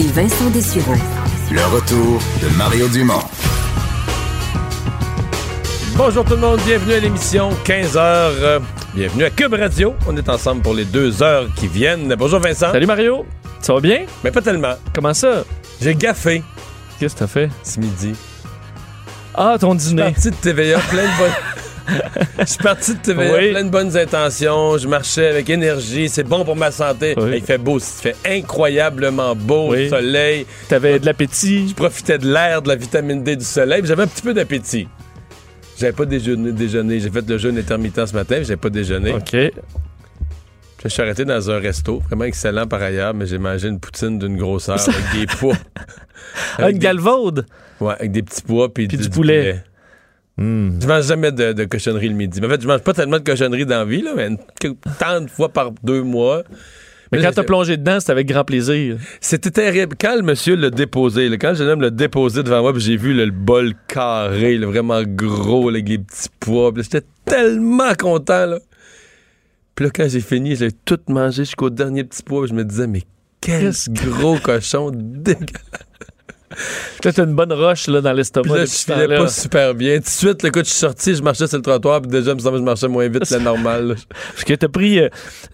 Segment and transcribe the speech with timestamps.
[0.00, 0.94] et Vincent Dessureau.
[1.50, 3.20] Le retour de Mario Dumont.
[5.96, 8.60] Bonjour tout le monde, bienvenue à l'émission 15h.
[8.94, 9.94] bienvenue à Cube Radio.
[10.06, 12.14] On est ensemble pour les deux heures qui viennent.
[12.16, 12.70] Bonjour Vincent.
[12.72, 13.26] Salut Mario,
[13.60, 14.02] ça va bien?
[14.22, 14.74] Mais pas tellement.
[14.94, 15.44] Comment ça?
[15.80, 16.42] J'ai gaffé
[16.98, 17.50] Qu'est-ce que t'as fait?
[17.62, 18.12] ce midi.
[19.34, 20.02] Ah, ton Je suis dîner.
[20.12, 21.30] parti de TVA plein de bonnes...
[22.38, 23.50] Je suis parti de TVA Oui.
[23.50, 24.76] plein de bonnes intentions.
[24.78, 26.08] Je marchais avec énergie.
[26.08, 27.14] C'est bon pour ma santé.
[27.16, 27.30] Oui.
[27.36, 27.78] Il fait beau.
[27.78, 29.70] Il fait incroyablement beau.
[29.72, 29.84] Oui.
[29.84, 30.46] Le soleil.
[30.68, 31.68] T'avais de l'appétit.
[31.68, 33.82] Je profitais de l'air, de la vitamine D, du soleil.
[33.84, 34.86] J'avais un petit peu d'appétit.
[35.78, 36.52] J'avais pas déjeuné.
[36.52, 37.00] déjeuné.
[37.00, 38.36] J'ai fait le jeûne intermittent ce matin.
[38.42, 39.12] J'avais pas déjeuné.
[39.12, 39.36] OK.
[40.84, 44.16] Je suis arrêté dans un resto, vraiment excellent par ailleurs, mais j'ai mangé une poutine
[44.16, 45.56] d'une grosseur avec des pois.
[46.56, 47.46] Avec une des- galvaude.
[47.80, 49.60] Ouais, avec des petits pois puis, Puis du poulet.
[50.38, 52.40] Je mange jamais de, de cochonnerie le midi.
[52.40, 54.38] Mais en fait, je mange pas tellement de cochonnerie dans la vie, là, mais une-
[54.98, 56.42] tant de fois par deux mois.
[57.10, 58.98] Mais là, quand t'as plongé dedans, c'était avec grand plaisir.
[59.20, 59.96] C'était terrible.
[59.98, 62.82] Quand le monsieur l'a déposé, là, quand le jeune homme l'a déposé devant moi, puis
[62.82, 67.94] j'ai vu là, le bol carré, là, vraiment gros, avec les petits pois, j'étais tellement
[67.98, 68.44] content.
[68.46, 68.58] Là.
[69.74, 72.86] Puis là, quand j'ai fini, j'ai tout mangé jusqu'au dernier petit pois, je me disais,
[72.86, 73.02] mais
[73.40, 73.72] quel
[74.04, 75.46] gros cochon dégueulasse.
[77.02, 78.56] T'as une bonne roche là, dans l'estomac.
[78.56, 79.96] là, je filais pas super bien.
[79.98, 82.34] Tout de suite, le coup, je suis sorti, je marchais sur le trottoir, puis déjà,
[82.36, 83.96] je marchais moins vite que la normale.
[84.32, 85.08] Parce que t'as pris, euh,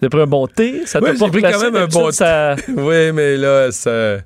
[0.09, 0.83] pris un bon thé.
[0.85, 2.55] Ça t'a Ouais, pas pris quand même un bon ça...
[2.75, 4.17] oui, mais là, ça,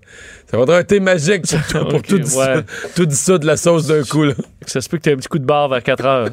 [0.49, 2.63] ça vaudrait un thé magique pour, pour tout, ouais.
[2.95, 4.25] tout dissoudre de la sauce d'un coup.
[4.25, 4.33] Là.
[4.65, 6.29] ça se peut que t'aies un petit coup de barre vers 4 heures.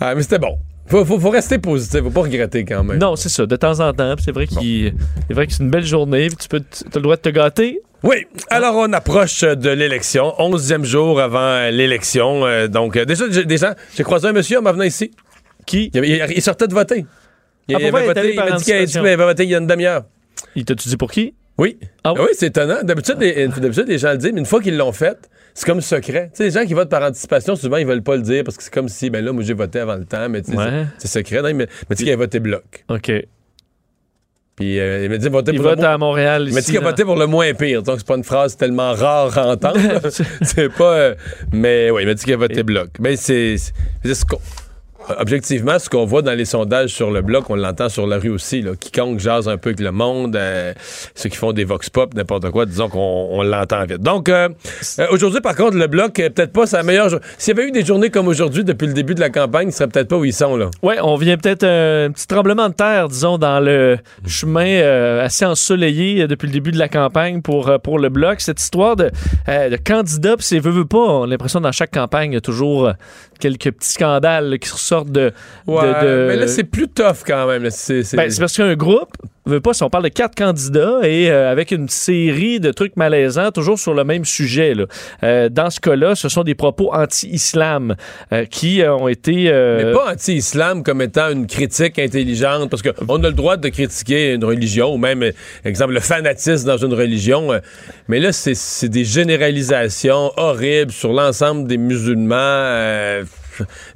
[0.00, 0.58] Ah, mais c'était bon.
[0.88, 2.98] Faut, faut, faut rester positif, faut pas regretter quand même.
[2.98, 4.14] non, c'est ça, de temps en temps.
[4.22, 6.28] C'est vrai, c'est vrai que c'est une belle journée.
[6.38, 7.80] Tu peux, t'as le droit de te gâter.
[8.02, 12.44] Oui, alors on approche de l'élection, onzième jour avant l'élection.
[12.46, 15.10] euh, donc, euh, déjà, j'ai- déjà, j'ai croisé un monsieur en m'en venant ici.
[15.66, 15.90] Qui?
[15.94, 17.06] Il, sortait de voter.
[17.68, 19.66] Il, Ah, il avait voté, il m'a dit qu'il avait, voté il y a une
[19.66, 20.04] demi-heure.
[20.54, 21.34] Il t'a-tu dit pour qui?
[21.58, 21.78] Oui.
[22.04, 22.20] Ah Ah oui?
[22.24, 22.82] oui, c'est étonnant.
[22.82, 26.28] D'habitude, les, gens le disent, mais une fois qu'ils l'ont fait, c'est comme secret.
[26.32, 28.56] Tu sais, les gens qui votent par anticipation, souvent, ils veulent pas le dire parce
[28.58, 30.56] que c'est comme si, ben là, moi, j'ai voté avant le temps, mais tu sais,
[30.58, 30.84] Ouais.
[30.98, 31.40] c'est, secret.
[31.42, 32.84] Non, il m'a il m'a dit qu'il avait voté bloc.
[32.90, 33.10] OK.
[34.56, 35.90] Puis euh, il m'a dit voter Il pour le vote moins...
[35.90, 36.46] à Montréal.
[36.48, 37.82] Il m'a dit qu'il a voté pour le moins pire.
[37.82, 39.78] Donc, c'est pas une phrase tellement rare à entendre.
[40.42, 40.94] c'est pas.
[40.96, 41.14] euh,
[41.52, 42.88] mais oui, il m'a dit qu'il a voté bloc.
[42.98, 43.56] Mais c'est.
[43.58, 44.24] c'est-
[45.18, 48.30] Objectivement, ce qu'on voit dans les sondages sur le bloc, on l'entend sur la rue
[48.30, 48.60] aussi.
[48.60, 48.72] Là.
[48.78, 50.72] Quiconque jase un peu avec le monde, euh,
[51.14, 54.00] ceux qui font des vox pop, n'importe quoi, disons qu'on on l'entend vite.
[54.00, 54.48] Donc, euh,
[54.98, 57.20] euh, aujourd'hui, par contre, le bloc, peut-être pas sa meilleure.
[57.38, 59.72] S'il y avait eu des journées comme aujourd'hui depuis le début de la campagne, ils
[59.72, 60.56] seraient peut-être pas où ils sont.
[60.56, 60.70] là.
[60.82, 66.26] Ouais, on vient peut-être un petit tremblement de terre, disons, dans le chemin assez ensoleillé
[66.26, 68.40] depuis le début de la campagne pour, pour le bloc.
[68.40, 69.10] Cette histoire de,
[69.46, 72.38] de candidat, puis c'est veut, veut pas, on a l'impression dans chaque campagne, il y
[72.38, 72.92] a toujours
[73.38, 75.32] quelques petits scandales là, qui ressortent de.
[75.66, 77.68] Ouais, de- de- mais là, c'est plus tough quand même.
[77.70, 79.12] C'est, Ben, c'est parce qu'un groupe,
[79.52, 82.96] veut pas, si on parle de quatre candidats et euh, avec une série de trucs
[82.96, 84.74] malaisants, toujours sur le même sujet.
[84.74, 84.86] là.
[85.22, 87.94] Euh, dans ce cas-là, ce sont des propos anti-islam
[88.32, 89.48] euh, qui euh, ont été.
[89.48, 93.68] euh, Mais pas anti-islam comme étant une critique intelligente, parce qu'on a le droit de
[93.68, 95.24] critiquer une religion, ou même,
[95.64, 97.52] exemple, le fanatisme dans une religion.
[97.52, 97.60] euh,
[98.08, 102.36] Mais là, c'est des généralisations horribles sur l'ensemble des musulmans.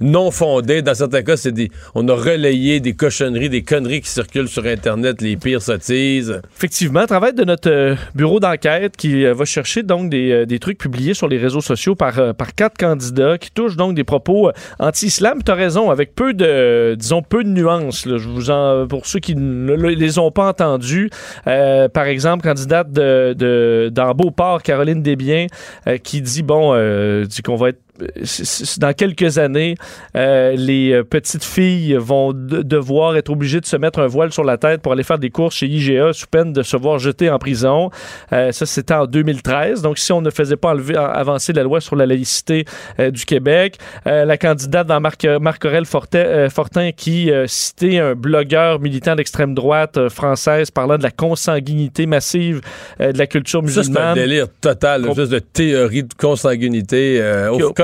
[0.00, 0.82] Non fondées.
[0.82, 4.64] Dans certains cas, c'est des, on a relayé des cochonneries, des conneries qui circulent sur
[4.66, 6.40] Internet, les pires sottises.
[6.56, 10.58] Effectivement, travail de notre euh, bureau d'enquête qui euh, va chercher donc des, euh, des
[10.58, 14.50] trucs publiés sur les réseaux sociaux par, par quatre candidats qui touchent donc des propos
[14.78, 15.40] anti-islam.
[15.44, 18.06] Tu as raison, avec peu de, disons, peu de nuances.
[18.06, 18.18] là.
[18.18, 21.10] Je vous en, pour ceux qui ne le- les ont pas entendus,
[21.46, 24.10] euh, par exemple, candidate de, de, dans
[24.62, 25.46] Caroline Desbiens,
[25.86, 27.80] euh, qui dit, bon, euh, dit qu'on va être
[28.78, 29.74] dans quelques années,
[30.16, 34.32] euh, les euh, petites filles vont de- devoir être obligées de se mettre un voile
[34.32, 36.98] sur la tête pour aller faire des courses chez IGA sous peine de se voir
[36.98, 37.90] jeter en prison.
[38.32, 39.82] Euh, ça, c'était en 2013.
[39.82, 42.64] Donc, si on ne faisait pas enlever, avancer la loi sur la laïcité
[42.98, 43.76] euh, du Québec,
[44.06, 50.08] la candidate dans Marc, Marc-Aurel Fortin, euh, Fortin qui citait un blogueur militant d'extrême droite
[50.08, 52.60] française parlant de la consanguinité massive
[52.98, 54.14] de la culture Ça, c'est un musulmane.
[54.14, 57.20] délire total, juste de théorie de consanguinité,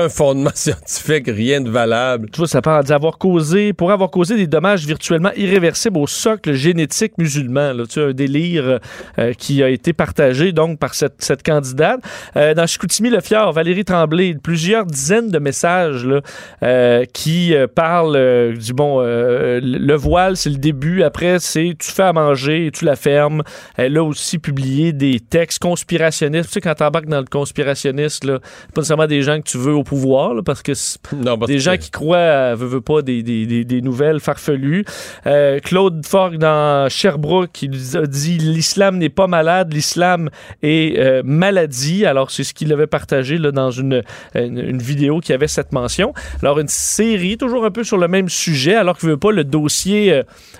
[0.07, 2.29] aucun fondement scientifique, rien de valable.
[2.31, 6.53] Tu vois, ça parle d'avoir causé, pour avoir causé des dommages virtuellement irréversibles au socle
[6.53, 7.73] génétique musulman.
[7.73, 8.79] Là, tu sais, un délire
[9.19, 12.01] euh, qui a été partagé donc par cette, candidate.
[12.35, 16.21] Euh, dans Chicoutimi, le Fjord, Valérie Tremblay, plusieurs dizaines de messages là,
[16.63, 21.03] euh, qui euh, parlent euh, du bon, euh, le voile, c'est le début.
[21.03, 23.43] Après, c'est tu fais à manger et tu la fermes.
[23.75, 26.47] Elle a aussi publié des textes conspirationnistes.
[26.47, 28.39] Tu sais, quand t'embarques dans le conspirationniste, là,
[28.73, 31.47] pas nécessairement des gens que tu veux au pouvoir, là, parce que c'est Non, parce
[31.49, 34.83] des que- gens qui croient, euh, veut, veut pas, des, des, des, des nouvelles farfelues.
[35.25, 40.29] Euh, Claude Fogg dans Sherbrooke qui a dit l'islam n'est pas malade, l'islam
[40.61, 42.05] est euh, maladie.
[42.05, 44.03] Alors c'est ce qu'il avait partagé là, dans une,
[44.35, 46.13] une, une vidéo qui avait cette mention.
[46.41, 49.43] Alors une série toujours un peu sur le même sujet, alors que veut pas le
[49.45, 50.11] dossier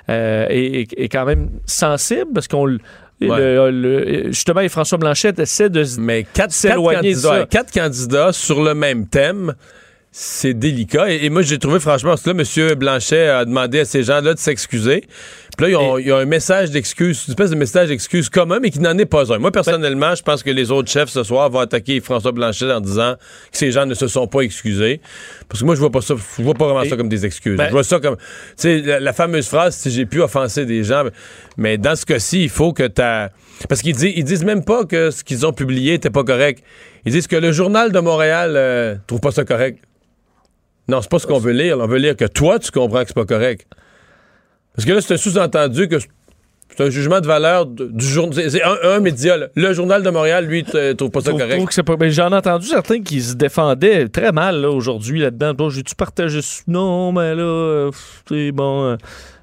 [0.09, 2.77] euh, est, est- est quand même sensible parce qu'on
[3.19, 3.71] le- Ouais.
[3.71, 7.45] le- le- justement, et François Blanchette essaie de S'éloigner de ça.
[7.49, 9.55] quatre candidats sur le même thème,
[10.11, 11.11] c'est délicat.
[11.11, 12.75] Et, et moi, j'ai trouvé, franchement, parce que là, M.
[12.75, 15.03] Blanchet a demandé à ces gens-là de s'excuser.
[15.57, 18.69] Puis là, ont, ils ont un message d'excuse, une espèce de message d'excuse commun, mais
[18.69, 19.39] qui n'en est pas un.
[19.39, 22.79] Moi, personnellement, je pense que les autres chefs ce soir vont attaquer François Blanchet en
[22.79, 23.15] disant
[23.51, 25.01] que ces gens ne se sont pas excusés.
[25.49, 27.57] Parce que moi, je vois pas ça, je vois pas vraiment ça comme des excuses.
[27.57, 28.23] Ben- je vois ça comme, tu
[28.57, 31.05] sais, la, la fameuse phrase, si j'ai pu offenser des gens,
[31.57, 33.29] mais dans ce cas-ci, il faut que t'as,
[33.67, 36.63] parce qu'ils disent, ils disent même pas que ce qu'ils ont publié était pas correct.
[37.05, 39.83] Ils disent que le journal de Montréal euh, trouve pas ça correct.
[40.87, 41.79] Non, c'est pas ce qu'on veut lire.
[41.79, 43.65] On veut lire que toi, tu comprends que c'est pas correct.
[44.77, 48.49] Parce que là, c'est un sous-entendu que c'est un jugement de valeur du journal.
[48.51, 49.35] C'est un, un média.
[49.35, 49.47] là.
[49.55, 51.65] Le journal de Montréal, lui, t- trouve pas ça correct.
[51.67, 55.53] que pas- ben, J'en ai entendu certains qui se défendaient très mal là, aujourd'hui là-dedans.
[55.55, 56.39] Bon, J'ai-tu partagé?
[56.67, 57.91] Non, mais là, euh,
[58.29, 58.83] c'est bon.
[58.83, 58.95] euh,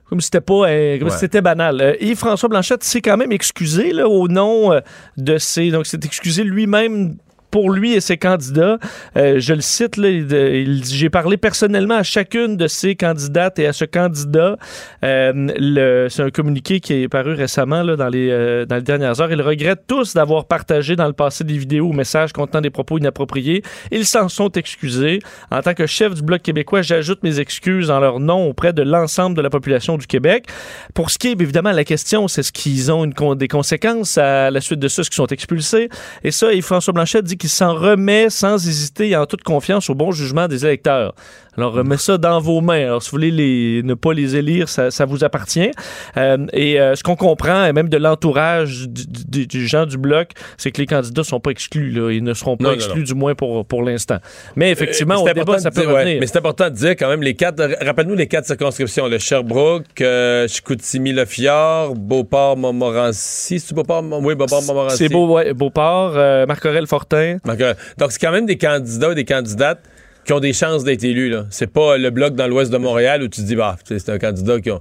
[0.08, 1.14] comme si c'était pas euh, comme Ouais.
[1.14, 1.80] si c'était banal.
[1.80, 4.80] Euh, Yves-François Blanchette s'est quand même excusé là, au nom euh,
[5.16, 5.70] de ses.
[5.70, 7.16] Donc, s'est excusé lui-même
[7.54, 8.78] pour lui et ses candidats.
[9.16, 13.66] Euh, je le cite, là, il, J'ai parlé personnellement à chacune de ces candidates et
[13.68, 14.56] à ce candidat.
[15.04, 19.20] Euh, C'est un communiqué qui est paru récemment là, dans, les, euh, dans les dernières
[19.20, 19.30] heures.
[19.30, 22.98] Ils regrettent tous d'avoir partagé dans le passé des vidéos ou messages contenant des propos
[22.98, 23.62] inappropriés.
[23.92, 25.20] Ils s'en sont excusés.
[25.52, 28.82] En tant que chef du Bloc québécois, j'ajoute mes excuses en leur nom auprès de
[28.82, 30.46] l'ensemble de la population du Québec.
[30.92, 34.60] Pour ce qui est, évidemment, la question, c'est ce qu'ils ont des conséquences à la
[34.60, 35.88] suite de ça, ce qu'ils sont expulsés.
[36.24, 39.90] Et ça, et François Blanchet dit qu'il s'en remet sans hésiter et en toute confiance
[39.90, 41.14] au bon jugement des électeurs.
[41.58, 42.86] Alors, remets ça dans vos mains.
[42.86, 45.70] Alors, si vous voulez les, ne pas les élire, ça, ça vous appartient.
[46.16, 49.96] Euh, et euh, ce qu'on comprend, et même de l'entourage du, du- du gens du
[49.96, 51.90] Bloc, c'est que les candidats sont pas exclus.
[51.92, 52.10] Là.
[52.10, 53.04] Ils ne seront pas Non, exclus, non.
[53.04, 54.16] du moins pour, pour l'instant.
[54.56, 56.16] Mais effectivement, Euh, au débat, ça peut dire, ouais, revenir.
[56.20, 57.62] mais c'est important de dire quand même les quatre.
[57.84, 63.60] Rappelle-nous les quatre circonscriptions le Sherbrooke, euh, Chicoutimi-Le-Fjord, Beauport-Montmorency.
[63.60, 64.02] C'est Beauport?
[64.22, 64.96] Oui, Beauport-Montmorency.
[64.96, 67.33] C'est beau, ouais, Beauport, euh, Marc-Aurel Fortin.
[67.44, 69.80] Donc, euh, donc, c'est quand même des candidats et des candidates
[70.24, 71.28] qui ont des chances d'être élus.
[71.30, 71.44] Là.
[71.50, 74.18] C'est pas le bloc dans l'ouest de Montréal où tu te dis, bah, c'est un
[74.18, 74.80] candidat qui ont,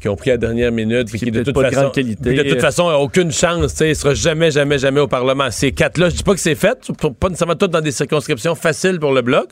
[0.00, 1.08] qui ont pris à la dernière minute.
[1.08, 2.22] puis Qui qui, de toute pas de façon, grande qualité.
[2.22, 3.72] puis de toute façon, a aucune chance.
[3.72, 5.50] tu sais, Il sera jamais, jamais, jamais au Parlement.
[5.50, 6.78] Ces quatre-là, je dis pas que c'est fait.
[7.18, 9.48] Pas nécessairement toutes dans des circonscriptions faciles pour le bloc.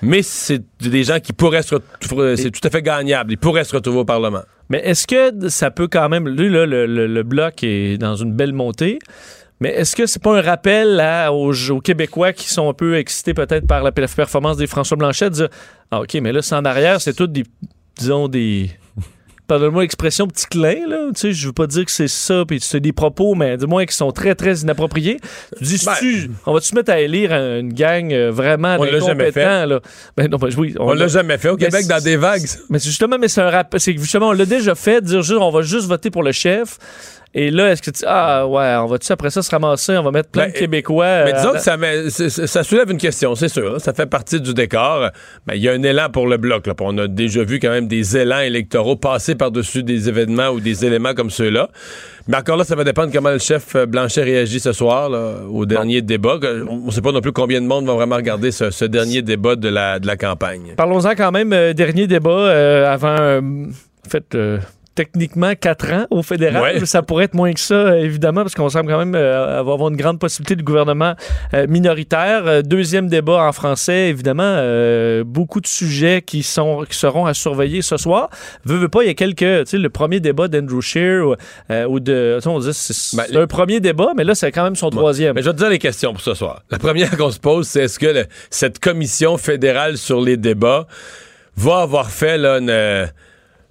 [0.00, 2.36] Mais c'est des gens qui pourraient se retrouver.
[2.36, 3.32] C'est tout à fait gagnable.
[3.32, 4.42] Ils pourraient se retrouver au Parlement.
[4.68, 6.28] Mais est-ce que ça peut quand même.
[6.28, 8.98] Lui, là, le, le- le bloc est dans une belle montée.
[9.60, 12.96] Mais est-ce que c'est pas un rappel à- aux, aux Québécois qui sont un peu
[12.96, 15.48] excités peut-être par la performance des François Blanchet de dire
[15.90, 17.44] Ah, OK, mais là, c'est en arrière, c'est tout des.
[17.98, 18.70] Disons des.
[19.48, 21.06] Pardonne-moi l'expression petit clin, là.
[21.14, 23.66] Tu sais, je veux pas dire que c'est ça, puis c'est des propos, mais du
[23.66, 25.18] moins qui sont très, très inappropriés.
[25.56, 28.76] Tu dis, Ben- tu, on va-tu se mettre à élire un- une gang euh, vraiment
[28.78, 29.66] On l'a jamais fait.
[29.66, 29.80] là?
[30.18, 32.44] Ben non, ben oui, On l'a jamais fait au Québec dans des vagues.
[32.68, 33.74] mais justement, mais c'est un rap.
[33.78, 36.32] C'est que justement, on l'a déjà fait, dire juste, on va juste voter pour le
[36.32, 36.76] chef.
[37.34, 38.04] Et là, est-ce que tu.
[38.06, 39.96] Ah, ouais, on va-tu après ça se ramasser?
[39.98, 41.24] On va mettre plein Ben, de Québécois.
[41.24, 43.74] Mais euh, disons que ça, met- ça soulève une question, c'est sûr.
[43.74, 43.78] là.
[43.78, 45.10] Ça fait partie du décor.
[45.46, 46.66] Ben, Il y a un élan pour le bloc.
[46.66, 46.72] Là.
[46.80, 50.86] On a déjà vu quand même des élans électoraux passer par-dessus des événements ou des
[50.86, 51.68] éléments comme ceux-là.
[52.28, 55.34] Mais encore là, ça va dépendre comment le chef euh, Blanchet réagit ce soir là,
[55.50, 56.38] au dernier débat.
[56.68, 59.20] On ne sait pas non plus combien de monde va vraiment regarder ce, ce dernier
[59.22, 60.74] débat de la, de la campagne.
[60.76, 63.38] Parlons-en quand même, euh, dernier débat euh, avant.
[63.38, 64.34] en fait.
[64.98, 66.60] Techniquement quatre ans au fédéral.
[66.80, 66.84] Ouais.
[66.84, 69.88] Ça pourrait être moins que ça, euh, évidemment, parce qu'on semble quand même euh, avoir
[69.90, 71.14] une grande possibilité de gouvernement
[71.54, 72.64] euh, minoritaire.
[72.64, 77.80] Deuxième débat en français, évidemment, euh, beaucoup de sujets qui, sont, qui seront à surveiller
[77.80, 78.28] ce soir.
[78.64, 79.36] Veux, veux pas, il y a quelques,
[79.66, 81.36] tu sais, le premier débat d'Andrew Scheer
[81.88, 84.74] ou, de, on dit c'est Ben, c'est un premier débat, mais là, c'est quand même
[84.76, 85.34] son troisième.
[85.36, 86.62] Mais je vais te dire les questions pour ce soir.
[86.70, 90.88] La première qu'on se pose, c'est est-ce que le- cette commission fédérale sur les débats
[91.56, 93.08] va avoir fait là, une,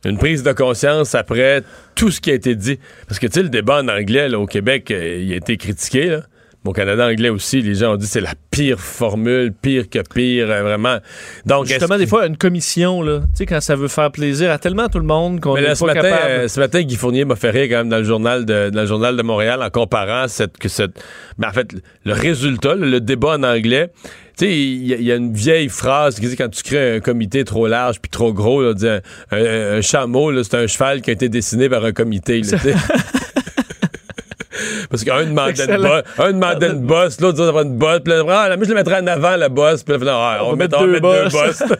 [0.07, 1.63] une prise de conscience après
[1.95, 2.79] tout ce qui a été dit?
[3.07, 6.07] Parce que, tu sais, le débat en anglais au Québec, euh, il a été critiqué.
[6.07, 6.21] Là.
[6.67, 10.49] Au Canada anglais aussi, les gens ont dit c'est la pire formule, pire que pire,
[10.51, 10.97] euh, vraiment.
[11.45, 14.57] Donc, Justement, des fois, une commission, là, tu sais, quand ça veut faire plaisir à
[14.59, 16.29] tellement tout le monde qu'on n'est là, ce pas matin, capable.
[16.29, 18.81] euh, ce matin, Guy Fournier m'a fait rire quand même dans le journal de, dans
[18.81, 21.01] le journal de Montréal en comparant cette, que cette,
[21.37, 21.67] ben, en fait,
[22.05, 23.91] le résultat, le, le débat en anglais.
[24.37, 26.61] Tu sais, il y, a- il y a une vieille phrase qui dit quand tu
[26.61, 28.73] crées un comité trop large puis trop gros, là,
[29.31, 32.41] un, un- un chameau, là, c'est un cheval qui a été dessiné par un comité.
[32.41, 32.57] là.
[34.89, 38.23] Parce qu'un demandait une bosse, un demandait une bosse, l'autre disait une bosse, puis là,
[38.29, 40.55] ah, là, moi je le mettrais en avant la bosse, puis là, ah, on, va
[40.55, 41.63] mettre, on va mettre deux bosses.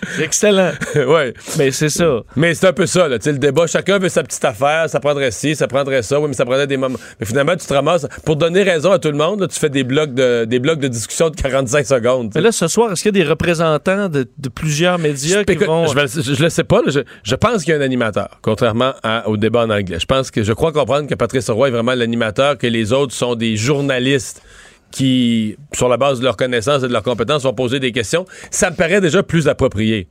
[0.20, 0.72] Excellent.
[0.94, 1.34] ouais.
[1.58, 2.20] mais c'est ça.
[2.36, 3.18] Mais c'est un peu ça, là.
[3.24, 6.34] Le débat, chacun veut sa petite affaire, ça prendrait ci, ça prendrait ça, oui, mais
[6.34, 6.98] ça prendrait des moments.
[7.20, 8.06] Mais finalement, tu te ramasses.
[8.24, 10.78] Pour donner raison à tout le monde, là, tu fais des blocs de, des blocs
[10.78, 12.32] de discussion de 45 secondes.
[12.34, 15.54] Mais là, ce soir, est-ce qu'il y a des représentants de, de plusieurs médias qui
[15.56, 15.86] vont.
[15.86, 18.38] je, je- je le sais pas, là, je, je pense qu'il y a un animateur,
[18.42, 19.98] contrairement à- au débat en anglais.
[20.00, 23.12] Je pense que je crois comprendre que Patrice Roy est vraiment l'animateur, que les autres
[23.14, 24.42] sont des journalistes
[24.90, 28.24] qui, sur la base de leurs connaissances et de leurs compétences, vont poser des questions.
[28.50, 30.08] Ça me paraît déjà plus approprié.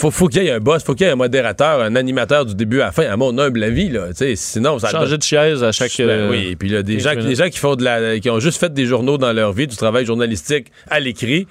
[0.00, 2.44] Faut, faut qu'il y ait un boss, faut qu'il y ait un modérateur, un animateur
[2.44, 4.08] du début à la fin, à mon humble avis, là.
[4.34, 5.92] Sinon, ça changer de chaise à chaque.
[5.98, 8.18] Ben euh, oui, puis là, des 15 gens, qui- des gens qui font de la,
[8.18, 11.46] qui ont juste fait des journaux dans leur vie, du travail journalistique à l'écrit,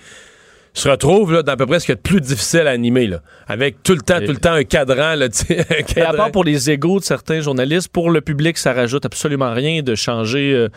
[0.74, 2.72] se retrouvent là, dans à peu près ce qu'il y a de plus difficile à
[2.72, 3.22] animer, là.
[3.48, 5.28] Avec tout le temps, Et- tout le temps un cadran, là,
[5.96, 9.54] Et à part pour les égaux de certains journalistes, pour le public, ça rajoute absolument
[9.54, 10.68] rien de changer, euh,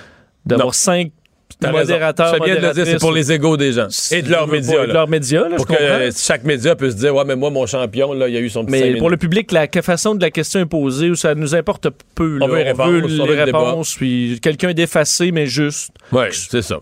[0.45, 1.11] d'avoir cinq
[1.49, 3.87] Tu fais bien de le dire, c'est pour les égaux des gens.
[4.11, 5.85] Et de leurs médias, De leurs médias, là, je Pour que comprends.
[5.87, 8.51] euh, chaque média puisse dire, ouais, mais moi, mon champion, là, il y a eu
[8.51, 11.35] son petit Mais pour le public, la que- façon de la question est posée, ça
[11.35, 12.39] nous importe peu.
[12.43, 15.93] On veut les réponses, on veut réponses, puis quelqu'un d'effacé, mais juste.
[16.13, 16.79] Oui, c'est ça.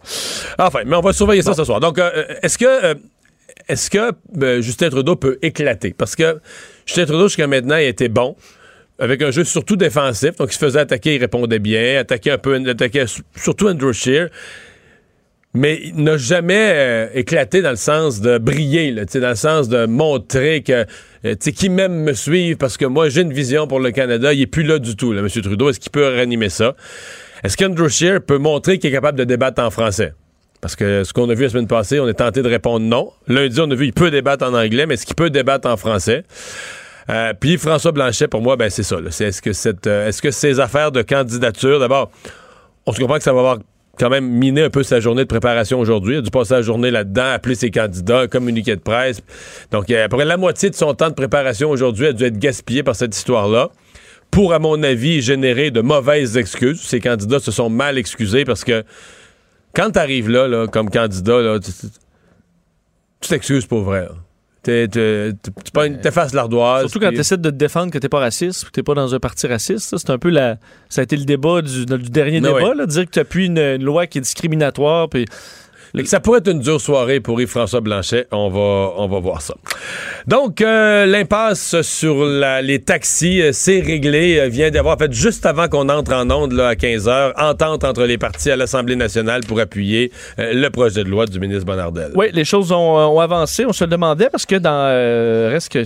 [0.59, 1.79] Enfin, mais on va surveiller ça ce soir.
[1.79, 2.95] Donc, euh, est-ce que, euh,
[3.69, 4.11] est-ce que
[4.43, 5.95] euh, Justin Trudeau peut éclater?
[5.97, 6.41] Parce que
[6.87, 8.35] Justin Trudeau, jusqu'à maintenant, il était bon,
[8.99, 10.37] avec un jeu surtout défensif.
[10.37, 14.29] Donc, il se faisait attaquer, il répondait bien, attaquait un peu, attaquait surtout Andrew Shear.
[15.57, 19.69] Mais il n'a jamais euh, éclaté dans le sens de briller, là, dans le sens
[19.69, 20.85] de montrer que,
[21.25, 24.33] euh, qui m'aime me suivre parce que moi, j'ai une vision pour le Canada.
[24.33, 25.29] Il est plus là du tout, là, M.
[25.29, 25.71] Trudeau.
[25.71, 26.75] Est-ce qu'il peut réanimer ça?
[27.45, 30.13] Est-ce qu'Andrew Scheer peut montrer qu'il est capable de débattre en français?
[30.61, 33.13] Parce que ce qu'on a vu la semaine passée, on est tenté de répondre non.
[33.29, 35.77] Lundi, on a vu qu'il peut débattre en anglais, mais est-ce qu'il peut débattre en
[35.77, 36.25] français?
[37.11, 38.97] Euh, puis François Blanchet, pour moi, ben c'est ça.
[38.99, 39.51] est-ce que
[39.89, 42.11] euh, est-ce que ces affaires de candidature, d'abord,
[42.87, 43.59] on se comprend que ça va avoir
[43.99, 46.15] quand même miné un peu sa journée de préparation aujourd'hui.
[46.15, 49.23] Il a dû passer la journée là-dedans, appeler ses candidats, un communiqué de presse.
[49.71, 52.25] Donc, euh, à peu près la moitié de son temps de préparation aujourd'hui a dû
[52.25, 53.71] être gaspillé par cette histoire-là.
[54.31, 56.81] Pour, à mon avis, générer de mauvaises excuses.
[56.81, 58.83] Ces candidats se sont mal excusés parce que
[59.75, 64.09] quand tu arrives là, là, comme candidat, là, tu t'excuses pour vrai.
[64.65, 66.83] T'effaces l'ardoise.
[66.83, 68.95] Surtout quand tu essaies de te défendre que t'es pas raciste ou que t'es pas
[68.95, 69.91] dans un parti raciste.
[69.91, 70.57] ça, C'est un peu la.
[70.89, 72.75] Ça a été le débat du, du dernier débat, ouais.
[72.75, 75.09] là, de dire que tu appuies une, une loi qui est discriminatoire.
[75.09, 75.27] Puis
[76.03, 78.27] que ça pourrait être une dure soirée pour Yves-François Blanchet.
[78.33, 79.55] On va, on va voir ça.
[80.27, 84.39] Donc, euh, l'impasse sur la- les taxis, euh, c'est réglé.
[84.41, 87.33] Euh, vient d'avoir, en fait, juste avant qu'on entre en onde là, à 15 h
[87.41, 91.39] entente entre les partis à l'Assemblée nationale pour appuyer euh, le projet de loi du
[91.39, 92.11] ministre Bonnardel.
[92.17, 93.65] Oui, les choses ont, ont avancé.
[93.67, 95.85] On se le demandait parce que dans euh, reste que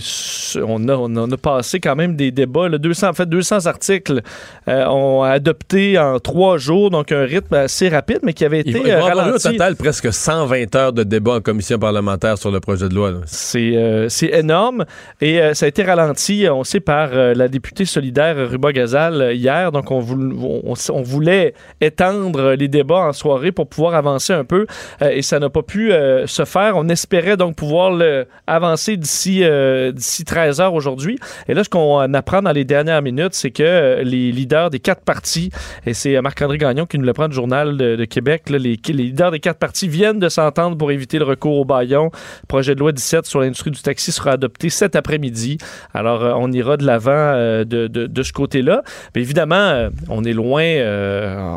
[0.63, 2.67] on a, on a passé quand même des débats.
[2.69, 4.21] là, 200, en fait, 200 articles
[4.67, 8.75] euh, ont adopté en trois jours, donc un rythme assez rapide, mais qui avait Il
[8.75, 9.51] été va, il va euh, au ralenti.
[9.51, 13.13] total presque 120 heures de débat en commission parlementaire sur le projet de loi.
[13.25, 14.85] C'est euh, énorme
[15.21, 19.21] et euh, ça a été ralenti, on sait, par euh, la députée solidaire Ruba Gazal
[19.21, 19.71] euh, hier.
[19.71, 24.43] Donc, on, voul- on, on voulait étendre les débats en soirée pour pouvoir avancer un
[24.45, 24.65] peu
[25.01, 26.77] euh, et ça n'a pas pu euh, se faire.
[26.77, 27.99] On espérait donc pouvoir
[28.47, 31.19] avancer d'ici euh, d'ici 13 heures aujourd'hui.
[31.47, 34.79] Et là, ce qu'on apprend dans les dernières minutes, c'est que euh, les leaders des
[34.79, 35.49] quatre partis,
[35.85, 39.31] et c'est euh, Marc-André Gagnon qui nous le prend du Journal de, Québec, les leaders
[39.31, 42.11] des quatre partis viennent de s'entendre pour éviter le recours au baillon.
[42.47, 45.57] Projet de loi 17 sur l'industrie du taxi sera adopté cet après-midi.
[45.93, 48.83] Alors, euh, on ira de l'avant euh, de, de, de, ce côté-là.
[49.15, 50.63] Mais évidemment, euh, on est loin,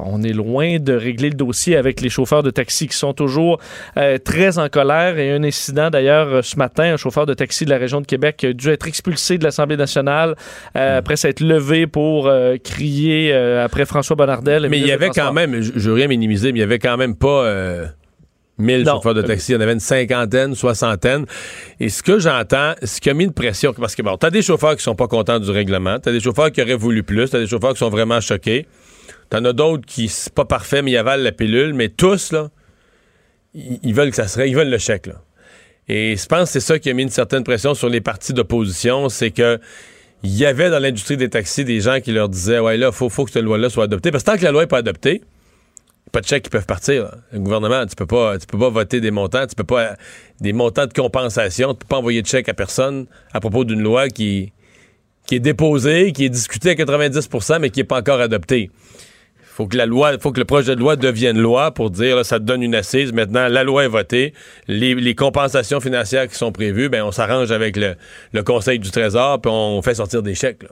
[0.07, 3.59] on est loin de régler le dossier avec les chauffeurs de taxi qui sont toujours
[4.25, 5.19] très en colère.
[5.19, 8.45] Et un incident d'ailleurs ce matin, un chauffeur de taxi de la région de Québec
[8.45, 10.35] a dû être expulsé de l'Assemblée nationale
[10.75, 12.31] après s'être levé pour
[12.65, 14.69] crier après François Bonnardel.
[14.69, 16.79] Mais il y avait quand même, je, je veux rien minimiser, mais il y avait
[16.79, 17.47] quand même pas
[18.59, 21.27] 1000 chauffeurs de taxi, il y en avait une cinquantaine, soixantaine.
[21.81, 24.43] Et ce que j'entends, ce qui a mis une pression, parce que bon, t'as des
[24.43, 27.39] chauffeurs qui sont pas contents du règlement, t'as des chauffeurs qui auraient voulu plus, t'as
[27.39, 28.67] des chauffeurs qui sont vraiment choqués,
[29.31, 32.51] t'en as d'autres qui, c'est pas parfait, mais ils avalent la pilule, mais tous, là,
[33.55, 35.23] ils, veulent que ça serait, ils veulent le chèque, là.
[35.89, 38.33] Et je pense que c'est ça qui a mis une certaine pression sur les partis
[38.33, 39.59] d'opposition, c'est que
[40.23, 43.09] il y avait dans l'industrie des taxis des gens qui leur disaient, ouais, là, faut,
[43.09, 44.13] faut que cette loi-là soit adoptée.
[44.13, 45.21] Parce que tant que la loi n'est pas adoptée,
[46.11, 47.11] pas de chèques qui peuvent partir.
[47.33, 49.97] Le gouvernement, tu peux pas, tu peux pas voter des montants, tu peux pas
[50.41, 53.83] des montants de compensation, tu peux pas envoyer de chèques à personne à propos d'une
[53.83, 54.53] loi qui,
[55.31, 58.71] est déposée, qui est discutée à 90% mais qui n'est pas encore adoptée.
[59.55, 62.39] Faut que la loi, faut que le projet de loi devienne loi pour dire ça
[62.39, 63.13] te donne une assise.
[63.13, 64.33] Maintenant, la loi est votée.
[64.67, 69.53] Les, compensations financières qui sont prévues, ben on s'arrange avec le, Conseil du Trésor puis
[69.53, 70.65] on fait sortir des chèques.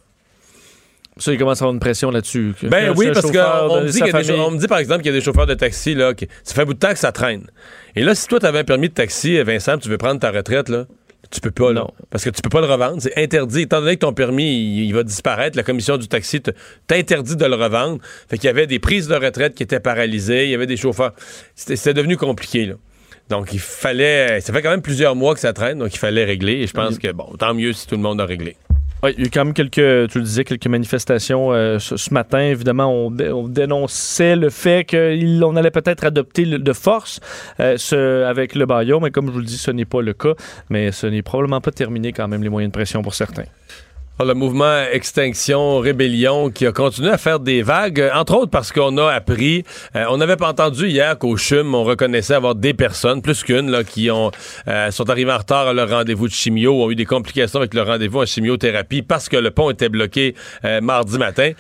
[1.21, 2.55] Ça, il commence à avoir une pression là-dessus.
[2.63, 5.55] Ben oui, parce qu'on me, me dit par exemple qu'il y a des chauffeurs de
[5.55, 7.47] taxi, là, qui, ça fait bout de temps que ça traîne.
[7.95, 10.31] Et là, si toi, tu avais un permis de taxi, Vincent, tu veux prendre ta
[10.31, 10.87] retraite, là,
[11.31, 11.87] tu peux pas, là.
[12.11, 13.01] Parce que tu peux pas le revendre.
[13.01, 13.63] C'est interdit.
[13.63, 16.41] Étant donné que ton permis, il, va disparaître, la commission du taxi
[16.87, 17.99] t'interdit de le revendre.
[18.29, 20.47] Fait qu'il y avait des prises de retraite qui étaient paralysées.
[20.47, 21.13] Il y avait des chauffeurs.
[21.55, 22.75] C'était devenu compliqué, là.
[23.29, 24.41] Donc, il fallait.
[24.41, 26.55] Ça fait quand même plusieurs mois que ça traîne, donc il fallait régler.
[26.55, 28.57] Et je pense que, bon, tant mieux si tout le monde a réglé.
[29.03, 32.13] Oui, il y a eu quand même quelques, tu le disais, quelques manifestations euh, ce,
[32.13, 32.41] matin.
[32.41, 37.21] Évidemment, on, dénonçait le fait qu'on allait peut-être adopter de force
[37.61, 40.35] euh, avec le baillot, mais comme je vous le dis, ce n'est pas le cas.
[40.69, 43.45] Mais ce n'est probablement pas terminé quand même les moyens de pression pour certains.
[44.23, 48.99] Le mouvement Extinction Rébellion qui a continué à faire des vagues, entre autres parce qu'on
[48.99, 49.65] a appris,
[49.97, 53.71] euh, on n'avait pas entendu hier qu'au CHUM, on reconnaissait avoir des personnes, plus qu'une,
[53.71, 54.31] là, qui ont
[54.69, 57.73] euh, sont arrivées en retard à leur rendez-vous de chimio, ont eu des complications avec
[57.73, 60.35] leur rendez-vous en chimiothérapie parce que le pont était bloqué
[60.67, 61.53] euh, mardi matin.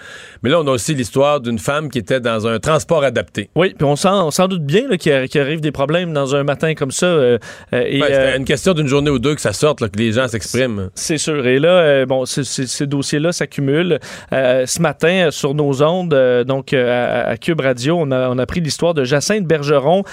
[0.42, 3.48] Mais là, on a aussi l'histoire d'une femme qui était dans un transport adapté.
[3.54, 7.06] Oui, puis on s'en doute bien qu'il arrive des problèmes dans un matin comme ça.
[7.06, 7.38] Et,
[7.72, 10.90] euh, une question d'une journée ou deux que ça sorte, que les gens s'expriment.
[10.94, 11.46] C'est sûr.
[11.46, 13.98] Et là, bon, ces dossiers-là s'accumulent.
[14.30, 16.14] ce matin, sur nos ondes,
[16.46, 20.04] donc à, Cube Radio, on a, on a pris l'histoire de Jacinthe Bergeron,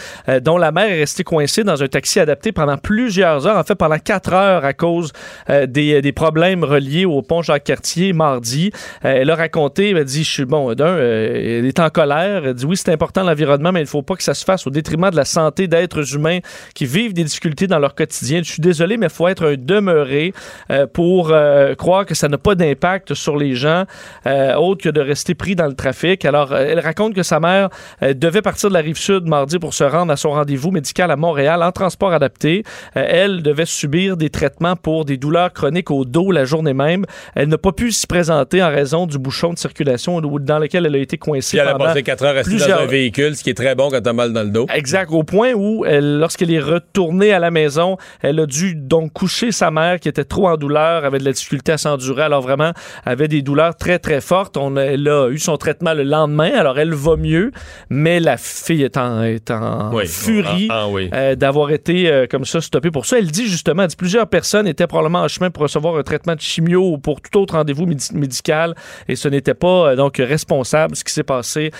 [0.41, 3.75] dont la mère est restée coincée dans un taxi adapté pendant plusieurs heures, en fait
[3.75, 5.11] pendant quatre heures à cause
[5.49, 8.71] des, des, problèmes reliés au pont Jacques-Cartier mardi.
[9.01, 12.45] elle a raconté, elle dit je suis bon, d'un, euh, elle est en colère.
[12.45, 14.67] Elle dit oui, c'est important l'environnement, mais il ne faut pas que ça se fasse
[14.67, 16.39] au détriment de la santé d'êtres humains
[16.73, 18.41] qui vivent des difficultés dans leur quotidien.
[18.43, 20.33] Je suis désolé, mais il faut être un demeuré
[20.71, 23.85] euh, pour euh, croire que ça n'a pas d'impact sur les gens,
[24.57, 26.25] autre que de rester pris dans le trafic.
[26.25, 27.69] Alors, elle raconte que sa mère
[28.01, 31.15] devait partir de la rive sud mardi pour se rendre à son rendez-vous médical à
[31.15, 32.63] Montréal en transport adapté.
[32.93, 37.05] elle devait subir des traitements pour des douleurs chroniques au dos la journée même.
[37.35, 40.95] Elle n'a pas pu s'y présenter en raison du bouchon de circulation dans lequel elle
[40.95, 41.57] a été coincée.
[41.57, 43.89] Puis elle a passé 4 heures assise dans un véhicule, ce qui est très bon
[43.89, 44.67] quand t'as mal dans le dos.
[44.73, 49.51] Exact, au point où, lorsqu'elle est retournée à la maison, elle a dû donc coucher
[49.51, 52.71] sa mère qui était trop en douleur, avait de la difficulté à s'endurer, alors vraiment
[53.05, 54.57] avait des douleurs très très fortes.
[54.57, 57.51] On, elle a eu son traitement le lendemain, alors elle va mieux,
[57.89, 62.45] mais la fille est en, est en furie ah, ah euh, d'avoir été euh, comme
[62.45, 63.17] ça stoppée pour ça.
[63.17, 66.35] Elle dit justement, elle dit, plusieurs personnes étaient probablement en chemin pour recevoir un traitement
[66.35, 68.75] de chimio ou pour tout autre rendez-vous médical
[69.07, 71.71] et ce n'était pas euh, donc responsable ce qui s'est passé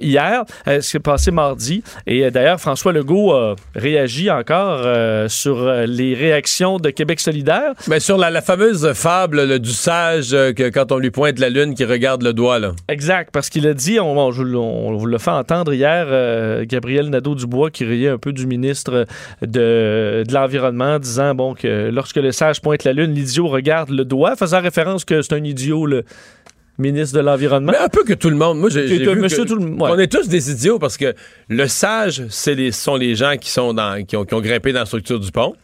[0.00, 1.82] hier, ce qui s'est passé mardi.
[2.06, 4.80] Et d'ailleurs, François Legault a réagi encore
[5.28, 7.72] sur les réactions de Québec solidaire.
[7.88, 11.84] Mais sur la, fameuse fable du sage que quand on lui pointe la lune qui
[11.84, 12.58] regarde le doigt.
[12.58, 12.72] Là.
[12.88, 17.84] Exact, parce qu'il a dit, on, on, vous l'a fait entendre hier, Gabriel Nadeau-Dubois qui
[17.84, 19.06] riait un peu du ministre
[19.42, 24.04] de, de l'Environnement, disant bon, que lorsque le sage pointe la lune, l'idiot regarde le
[24.04, 25.86] doigt, faisant référence que c'est un idiot.
[25.86, 26.04] le
[26.78, 27.72] ministre de l'Environnement.
[27.72, 28.58] Mais un peu que tout le monde.
[28.58, 31.14] Moi, j'ai vu que on est tous des idiots parce que
[31.48, 34.86] le sage, c'est les, sont les gens qui sont dans, qui ont, grimpé dans la
[34.86, 35.54] structure du pont.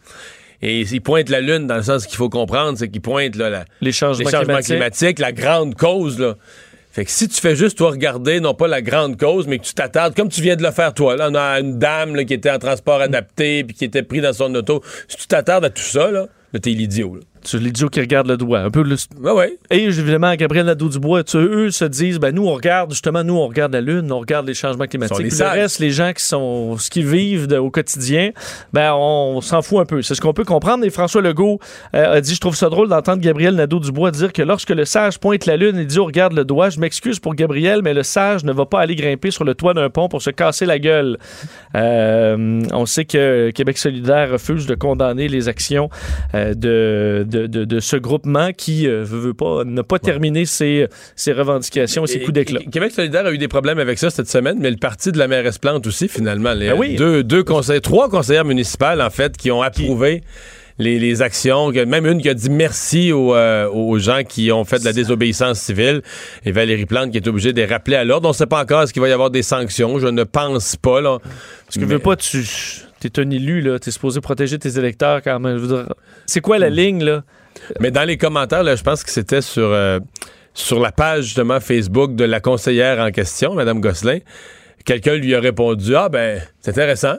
[0.61, 3.65] Et ils pointent la Lune dans le sens qu'il faut comprendre, c'est qu'ils pointent là,
[3.81, 5.19] les changements, climatiques.
[5.19, 6.19] la grande cause.
[6.19, 6.35] Là.
[6.91, 9.63] Fait que si tu fais juste toi regarder, non pas la grande cause, mais que
[9.63, 12.25] tu t'attardes, comme tu viens de le faire toi, là, on a une dame là,
[12.25, 14.83] qui était en transport adapté puis qui était pris dans son auto.
[15.07, 17.17] Si tu t'attardes à tout ça, là, là t'es l'idiot.
[17.43, 18.59] Tu l'idiot qui regarde le doigt.
[18.59, 19.57] Un peu le- Ouais, ouais.
[19.69, 23.73] Et évidemment, Gabriel Nadeau-Dubois, eux se disent, ben nous, on regarde, justement, nous, on regarde
[23.73, 25.17] la Lune, on regarde les changements climatiques.
[25.19, 28.31] Les le reste, les gens qui sont, ce qu'ils vivent de- au quotidien,
[28.73, 30.01] ben on, s'en fout un peu.
[30.01, 30.85] C'est ce qu'on peut comprendre.
[30.85, 31.59] Et François Legault
[31.95, 35.19] euh, a dit, je trouve ça drôle d'entendre Gabriel Nadeau-Dubois dire que lorsque le sage
[35.19, 38.03] pointe la Lune et dit, on regarde le doigt, je m'excuse pour Gabriel, mais le
[38.03, 40.77] sage ne va pas aller grimper sur le toit d'un pont pour se casser la
[40.79, 41.17] gueule.
[41.75, 45.89] Euh, on sait que Québec solidaire refuse de condamner les actions
[46.35, 50.87] euh, de, de, de, de ce groupement qui euh, veut, pas, n'a pas terminé ses,
[51.15, 52.59] ses revendications et ses coups d'éclat.
[52.71, 55.27] Québec solidaire a eu des problèmes avec ça cette semaine, mais le parti de la
[55.27, 56.53] mairesse Plante aussi, finalement.
[56.53, 56.95] Les, Ah oui.
[56.95, 60.21] deux, deux conseillers, trois conseillères municipales, en fait, qui ont approuvé
[60.79, 64.63] les, les actions, même une qui a dit merci aux, euh, aux gens qui ont
[64.65, 66.01] fait de la désobéissance civile,
[66.45, 68.27] et Valérie Plante qui est obligée de les rappeler à l'ordre.
[68.27, 69.99] On ne sait pas encore est-ce qu'il va y avoir des sanctions.
[69.99, 70.99] Je ne pense pas.
[71.01, 71.19] Là.
[71.65, 72.43] Parce que Mais- veux pas, tu
[73.07, 75.59] es un élu, là, tu es supposé protéger tes électeurs quand même.
[76.25, 76.73] C'est quoi la Hmm.
[76.73, 77.23] ligne, là?
[77.79, 79.99] Mais dans les commentaires, là, je pense que c'était sur, euh,
[80.53, 84.19] sur la page justement Facebook de la conseillère en question, Mme Gosselin.
[84.85, 87.15] Quelqu'un lui a répondu Ah, ben, c'est intéressant.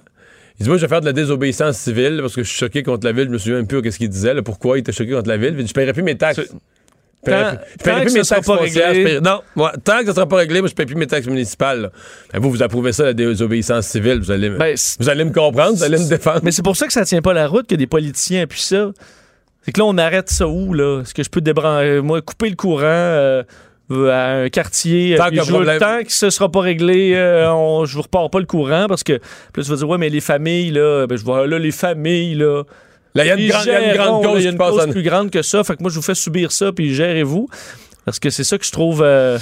[0.58, 2.82] Il dit Moi, je vais faire de la désobéissance civile parce que je suis choqué
[2.82, 3.24] contre la ville.
[3.26, 5.36] Je me souviens même plus qu'est-ce qu'il disait, là, pourquoi il était choqué contre la
[5.36, 5.54] ville.
[5.56, 6.40] Il dit Je paierai plus mes taxes.
[7.24, 7.56] Tant-
[8.04, 9.20] que ce sera pas réglé.
[9.20, 9.40] Non,
[9.84, 11.90] tant que ça ne sera pas réglé, moi, je ne paie plus mes taxes municipales.
[12.32, 14.18] Ben, vous, vous approuvez ça, la désobéissance civile.
[14.18, 16.40] Vous allez, me- Ben, vous allez me comprendre, vous allez me défendre.
[16.42, 18.90] Mais c'est pour ça que ça tient pas la route que des politiciens appuient ça.
[19.64, 21.02] C'est que là, on arrête ça où, là?
[21.02, 23.42] Est-ce que je peux débrancher, moi, couper le courant euh,
[23.92, 25.14] à un quartier?
[25.16, 28.28] Tant puis que problème- tant que ce sera pas réglé, euh, on, je vous repars
[28.30, 29.20] pas le courant parce que
[29.52, 32.34] plus tu vas dire, ouais, mais les familles, là, ben, je vois là, les familles,
[32.34, 32.64] là.
[33.14, 34.50] Là, il y a une grande, il y a une grande cause il y a
[34.50, 35.62] une cause en- plus grande que ça.
[35.64, 37.48] Fait que moi, je vous fais subir ça, puis gérez-vous.
[38.04, 39.02] Parce que c'est ça que je trouve.
[39.04, 39.38] euh,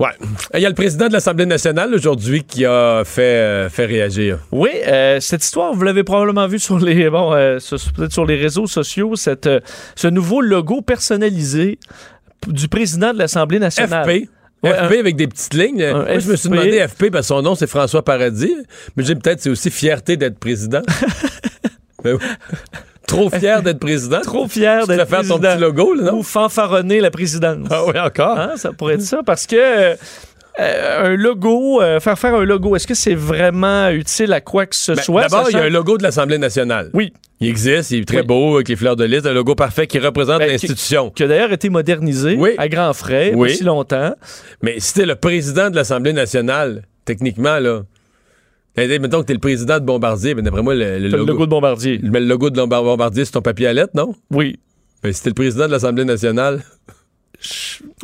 [0.00, 0.10] Ouais.
[0.54, 4.38] Il y a le président de l'Assemblée nationale aujourd'hui qui a fait, euh, fait réagir.
[4.52, 7.58] Oui, euh, cette histoire, vous l'avez probablement vu sur les bon, euh,
[7.96, 9.48] peut-être sur les réseaux sociaux, cette,
[9.96, 11.80] ce nouveau logo personnalisé
[12.46, 14.04] du président de l'Assemblée nationale.
[14.08, 14.28] FP.
[14.62, 15.90] Ouais, FP avec des petites lignes.
[15.90, 18.54] Moi, je me suis demandé FP parce que son nom, c'est François Paradis.
[18.96, 20.82] Mais je dis peut-être c'est aussi fierté d'être président.
[22.04, 22.20] Ben oui.
[23.06, 24.20] Trop fier d'être président.
[24.20, 25.52] Trop fier d'être faire ton président.
[25.54, 26.18] petit logo, là, non?
[26.18, 27.66] Ou fanfaronner la présidence.
[27.70, 28.38] Ah oui, encore?
[28.38, 29.96] Hein, ça pourrait être ça parce que euh,
[31.04, 34.76] un logo, euh, faire faire un logo, est-ce que c'est vraiment utile à quoi que
[34.76, 35.22] ce Ben, soit?
[35.22, 36.90] D'abord, il y a un logo de l'Assemblée nationale.
[36.92, 38.26] Oui, Il existe, il est très Oui.
[38.26, 41.10] beau avec les fleurs de lys, un logo parfait qui représente Ben, l'institution.
[41.10, 42.50] qui a d'ailleurs été modernisé Oui.
[42.58, 43.58] à grands frais, Oui.
[43.62, 44.14] longtemps.
[44.60, 47.82] Mais si t'es le président de l'Assemblée nationale, techniquement, là,
[48.84, 51.46] eh, mettons que t'es le président de Bombardier, ben d'après moi, le, logo, le logo
[51.46, 52.00] de Bombardier.
[52.02, 54.14] mais le logo de Bombardier, c'est ton papier à lettres, non?
[54.30, 54.58] Oui.
[55.02, 56.62] Ben, si t'es le président de l'Assemblée nationale,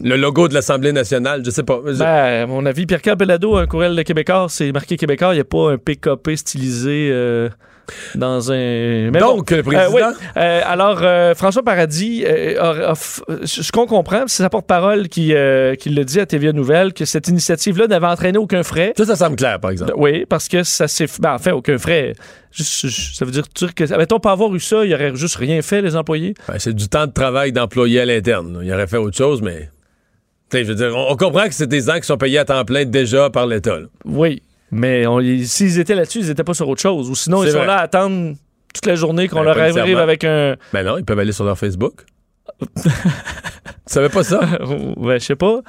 [0.03, 1.81] le logo de l'Assemblée nationale, je sais pas.
[1.87, 5.37] Je- Ben, à mon avis, Pierre-Carl Bellado, un courriel de Québécois, c'est marqué Québécois, il
[5.37, 7.49] n'y a pas un PKP stylisé euh,
[8.15, 9.11] dans un.
[9.11, 9.37] Mais bon.
[9.37, 9.93] Donc, le Euh, président?
[9.93, 10.03] oui.
[10.37, 15.35] Euh, alors, euh, François Paradis, a- a f- ce qu'on comprend, c'est sa porte-parole qui,
[15.79, 18.93] qui le dit à TVA Nouvelle, que cette initiative-là n'avait entraîné aucun frais.
[18.97, 19.93] Ça, ça semble clair, par exemple.
[19.97, 21.07] Oui, parce que ça s'est.
[21.21, 22.15] Ben, en fait, aucun frais.
[22.53, 23.43] Juste- ça veut dire,
[23.75, 23.97] que.
[23.97, 26.35] Mettons, pas avoir eu ça, il aurait juste rien fait, les employés.
[26.49, 28.61] Ben, c'est du temps de travail d'employé à l'interne.
[28.63, 29.71] Il aurait fait autre chose, mais.
[30.53, 32.65] Je veux dire, on, on comprend que c'est des gens qui sont payés à temps
[32.65, 33.79] plein déjà par l'État.
[34.05, 34.41] Oui.
[34.75, 35.05] Mais
[35.45, 37.09] s'ils étaient là-dessus, ils n'étaient pas sur autre chose.
[37.09, 38.35] Ou sinon, ils sont là à attendre
[38.75, 40.57] toute la journée qu'on Ben, leur arrive avec un.
[40.73, 42.03] Ben non, ils peuvent aller sur leur Facebook.
[42.77, 42.91] tu
[43.87, 44.41] savais pas ça?
[44.97, 45.61] ben, je sais pas.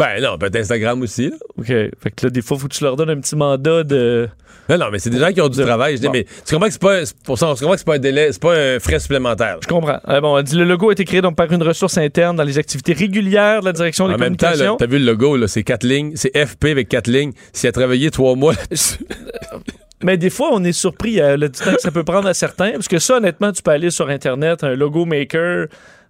[0.00, 1.28] Ben non, peut-être Instagram aussi.
[1.30, 1.36] là.
[1.58, 1.66] OK.
[1.66, 4.28] Fait que là, des fois, faut que tu leur donnes un petit mandat de.
[4.68, 5.96] Non, non, mais c'est des gens qui ont du De- travail.
[5.96, 6.12] Je dis, Bon.
[6.12, 8.54] mais tu comprends que c'est pas, pour ça, que c'est pas un délai, c'est pas
[8.56, 9.54] un frais supplémentaire.
[9.54, 9.58] là.
[9.62, 9.98] Je comprends.
[10.08, 12.44] Euh, bon, elle dit le logo a été créé donc par une ressource interne dans
[12.44, 14.76] les activités régulières de la direction des En même temps, communications.
[14.76, 17.32] t'as vu le logo, là, c'est quatre lignes, c'est FP avec quatre lignes.
[17.52, 18.54] S'il a travaillé trois mois.
[20.02, 22.70] Mais des fois, on est surpris euh, le temps que ça peut prendre à certains.
[22.72, 25.66] Parce que ça, honnêtement, tu peux aller sur Internet, un logo maker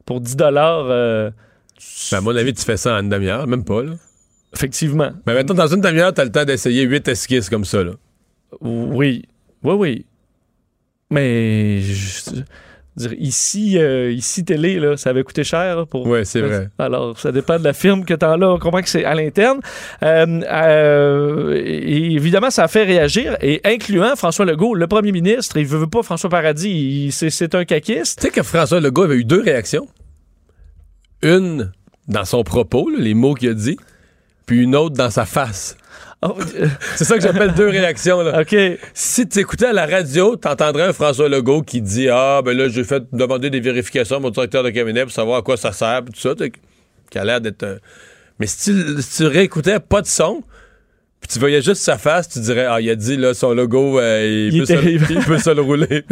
[0.07, 0.87] pour 10 dollars.
[2.13, 3.93] Ben, à mon avis, tu fais ça en une demi-heure, même pas, là.
[4.55, 5.11] effectivement.
[5.27, 7.93] Mais maintenant, dans une demi-heure, t'as le temps d'essayer huit esquisses comme ça, là.
[8.61, 9.25] Oui.
[9.63, 10.07] Oui, oui.
[11.11, 12.31] Mais je-
[12.97, 16.07] dire, ici, euh, ici, télé, là, ça avait coûté cher là, pour.
[16.07, 16.69] Ouais, c'est vrai.
[16.79, 18.51] Alors, ça dépend de la firme que tu as là.
[18.51, 19.61] On comprend que c'est à l'interne.
[20.03, 25.57] Euh, euh, et évidemment, ça a fait réagir, et incluant François Legault, le premier ministre.
[25.57, 27.11] Il veut veut pas François Paradis.
[27.13, 28.21] C'est un caquiste.
[28.21, 29.87] Tu sais que François Legault avait eu deux réactions.
[31.23, 31.73] Une
[32.09, 33.77] dans son propos, là, les mots qu'il a dit,
[34.47, 35.77] puis une autre dans sa face.
[36.23, 36.37] Oh,
[36.97, 38.21] C'est ça que j'appelle deux réactions.
[38.21, 38.43] Là.
[38.43, 38.55] OK.
[38.93, 42.69] Si tu écoutais à la radio, t'entendrais un François Legault qui dit Ah, ben là,
[42.69, 45.73] j'ai fait demander des vérifications à mon directeur de cabinet pour savoir à quoi ça
[45.73, 46.35] sert, tout ça,
[47.11, 47.81] qui a l'air d'être.
[48.39, 50.43] Mais si tu, si tu réécoutais pas de son,
[51.23, 53.99] puis tu voyais juste sa face, tu dirais Ah, il a dit là, son logo,
[53.99, 56.05] euh, il, Il peut était- se, il peut se le rouler.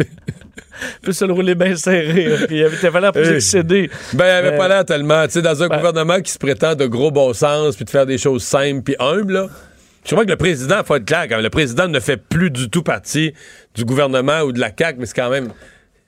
[1.01, 2.29] peut se le rouler bien serré.
[2.47, 3.35] Puis il avait fallu en plus Hey.
[3.35, 3.89] excéder.
[4.13, 5.25] Ben, il avait Euh, pas l'air tellement.
[5.25, 7.89] Tu sais, dans un ben- gouvernement qui se prétend de gros bon sens, puis de
[7.89, 9.47] faire des choses simples, puis humbles, là.
[10.05, 12.49] Je crois que le président, faut être clair, quand même, le président ne fait plus
[12.49, 13.33] du tout partie
[13.75, 15.49] du gouvernement ou de la CAQ, mais c'est quand même.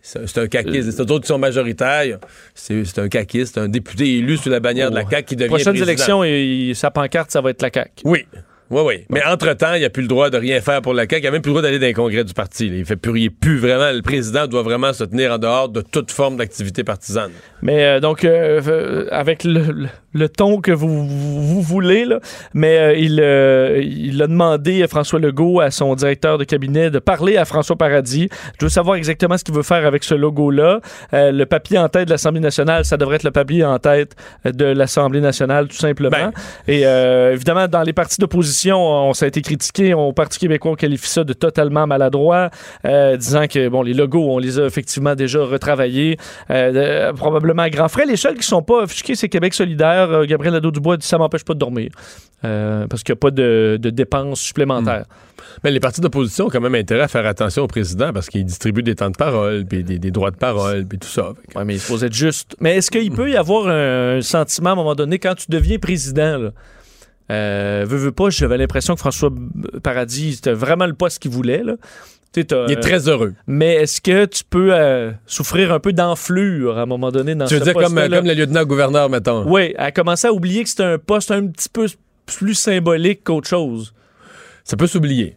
[0.02, 0.90] C'est un caquiste.
[0.92, 2.18] C'est eux autres qui sont majoritaires.
[2.56, 5.66] C'est un caquiste, un député élu sous la bannière de la CAQ qui devient Prochaines
[5.74, 5.86] président.
[5.88, 7.92] élections, et, sa pancarte, ça va être la CAQ.
[8.06, 8.26] Oui.
[8.72, 9.06] Oui, oui.
[9.10, 11.18] Mais entre-temps, il n'a plus le droit de rien faire pour la CAQ.
[11.18, 12.70] Il n'a même plus le droit d'aller dans les congrès du parti.
[12.70, 12.78] là.
[12.78, 13.92] Il fait plus, il plus vraiment.
[13.92, 17.32] Le président doit vraiment se tenir en dehors de toute forme d'activité partisane.
[17.62, 22.20] Mais euh, donc, euh, euh, avec le, le- ton que vous, vous, vous voulez, là,
[22.54, 26.90] mais euh, il, euh, il a demandé à François Legault, à son directeur de cabinet,
[26.90, 28.30] de parler à François Paradis.
[28.60, 30.80] Je veux savoir exactement ce qu'il veut faire avec ce logo-là.
[31.14, 34.16] Euh, le papier en tête de l'Assemblée nationale, ça devrait être le papier en tête
[34.46, 36.10] de l'Assemblée nationale, tout simplement.
[36.12, 36.32] Ben.
[36.68, 39.94] Et euh, évidemment, dans les partis d'opposition, on, ça a été critiqué.
[39.94, 42.50] Au Parti québécois, on qualifie ça de totalement maladroit,
[42.86, 46.18] euh, disant que bon, les logos, on les a effectivement déjà retravaillés,
[46.50, 48.06] euh, probablement à grands frais.
[48.06, 50.01] Les seuls qui sont pas offusqués, c'est Québec solidaire.
[50.10, 51.92] Euh, Gabriel Nadeau-Dubois dit ça m'empêche pas de dormir
[52.44, 55.06] euh, parce qu'il n'y a pas de, de dépenses supplémentaires.
[55.64, 58.46] Mais les partis d'opposition ont quand même intérêt à faire attention au président parce qu'il
[58.46, 61.34] distribue des temps de parole, puis des, des droits de parole, puis tout ça.
[61.56, 62.56] Ouais, mais il faut être juste.
[62.60, 65.46] Mais est-ce qu'il peut y avoir un, un sentiment à un moment donné quand tu
[65.50, 66.38] deviens président?
[66.38, 66.52] Là,
[67.32, 69.30] euh, veux, veux pas, j'avais l'impression que François
[69.84, 71.64] Paradis, c'était vraiment le poste qu'il voulait.
[71.64, 71.76] Là.
[72.36, 73.34] Il est euh, très heureux.
[73.46, 77.46] Mais est-ce que tu peux euh, souffrir un peu d'enflure à un moment donné dans
[77.46, 79.44] Tu veux ce dire comme, le lieutenant-gouverneur, mettons.
[79.52, 81.88] Oui, à commencer à oublier que c'était un poste un petit peu
[82.26, 83.94] plus symbolique qu'autre chose.
[84.64, 85.36] Ça peut s'oublier.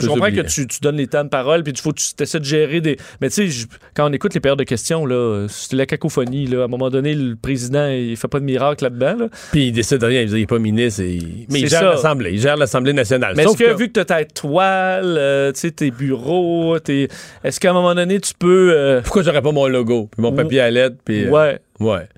[0.00, 2.22] Je comprends que tu, tu donnes les temps de parole, puis il faut que tu
[2.22, 2.96] essaies de gérer des.
[3.20, 6.46] Mais tu sais, quand on écoute les périodes de questions, là, c'est la cacophonie.
[6.46, 6.62] Là.
[6.62, 9.16] À un moment donné, le président, il fait pas de miracle là-dedans.
[9.24, 9.28] Là.
[9.52, 10.22] Puis il décide de rien.
[10.22, 11.02] Il n'est pas ministre.
[11.02, 11.18] et-
[11.50, 12.30] Mais il gère l'Assemblée.
[12.32, 13.34] Il gère l'Assemblée nationale.
[13.36, 17.08] Mais est-ce que, vu que tu as ta toile, euh, tu sais, tes bureaux, tes...
[17.44, 18.72] est-ce qu'à un moment donné, tu peux.
[18.74, 21.24] euh, Pourquoi j'aurais pas mon logo, puis mon papier à lettres, puis...
[21.26, 21.58] euh, Ouais.
[21.80, 22.08] Ouais.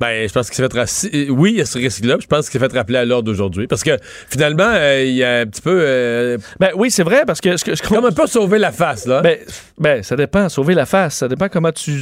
[0.00, 1.30] Ben, je pense qu'il s'est fait rappeler.
[1.30, 2.16] Oui, il y a ce risque-là.
[2.20, 3.66] Je pense qu'il s'est fait rappeler à l'ordre aujourd'hui.
[3.66, 3.96] Parce que
[4.28, 5.78] finalement, euh, il y a un petit peu.
[5.80, 7.56] euh, Ben oui, c'est vrai, parce que.
[7.56, 9.22] ce qu'on- comme un peu sauvé la face, là.
[9.22, 9.38] Ben,
[9.78, 11.16] ben, ça dépend, sauver la face.
[11.16, 11.92] Ça dépend comment tu,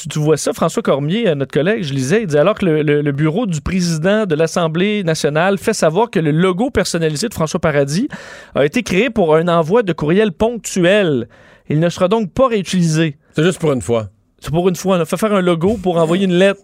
[0.00, 0.52] tu, tu vois ça.
[0.52, 3.46] François Cormier, euh, notre collègue, je lisais, il dit alors que le, le- le bureau
[3.46, 8.08] du président de l'Assemblée nationale fait savoir que le logo personnalisé de François Paradis
[8.54, 11.28] a été créé pour un envoi de courriel ponctuel.
[11.68, 13.16] Il ne sera donc pas réutilisé.
[13.36, 14.08] C'est juste pour une fois.
[14.40, 16.60] C'est pour une fois, on a fait faire un logo pour envoyer une lettre.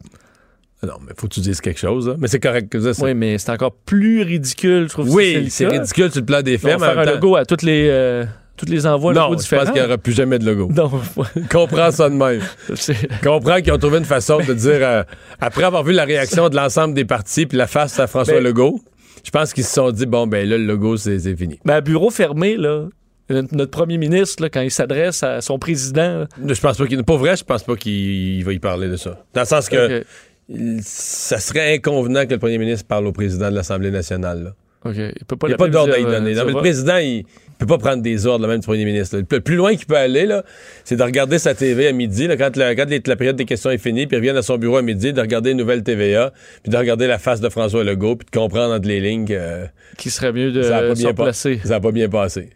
[0.83, 2.15] Non, mais faut que tu dises quelque chose, là.
[2.19, 3.05] Mais c'est correct que ça.
[3.05, 5.11] Oui, mais c'est encore plus ridicule, je trouve.
[5.15, 7.63] Oui, c'est ridicule sur le plan des mais en faire un temps- logo à toutes
[7.63, 8.25] les, euh,
[8.57, 10.71] toutes les envois Non, je pense qu'il n'y aura plus jamais de logo.
[10.75, 10.91] Non,
[11.51, 12.41] Comprends ça de même.
[13.23, 15.03] Comprends qu'ils ont trouvé une façon de dire, euh,
[15.41, 18.45] après avoir vu la réaction de l'ensemble des partis puis la face à François Ben-
[18.45, 18.81] Legault,
[19.25, 21.59] je pense qu'ils se sont dit, bon, ben là, le logo, c'est fini.
[21.65, 22.87] Ben, à bureau fermé, là,
[23.53, 27.03] notre premier ministre, là, quand il s'adresse à son président, là, Je pense pas qu'il.
[27.05, 29.23] Pas vrai, je pense pas qu'il va y parler de ça.
[29.35, 30.05] Dans le sens que.
[30.83, 34.43] Ça serait inconvenant que le premier ministre parle au président de l'Assemblée nationale.
[34.45, 34.51] là.
[34.83, 34.95] OK.
[34.97, 36.31] Il peut pas Il n'y a l'appeler pas d'ordre à y donner.
[36.33, 37.25] euh, Non, mais le président, il
[37.59, 39.17] peut pas prendre des ordres, là, même du premier ministre.
[39.19, 39.23] là.
[39.31, 40.27] Le plus loin qu'il peut aller,
[40.85, 43.71] c'est de regarder sa TV à midi, là, quand, la, quand la période des questions
[43.71, 46.33] est finie, puis il revient à son bureau à midi, de regarder une nouvelle TVA,
[46.63, 49.67] puis de regarder la face de François Legault, puis de comprendre entre les lignes que
[49.99, 51.61] Qui serait mieux de ça n'a bien placer.
[51.63, 52.49] ça a pas bien passé.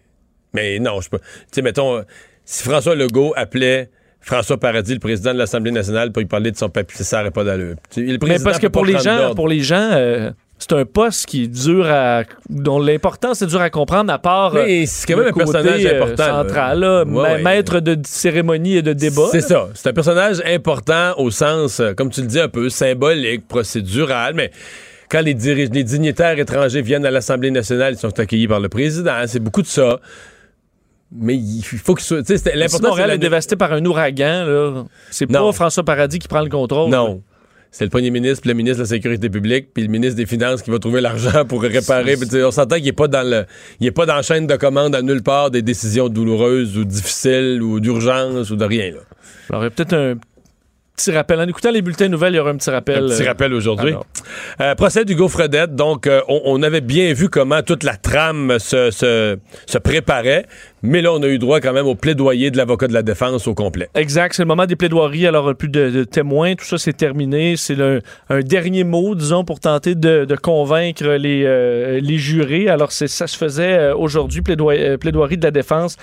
[0.54, 1.18] Mais non, je peux.
[1.18, 2.02] Tu sais, mettons,
[2.46, 3.90] si François Legault appelait
[4.24, 7.30] François Paradis, le président de l'Assemblée nationale, pour lui parler de son papier, ça n'aurait
[7.30, 7.76] pas d'allure.
[7.96, 9.34] Mais parce que pour les gens, d'ordre.
[9.34, 12.22] pour les gens, euh, c'est un poste qui est dur à.
[12.48, 14.54] dont l'importance est dur à comprendre, à part.
[14.56, 16.24] euh, Mais c'est quand même un personnage euh, important.
[16.42, 17.42] central, là, Ouais, ma- ouais.
[17.42, 19.28] maître de cérémonie et de débat.
[19.30, 19.68] C'est ça.
[19.74, 24.50] C'est un personnage important au sens, comme tu le dis, un peu symbolique, procédural, mais
[25.10, 29.12] quand les, les dignitaires étrangers viennent à l'Assemblée nationale, ils sont accueillis par le président.
[29.26, 30.00] C'est beaucoup de ça.
[31.16, 32.26] Mais il faut soit.
[32.26, 34.84] sais, c'était- Si L'important, c'est Montréal la- est dévasté par un ouragan, là.
[35.10, 35.52] C'est pas.
[35.52, 36.90] François Paradis qui prend le contrôle.
[36.90, 37.22] Non.
[37.70, 40.26] C'est le premier ministre, puis le ministre de la Sécurité publique, puis le ministre des
[40.26, 42.16] Finances qui va trouver l'argent pour réparer.
[42.16, 43.46] Puis, on s'entend qu'il n'est pas dans le,
[43.80, 46.84] il est pas dans la chaîne de commande à nulle part des décisions douloureuses ou
[46.84, 48.92] difficiles ou d'urgence ou de rien.
[48.92, 49.00] Là.
[49.50, 50.14] Alors, il y a peut-être un
[50.96, 51.40] petit rappel.
[51.40, 53.06] En écoutant les bulletins nouvelles, il y aura un petit rappel.
[53.06, 53.94] Un petit euh, rappel aujourd'hui.
[54.60, 55.74] Euh, procès d'Hugo Fredette.
[55.74, 60.46] Donc, euh, on, on avait bien vu comment toute la trame se, se, se préparait,
[60.84, 63.48] mais là, on a eu droit quand même au plaidoyer de l'avocat de la défense
[63.48, 63.88] au complet.
[63.94, 65.26] Exact, c'est le moment des plaidoiries.
[65.26, 67.56] Alors, plus de, témoins, tout ça, c'est terminé.
[67.56, 72.68] C'est un dernier mot, disons, pour tenter de, convaincre les, euh, les jurés.
[72.68, 75.96] Alors, ça se faisait euh, aujourd'hui, euh, plaidoirie de la défense,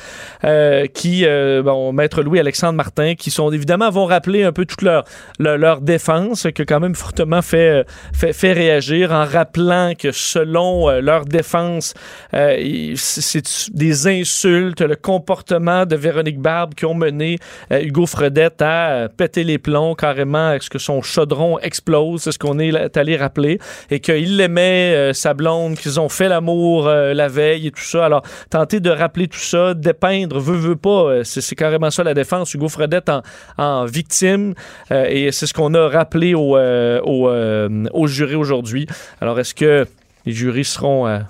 [0.43, 4.81] euh, qui, euh, bon, Maître Louis-Alexandre Martin, qui sont évidemment vont rappeler un peu toute
[4.81, 5.03] leur,
[5.39, 9.93] leur, leur défense, qui a quand même fortement fait, euh, fait, fait réagir en rappelant
[9.97, 11.93] que selon euh, leur défense,
[12.33, 17.37] euh, c'est des insultes, le comportement de Véronique Barbe qui ont mené
[17.71, 22.31] euh, Hugo Fredette à euh, péter les plombs carrément, est-ce que son chaudron explose, c'est
[22.31, 26.87] ce qu'on est allé rappeler, et qu'il aimait euh, sa blonde, qu'ils ont fait l'amour
[26.89, 28.05] la veille et tout ça.
[28.05, 32.53] Alors, tenter de rappeler tout ça, dépeindre, veut, veut pas, c'est carrément ça la défense.
[32.53, 33.21] Hugo Fredette en,
[33.57, 34.53] en victime,
[34.89, 38.87] et c'est ce qu'on a rappelé au, euh, au, euh, au jury aujourd'hui.
[39.19, 39.85] Alors, est-ce que
[40.25, 41.21] les jurys seront,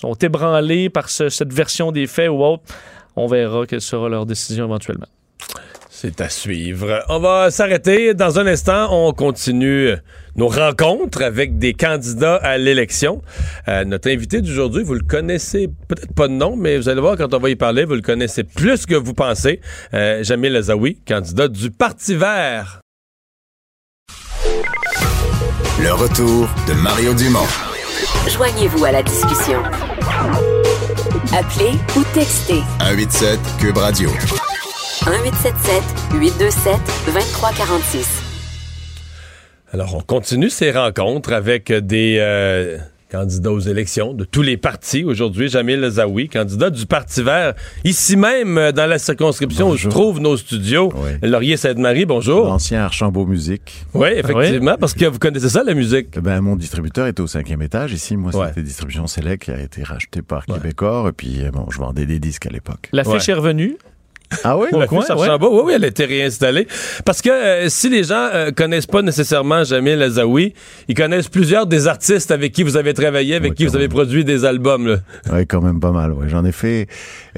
[0.00, 2.62] sont ébranlés par ce- cette version des faits ou autre?
[3.16, 5.06] On verra quelle sera leur décision éventuellement.
[5.92, 7.04] C'est à suivre.
[7.10, 8.14] On va s'arrêter.
[8.14, 9.92] Dans un instant, on continue
[10.34, 13.20] nos rencontres avec des candidats à l'élection.
[13.68, 17.18] Euh, notre invité d'aujourd'hui, vous le connaissez peut-être pas de nom, mais vous allez voir
[17.18, 19.60] quand on va y parler, vous le connaissez plus que vous pensez.
[19.92, 22.80] Euh, Jamil Azaoui, candidat du Parti vert.
[25.82, 27.46] Le retour de Mario Dumont.
[28.28, 29.62] Joignez-vous à la discussion.
[31.32, 34.10] Appelez ou textez 187 Cube Radio.
[34.10, 35.82] 1877
[36.14, 36.74] 827
[37.06, 38.22] 2346.
[39.72, 42.78] Alors, on continue ces rencontres avec des euh,
[43.10, 45.04] candidats aux élections de tous les partis.
[45.04, 49.88] Aujourd'hui, Jamil Zawi, candidat du Parti vert, ici même euh, dans la circonscription où se
[49.88, 50.92] trouvent nos studios.
[50.94, 51.28] Oui.
[51.28, 52.46] Laurier-Sainte-Marie, bonjour.
[52.46, 53.84] L'ancien Archambault Musique.
[53.94, 56.08] Oui, effectivement, parce que vous connaissez ça, la musique.
[56.16, 57.92] Eh Ben, mon distributeur était au cinquième étage.
[57.92, 58.48] Ici, moi, Ouais.
[58.48, 61.08] c'était Distribution Select qui a été racheté par Québecor.
[61.08, 62.88] Et puis, euh, bon, je vendais des disques à l'époque.
[62.92, 63.30] La fiche Ouais.
[63.30, 63.76] est revenue.
[64.44, 64.68] Ah oui?
[64.72, 65.28] La coin, ouais.
[65.40, 66.66] Oui, oui, elle a été réinstallée.
[67.04, 70.54] Parce que euh, si les gens euh, connaissent pas nécessairement Jamil Azaoui,
[70.88, 74.24] ils connaissent plusieurs des artistes avec qui vous avez travaillé, avec qui vous avez produit
[74.24, 74.86] des albums.
[74.86, 74.96] là.
[75.32, 76.12] Oui, quand même pas mal.
[76.12, 76.28] Ouais.
[76.28, 76.86] J'en ai fait.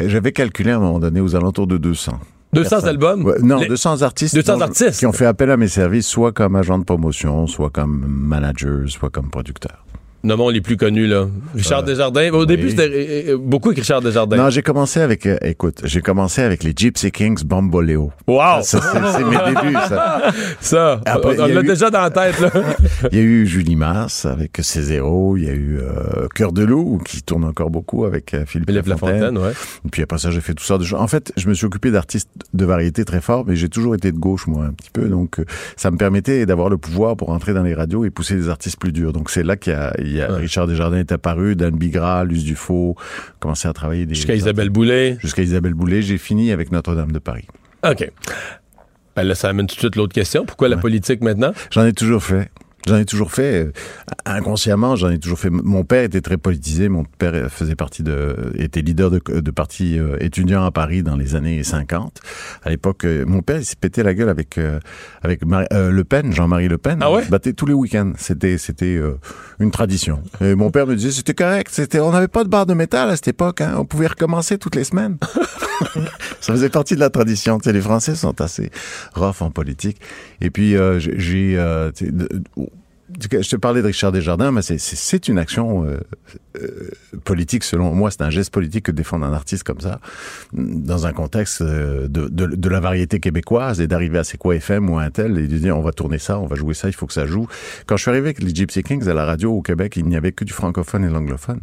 [0.01, 2.13] euh, J'avais calculé à un moment donné aux alentours de 200.
[2.55, 2.89] 200 Personnes.
[2.91, 3.25] albums?
[3.25, 4.35] Ouais, non, Les- 200 artistes.
[4.35, 4.99] 200 dont- artistes.
[4.99, 8.81] Qui ont fait appel à mes services, soit comme agent de promotion, soit comme manager,
[8.89, 9.82] soit comme producteur.
[10.25, 11.27] Nommons les plus connus, là.
[11.55, 12.31] Richard Euh, Desjardins.
[12.33, 14.37] Au début, c'était euh, euh, beaucoup avec Richard Desjardins.
[14.37, 18.13] Non, j'ai commencé avec, euh, écoute, j'ai commencé avec les Gypsy Kings Bamboleo.
[18.29, 18.63] Wow!
[18.63, 18.81] Ça,
[19.17, 20.31] c'est mes débuts, ça.
[20.61, 22.51] Ça, Après, on a l'a déjà dans la tête, là.
[23.11, 26.63] Il y a eu Julie Masse avec Cézéro, il y a eu euh, Cœur de
[26.63, 29.21] loup qui tourne encore beaucoup avec Philippe, Philippe Lafontaine.
[29.21, 29.53] Lafontaine, ouais.
[29.85, 30.79] Et puis après ça, j'ai fait tout ça.
[30.79, 30.85] De...
[30.85, 31.01] choses.
[31.01, 34.13] En fait, je me suis occupé d'artistes de variété très fort, mais j'ai toujours été
[34.13, 35.09] de gauche, moi, un petit peu.
[35.09, 35.43] Donc,
[35.77, 38.79] ça me permettait d'avoir le pouvoir pour entrer dans les radios et pousser des artistes
[38.79, 39.13] plus durs.
[39.13, 40.41] Donc, c'est là qu'il y a, il y a Ouais.
[40.41, 42.97] Richard Desjardins est apparu, Dan Bigra, Luce Dufault,
[43.41, 44.15] commencé à travailler des...
[44.15, 45.17] Jusqu'à Isabelle Boulay.
[45.21, 46.03] Jusqu'à Isabelle Boulay.
[46.03, 47.47] J'ai fini avec Notre-Dame de Paris.
[47.85, 48.11] OK.
[49.17, 50.47] Ben là, ça amène tout de suite l'autre question.
[50.47, 51.53] Pourquoi la politique maintenant?
[51.71, 52.51] J'en ai toujours fait.
[52.87, 53.67] J'en ai toujours fait.
[53.67, 53.73] euh,
[54.25, 55.51] inconsciemment, j'en ai toujours fait.
[55.51, 56.89] Mon père était très politisé.
[56.89, 61.03] Mon père euh, faisait partie de, était leader de, de parti euh, étudiant à Paris
[61.03, 62.21] dans les années 50.
[62.65, 64.59] À l'époque, mon père, il s'est pété la gueule avec,
[65.23, 65.43] avec
[65.73, 66.99] euh, Le Pen, Jean-Marie Le Pen.
[67.01, 67.23] Ah ouais?
[67.23, 68.13] Il se battait tous les week-ends.
[68.17, 69.19] C'était, c'était euh,
[69.61, 70.23] une tradition.
[70.41, 71.69] Et mon père me disait, c'était correct.
[71.73, 73.61] C'était, on n'avait pas de barre de métal à cette époque.
[73.61, 73.75] Hein.
[73.79, 75.19] On pouvait recommencer toutes les semaines.
[76.41, 77.59] Ça faisait partie de la tradition.
[77.59, 78.71] Tu sais, les Français sont assez
[79.15, 80.01] rough en politique.
[80.45, 81.91] Et puis, euh, j'ai- euh,
[83.21, 85.99] je te parlais de Richard Desjardins, mais c'est- une action euh,
[86.61, 86.91] euh,
[87.25, 88.11] politique, selon moi.
[88.11, 90.01] C'est un geste politique que défendre un artiste comme ça,
[90.53, 94.57] dans un contexte euh, de, de, de la variété québécoise et d'arriver à C'est quoi
[94.57, 96.75] FM ou à un tel et de dire on va tourner ça, on va jouer
[96.75, 97.47] ça, il faut que ça joue.
[97.87, 100.17] Quand je suis arrivé avec les Gypsy Kings à la radio au Québec, il n'y
[100.17, 101.61] avait que du francophone et l'anglophone.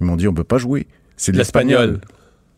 [0.00, 0.86] Ils m'ont dit on peut pas jouer.
[1.16, 2.00] C'est de L'espagnol.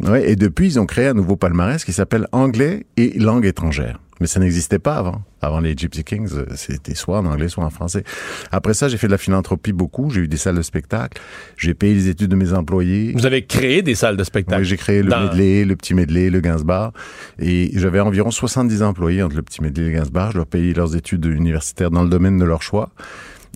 [0.00, 3.98] Ouais, et depuis, ils ont créé un nouveau palmarès qui s'appelle Anglais et langue étrangère.
[4.20, 5.22] Mais ça n'existait pas avant.
[5.42, 8.02] Avant les Gypsy Kings, euh, c'était soit en anglais, soit en français.
[8.50, 10.08] Après ça, j'ai fait de la philanthropie beaucoup.
[10.10, 11.20] J'ai eu des salles de spectacle.
[11.58, 13.12] J'ai payé les études de mes employés.
[13.14, 14.60] Vous avez créé des salles de spectacle.
[14.62, 16.92] Ouais, j'ai créé le Dans- medley, le petit medley, le Gainsbar.
[17.38, 20.32] Et j'avais environ 70 employés entre le petit medley et le Gainsbar.
[20.32, 22.90] Je leur payais leurs études universitaires dans le domaine de leur choix.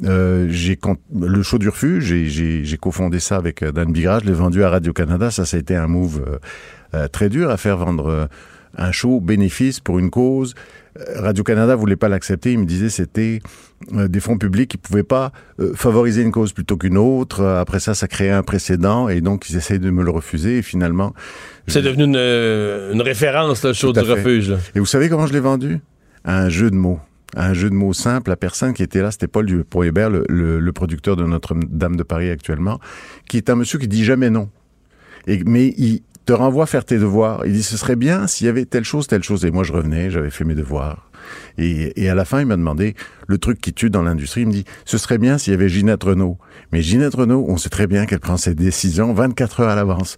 [0.04, 0.78] Euh, j'ai
[1.18, 4.70] le show du refuge, j'ai- cofondé ça avec euh, Dan Bigra, je l'ai vendu à
[4.70, 5.30] Radio Canada.
[5.30, 6.38] Ça, ça a été un move euh,
[6.94, 8.26] euh, très dur à faire vendre euh,
[8.76, 10.54] un show bénéfice pour une cause.
[10.98, 12.52] Euh, Radio Canada voulait pas l'accepter.
[12.52, 13.40] Il me disait c'était
[13.94, 17.44] euh, des fonds publics qui pouvaient pas euh, favoriser une cause plutôt qu'une autre.
[17.44, 20.58] Après ça, ça créait un précédent et donc ils essayent de me le refuser.
[20.58, 21.14] Et finalement,
[21.66, 24.50] C'est devenu une, une référence, le show Tout du refuge.
[24.50, 24.58] là.
[24.74, 25.80] Et vous savez comment je l'ai vendu?
[26.24, 27.00] À un jeu de mots.
[27.36, 28.28] Un jeu de mots simple.
[28.30, 32.02] La personne qui était là, c'était Paul Dupont-Hébert, le, le- le producteur de Notre-Dame de
[32.02, 32.80] Paris actuellement,
[33.28, 34.50] qui est un monsieur qui dit jamais non.
[35.28, 37.42] Et, mais il te renvoie faire tes devoirs.
[37.46, 39.44] Il dit ce serait bien s'il y avait telle chose, telle chose.
[39.44, 41.06] Et moi, je revenais, j'avais fait mes devoirs.
[41.58, 42.94] Et, et à la fin, il m'a demandé
[43.28, 44.40] le truc qui tue dans l'industrie.
[44.42, 46.38] Il me dit, ce serait bien s'il y avait Ginette Renault.
[46.72, 50.16] Mais Ginette Renault, on sait très bien qu'elle prend ses décisions 24 heures à l'avance.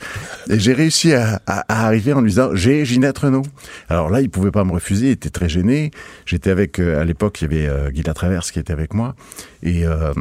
[0.48, 3.42] Et j'ai réussi à, à- à arriver en lui disant, j'ai Ginette Renault.
[3.88, 5.90] Alors là, il pouvait pas me refuser, il était très gêné.
[6.24, 9.14] J'étais avec, euh, à l'époque, il y avait euh, Guy Latraverse qui était avec moi.
[9.62, 10.12] Et euh,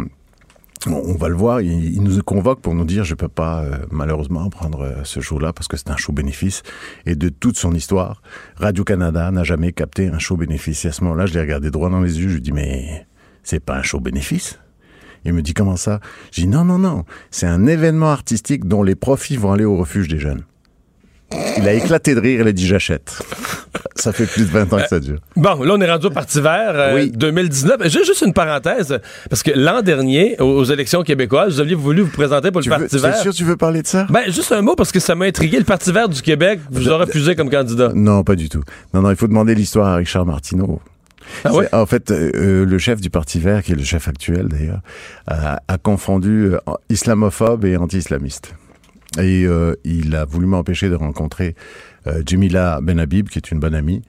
[0.87, 4.49] on va le voir, il, nous convoque pour nous dire je peux pas euh, malheureusement
[4.49, 6.63] prendre euh, ce show-là parce que c'est un show bénéfice.
[7.05, 8.21] Et de toute son histoire,
[8.55, 10.85] Radio Canada n'a jamais capté un show bénéfice.
[10.85, 13.05] Et à ce moment-là, je l'ai regardé droit dans les yeux, je lui dis mais
[13.43, 14.59] c'est pas un show bénéfice?
[15.23, 15.99] Il me dit comment ça?
[16.31, 19.77] Je dis non non non, c'est un événement artistique dont les profits vont aller au
[19.77, 20.43] refuge des jeunes.
[21.57, 23.19] Il a éclaté de rire, il a dit j'achète.
[23.95, 25.19] Ça fait plus de 20 ans que ça dure.
[25.35, 27.11] Bon, là, on est rendu au Parti vert euh, Oui.
[27.11, 27.83] 2019.
[27.83, 32.01] Juste, juste une parenthèse, parce que l'an dernier, aux, aux élections québécoises, vous aviez voulu
[32.01, 33.17] vous présenter pour Tu le veux, Parti c'est vert.
[33.17, 34.07] sûr tu veux parler de ça?
[34.09, 35.57] Ben, juste un mot, parce que ça m'a intrigué.
[35.59, 37.91] Le Parti vert du Québec vous a refusé comme candidat.
[37.93, 38.63] Non, pas du tout.
[38.93, 40.81] Non, non, il faut demander l'histoire à Richard Martineau.
[41.45, 41.67] Ah ouais?
[41.69, 44.47] C'est- En fait, euh, euh, le chef du Parti vert, qui est le chef actuel
[44.49, 44.81] d'ailleurs,
[45.27, 46.57] a, a confondu euh,
[46.89, 48.53] islamophobe et anti-islamiste.
[49.19, 51.55] Et euh, il a voulu m'empêcher de rencontrer
[52.07, 54.01] euh, Jemila Benhabib, qui est une bonne amie.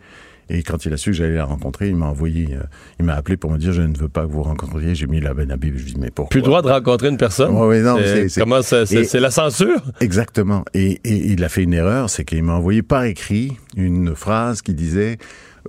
[0.49, 2.63] Et quand il a su que j'allais la rencontrer, il m'a envoyé, euh,
[2.99, 5.77] il m'a appelé pour me dire je ne veux pas que vous rencontriez Jemila Benhabib.
[5.79, 6.29] Je lui dis mais pourquoi?
[6.31, 7.55] Plus le droit de rencontrer une personne.
[7.57, 7.97] Ouais, non,
[8.29, 9.81] C'est- Comment c'est la censure?
[10.01, 10.65] Exactement.
[10.75, 14.63] Et, et il a fait une erreur, c'est qu'il m'a envoyé par écrit une phrase
[14.63, 15.19] qui disait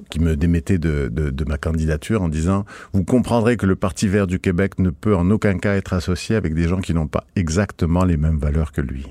[0.09, 4.07] qui me démettait de, de, de ma candidature en disant vous comprendrez que le Parti
[4.07, 7.07] vert du Québec ne peut en aucun cas être associé avec des gens qui n'ont
[7.07, 9.05] pas exactement les mêmes valeurs que lui.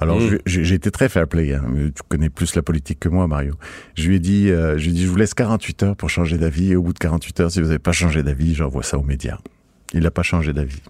[0.00, 0.38] Alors Mm.
[0.46, 1.54] j'ai été très fair play.
[1.54, 1.64] Hein.
[1.94, 3.54] Tu connais plus la politique que moi, Mario.
[3.96, 6.10] Je lui ai dit, euh, je lui ai dit, je vous laisse 48 heures pour
[6.10, 6.72] changer d'avis.
[6.72, 9.02] Et au bout de 48 heures, si vous n'avez pas changé d'avis, j'envoie ça aux
[9.02, 9.38] médias.
[9.92, 10.80] Il n'a pas changé d'avis.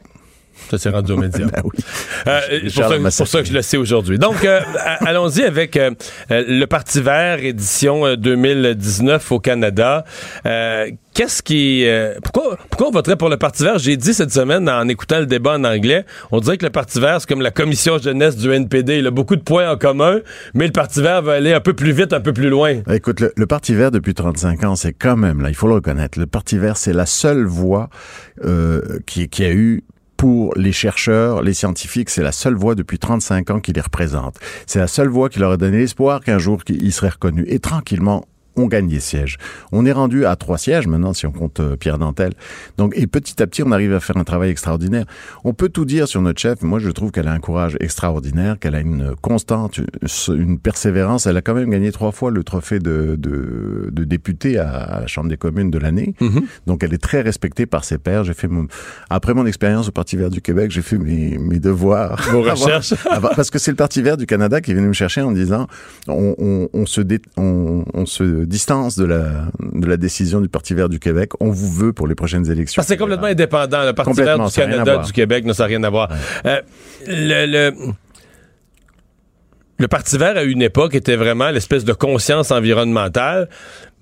[0.70, 1.46] Ça s'est rendu aux médias.
[1.46, 1.84] Ben oui.
[2.26, 4.18] Euh, pour, ça, pour ça que je le sais aujourd'hui.
[4.18, 4.60] Donc, euh,
[5.00, 5.90] allons-y avec euh,
[6.30, 10.04] euh, le Parti vert, édition euh, 2019 au Canada.
[10.46, 11.84] Euh, Qu'est-ce qui...
[11.88, 13.78] euh, pourquoi, pourquoi on voterait pour le Parti vert?
[13.78, 17.00] J'ai dit cette semaine, en écoutant le débat en anglais, on dirait que le Parti
[17.00, 18.98] vert, c'est comme la commission jeunesse du NPD.
[18.98, 20.20] Il a beaucoup de points en commun,
[20.54, 22.76] mais le Parti vert va aller un peu plus vite, un peu plus loin.
[22.92, 25.74] Écoute, le, le Parti vert, depuis 35 ans, c'est quand même, là, il faut le
[25.74, 27.48] reconnaître, le Parti vert, c'est la seule
[28.44, 29.82] euh, qui, qui a eu
[30.20, 34.38] pour les chercheurs, les scientifiques, c'est la seule voie depuis 35 ans qui les représente.
[34.66, 37.46] C'est la seule voie qui leur a donné l'espoir qu'un jour, ils seraient reconnus.
[37.48, 38.26] Et tranquillement,
[38.56, 39.38] on gagne des sièges.
[39.72, 42.32] On est rendu à trois sièges maintenant, si on compte euh, Pierre Dantel.
[42.78, 45.04] Donc, et petit à petit, on arrive à faire un travail extraordinaire.
[45.44, 46.62] On peut tout dire sur notre chef.
[46.62, 49.80] Moi, je trouve qu'elle a un courage extraordinaire, qu'elle a une constante,
[50.28, 51.26] une persévérance.
[51.26, 55.00] Elle a quand même gagné trois fois le trophée de, de, de député à, à
[55.02, 56.14] la Chambre des communes de l'année.
[56.66, 58.24] Donc, elle est très respectée par ses pairs.
[58.24, 58.66] J'ai fait mon,
[59.10, 62.20] après mon expérience au Parti vert du Québec, j'ai fait mes, mes devoirs.
[62.30, 62.94] Vos recherches.
[63.36, 65.66] parce que c'est le Parti vert du Canada qui est venu me chercher en disant
[66.08, 70.48] on, on, on se, dé- on, on se distance de la, de la décision du
[70.48, 71.32] Parti vert du Québec.
[71.40, 72.82] On vous veut pour les prochaines élections.
[72.82, 73.84] Que c'est complètement indépendant.
[73.84, 76.08] Le Parti vert du Canada, du Québec, ne ça n'a rien à voir.
[76.46, 76.60] Euh,
[77.06, 77.92] le, le,
[79.78, 83.48] le Parti vert, à une époque, était vraiment l'espèce de conscience environnementale.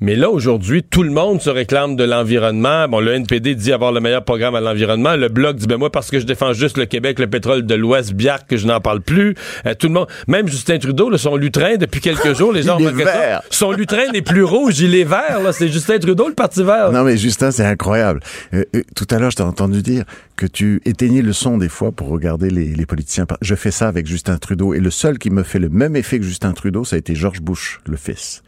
[0.00, 2.86] Mais là, aujourd'hui, tout le monde se réclame de l'environnement.
[2.88, 5.16] Bon, le NPD dit avoir le meilleur programme à l'environnement.
[5.16, 7.74] Le Bloc dit, ben moi, parce que je défends juste le Québec, le pétrole de
[7.74, 9.34] l'Ouest, Biarc, que je n'en parle plus.
[9.66, 12.78] Euh, tout le monde, même Justin Trudeau, là, son lutrin, depuis quelques jours, les gens
[12.78, 13.42] ça.
[13.50, 15.40] Son lutrin n'est plus rouge, il est vert.
[15.42, 16.92] Là, c'est Justin Trudeau, le Parti vert.
[16.92, 18.20] Non mais Justin, c'est incroyable.
[18.54, 20.04] Euh, euh, tout à l'heure, je t'ai entendu dire
[20.38, 23.26] que tu éteignais le son des fois pour regarder les, les politiciens.
[23.42, 26.20] Je fais ça avec Justin Trudeau et le seul qui me fait le même effet
[26.20, 28.42] que Justin Trudeau, ça a été George Bush, le fils.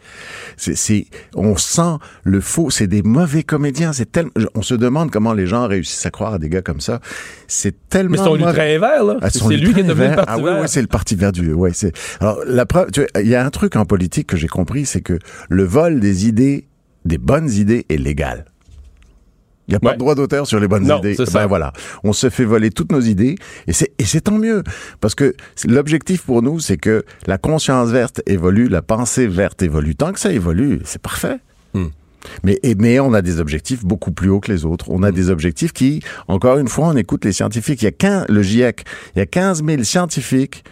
[0.57, 2.71] C'est, c'est, on sent le faux.
[2.71, 3.93] C'est des mauvais comédiens.
[3.93, 4.31] C'est tellement.
[4.55, 7.01] On se demande comment les gens réussissent à croire à des gars comme ça.
[7.49, 8.13] C'est tellement.
[8.13, 8.47] Mais son mauvais.
[8.47, 9.17] lutrin est vert, là.
[9.21, 10.15] Ah, c'est lui qui est devenu le.
[10.17, 10.61] Parti Ah oui, vert.
[10.63, 11.53] oui, c'est le parti vert du.
[11.53, 11.93] Ouais, c'est.
[12.21, 15.19] Alors la preuve, il y a un truc en politique que j'ai compris, c'est que
[15.49, 16.69] le vol des idées,
[17.05, 18.45] des bonnes idées, est légal.
[19.71, 21.17] Il n'y a pas de droit d'auteur sur les bonnes Non, idées.
[21.33, 21.73] Ben voilà,
[22.05, 24.65] on se fait voler toutes nos idées et c'est et c'est tant mieux
[25.01, 25.35] parce que
[25.67, 29.95] l'objectif pour nous, c'est que la conscience verte évolue, la pensée verte évolue.
[29.95, 31.37] Tant que ça évolue, c'est parfait.
[31.75, 31.87] Hmm.
[32.45, 34.87] Mais, et- mais on a des objectifs beaucoup plus hauts que les autres.
[34.91, 37.81] On a des objectifs qui, encore une fois, on écoute les scientifiques.
[37.81, 38.85] Il y a 15, le GIEC,
[39.17, 40.63] il y a 15 000 scientifiques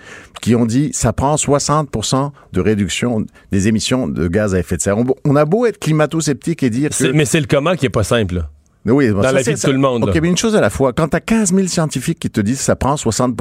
[0.42, 4.82] qui ont dit ça prend 60% de réduction des émissions de gaz à effet de
[4.82, 4.98] serre.
[4.98, 7.12] On, on a beau être climato-sceptique et dire que...
[7.12, 8.44] Mais c'est le comment qui est pas simple.
[8.88, 8.92] Là.
[8.94, 10.20] Oui, bon, Dans ça, la vie de tout le monde, OK, là.
[10.20, 10.92] mais une chose à la fois.
[10.92, 13.36] Quand tu as 15 000 scientifiques qui te disent que ça prend 60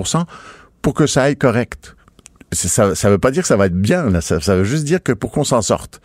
[0.81, 1.95] pour que ça aille correct,
[2.53, 4.21] ça ça veut pas dire que ça va être bien, là.
[4.21, 5.99] Ça, ça veut juste dire que pour qu'on s'en sorte.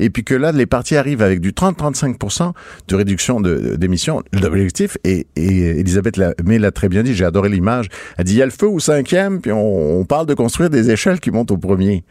[0.00, 2.52] Et puis que là, les partis arrivent avec du 30-35
[2.88, 4.20] de réduction de- d'émissions.
[4.32, 7.86] L'objectif, et, et Elisabeth May l'a très bien dit, j'ai adoré l'image,
[8.18, 10.68] elle dit, il y a le feu au cinquième, puis on, on parle de construire
[10.68, 12.02] des échelles qui montent au premier.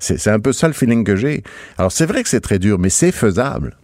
[0.00, 1.44] C'est c'est un peu ça le feeling que j'ai.
[1.78, 3.76] Alors c'est vrai que c'est très dur, mais c'est faisable.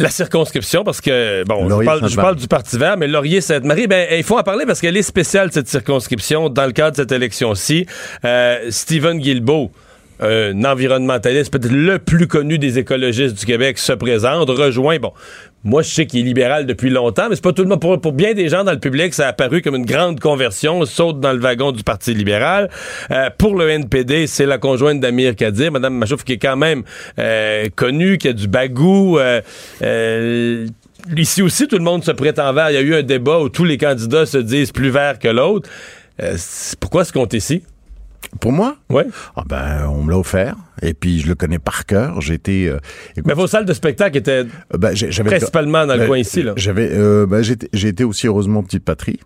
[0.00, 4.38] La circonscription, parce que, bon, je parle du Parti vert, mais Laurier-Sainte-Marie, ben, il faut
[4.38, 7.86] en parler parce qu'elle est spéciale, cette circonscription, dans le cadre de cette élection-ci.
[8.24, 9.70] Euh, Stephen Guilbeault,
[10.20, 15.12] un environnementaliste, peut-être le plus connu des écologistes du Québec, se présente, rejoint, bon,
[15.62, 17.80] moi, je sais qu'il est libéral depuis longtemps, mais c'est pas tout le monde.
[17.80, 21.20] Pour, bien des gens dans le public, ça a apparu comme une grande conversion, saute
[21.20, 22.70] dans le wagon du Parti libéral.
[23.10, 26.82] Euh, pour le NPD, c'est la conjointe d'Amir Kadir, Madame Machouf, qui est quand même
[27.18, 29.18] euh, connue, qui a du bagou.
[29.18, 30.66] Euh,
[31.14, 32.70] ici aussi, tout le monde se prétend vert.
[32.70, 35.28] Il y a eu un débat où tous les candidats se disent plus verts que
[35.28, 35.68] l'autre.
[36.80, 37.62] Pourquoi ce compte ici?
[38.38, 39.02] Pour moi, Oui.
[39.36, 40.54] ah ben, on me l'a offert.
[40.82, 42.20] Et puis, je le connais par cœur.
[42.20, 42.66] J'étais.
[42.68, 42.78] euh,
[43.12, 46.06] écoute, Mais vos salles de spectacle étaient euh, ben, j'ai- j'avais principalement dans le Ben,
[46.06, 46.42] coin ici.
[46.42, 46.52] Là.
[46.56, 49.18] J'avais, euh, ben, j'étais- j'ai été aussi heureusement petite patrie.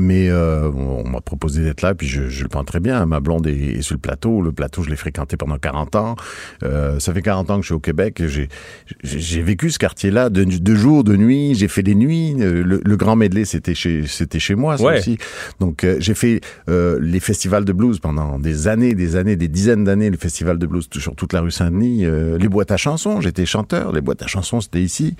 [0.00, 3.04] Mais euh, on m'a proposé d'être là, puis je, je le prends très bien.
[3.06, 4.42] Ma blonde est, est sur le plateau.
[4.42, 6.16] Le plateau, je l'ai fréquenté pendant 40 ans.
[6.64, 8.22] Euh, ça fait 40 ans que je suis au Québec.
[8.26, 11.54] J'ai, vécu ce quartier-là de, de jour, de nuit.
[11.54, 12.34] J'ai fait des nuits.
[12.40, 14.98] Euh, Le, le Grand Medley, c'était chez, c'était chez moi, ça Ouais.
[14.98, 15.18] aussi.
[15.60, 19.48] Donc, euh, j'ai fait euh, les festivals de blues pendant des années, des années, des
[19.48, 20.10] dizaines d'années.
[20.10, 22.04] Les festivals de blues sur toute la rue Saint-Denis.
[22.04, 23.92] Euh, les boîtes à chansons, j'étais chanteur.
[23.92, 25.14] Les boîtes à chansons, c'était ici.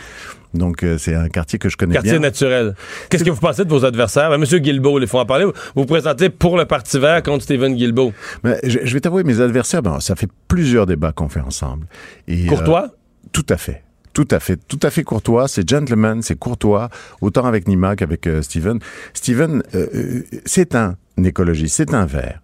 [0.55, 2.20] Donc, euh, c'est un quartier que je connais Quartier bien.
[2.20, 2.74] naturel.
[3.11, 4.30] Qu'est-ce que vous pensez de vos adversaires?
[4.30, 5.44] Ben, Monsieur Guilbeault, il faut en parler.
[5.44, 8.12] Vous vous présentez pour le Parti vert contre Stephen Guilbeault.
[8.44, 11.86] Mais je, je vais t'avouer, mes adversaires, ben, ça fait plusieurs débats qu'on fait ensemble.
[12.28, 12.84] Et, Courtois?
[12.84, 13.82] euh, tout à fait.
[14.12, 14.57] Tout à fait.
[14.68, 15.48] Tout à fait courtois.
[15.48, 16.88] C'est gentleman, c'est courtois.
[17.20, 18.78] Autant avec Nima qu'avec euh, Steven.
[19.12, 20.94] Steven, euh, euh, c'est un
[21.24, 22.40] écologiste, c'est un vert.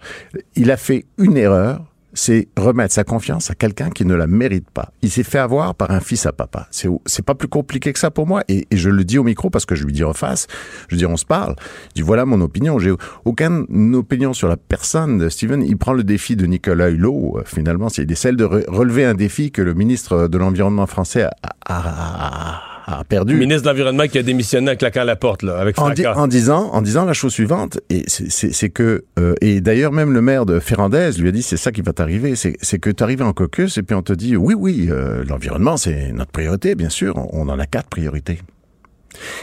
[0.57, 1.85] Il a fait une erreur.
[2.13, 4.93] C'est remettre sa confiance à quelqu'un qui ne la mérite pas.
[5.03, 6.67] Il s'est fait avoir par un fils à papa.
[6.71, 8.43] C'est pas plus compliqué que ça pour moi.
[8.49, 10.47] Et, et je le dis au micro parce que je lui dis en face.
[10.89, 11.55] Je dis on se parle.
[11.91, 12.79] Je dis voilà mon opinion.
[12.79, 12.93] J'ai
[13.25, 15.63] aucune opinion sur la personne de Steven.
[15.63, 17.39] Il prend le défi de Nicolas Hulot.
[17.39, 21.23] euh, Finalement, c'est essaie de re- relever un défi que le ministre de l'environnement français
[21.23, 21.31] a,
[21.65, 22.63] a- a- a
[23.09, 23.35] perdu.
[23.37, 26.27] Ministre de l'Environnement qui a démissionné en claquant la porte, là, avec En, di- en
[26.29, 30.47] disant, en disant la chose suivante, et c'est- que, euh, et d'ailleurs même le maire
[30.47, 33.33] de Ferrandez lui a dit, c'est ça qui va t'arriver, c'est que tu arrives en
[33.33, 37.17] caucus et puis on te dit, oui, oui, euh, l'environnement c'est notre priorité, bien sûr,
[37.17, 38.41] on, on en a quatre priorités.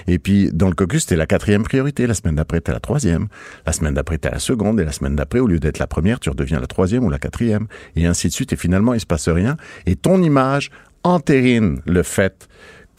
[0.07, 2.07] Et puis, dans le caucus, c'était la quatrième priorité.
[2.07, 3.27] La semaine d'après, t'es la troisième.
[3.65, 4.79] La semaine d'après, t'es la seconde.
[4.79, 7.19] Et la semaine d'après, au lieu d'être la première, tu redeviens la troisième ou la
[7.19, 7.67] quatrième.
[7.97, 8.53] Et ainsi de suite.
[8.53, 9.57] Et finalement, il se passe rien.
[9.85, 10.71] Et ton image
[11.03, 12.47] entérine le fait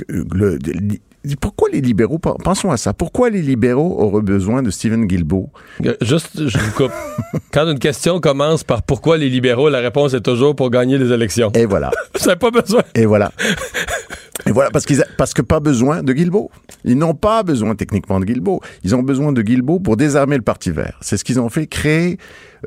[0.09, 0.59] le,
[1.41, 5.51] pourquoi les libéraux, pen- pensons à ça, pourquoi les libéraux auraient besoin de Stephen Guilbeault?
[5.85, 6.93] Euh, Juste, je vous coupe.
[7.53, 11.13] Quand une question commence par pourquoi les libéraux, la réponse est toujours pour gagner les
[11.13, 11.51] élections.
[11.55, 11.91] Et voilà.
[12.21, 12.83] Vous pas besoin.
[12.95, 13.33] Et voilà.
[14.47, 16.51] Et voilà, parce qu'ils a- parce que pas besoin de Guilbeault.
[16.85, 18.61] Ils n'ont pas besoin techniquement de Guilbeault.
[18.85, 20.97] Ils ont besoin de Guilbeault pour désarmer le Parti vert.
[21.01, 22.19] C'est ce qu'ils ont fait, créer,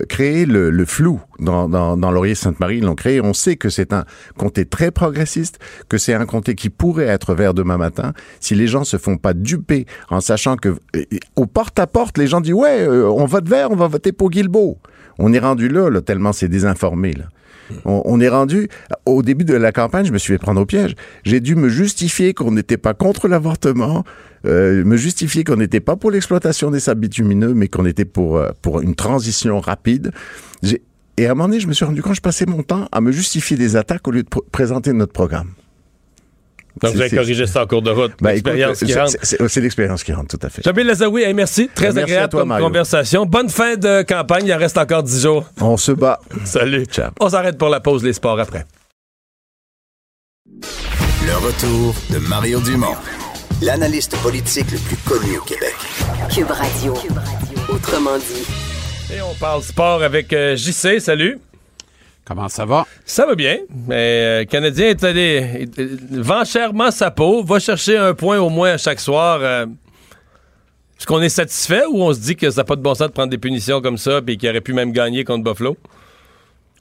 [0.10, 2.78] créer le, flou dans, dans, Laurier-Sainte-Marie.
[2.78, 3.22] Ils l'ont créé.
[3.22, 4.06] On sait que c'est un
[4.38, 8.68] comté très progressiste, que c'est un comté qui pourrait être vert demain matin si les
[8.68, 11.04] gens se font pas duper en sachant que euh,
[11.36, 14.78] au porte-à-porte, les gens disent ouais, euh, on vote vert, on va voter pour Guilbeault.
[15.20, 17.26] On est rendu là, tellement c'est désinformé là.
[17.86, 18.68] On est rendu,
[19.06, 20.96] au début de la campagne, je me suis fait prendre au piège.
[21.24, 24.04] J'ai dû me justifier qu'on n'était pas contre l'avortement,
[24.46, 28.38] euh, me justifier qu'on n'était pas pour l'exploitation des sables bitumineux, mais qu'on était pour,
[28.38, 30.12] euh, pour une transition rapide.
[31.18, 32.88] Et à un moment donné, je me suis rendu compte que je passais mon temps
[32.92, 35.50] à me justifier des attaques au lieu de pr- présenter notre programme.
[36.82, 38.14] Donc, vous avez corrigé ça en cours de route.
[38.22, 39.12] Ben, L'expérience qui c'est- rentre.
[39.22, 40.62] c'est- l'expérience qui rentre, tout à fait.
[40.64, 41.70] Jamil Lazaoui, hey, merci.
[41.76, 42.66] Très Merci à agréable toi, comme Mario.
[42.66, 43.26] conversation.
[43.26, 44.46] Bonne fin de campagne.
[44.48, 45.46] Il en reste encore 10 jours.
[45.60, 46.22] On se bat.
[46.46, 46.86] Salut.
[46.86, 47.12] Ciao.
[47.20, 48.66] On s'arrête pour la pause, les sports après.
[50.48, 52.96] Le retour de Mario Dumont,
[53.62, 55.76] l'analyste politique le plus connu au Québec.
[56.34, 56.94] Cube Radio.
[57.70, 59.14] Autrement dit.
[59.16, 61.00] Et on parle sport avec euh, JC.
[61.00, 61.40] Salut.
[62.26, 62.86] Comment ça va?
[63.06, 63.58] Ça va bien,
[63.88, 68.40] mais euh, le Canadien est allé il vend chèrement sa peau, va chercher un point
[68.40, 69.40] au moins à chaque soir.
[69.42, 69.66] euh,
[70.98, 73.08] Est-ce qu'on est satisfait ou on se dit que ça n'a pas de bon sens
[73.08, 75.78] de prendre des punitions comme ça et qu'il aurait pu même gagner contre Buffalo?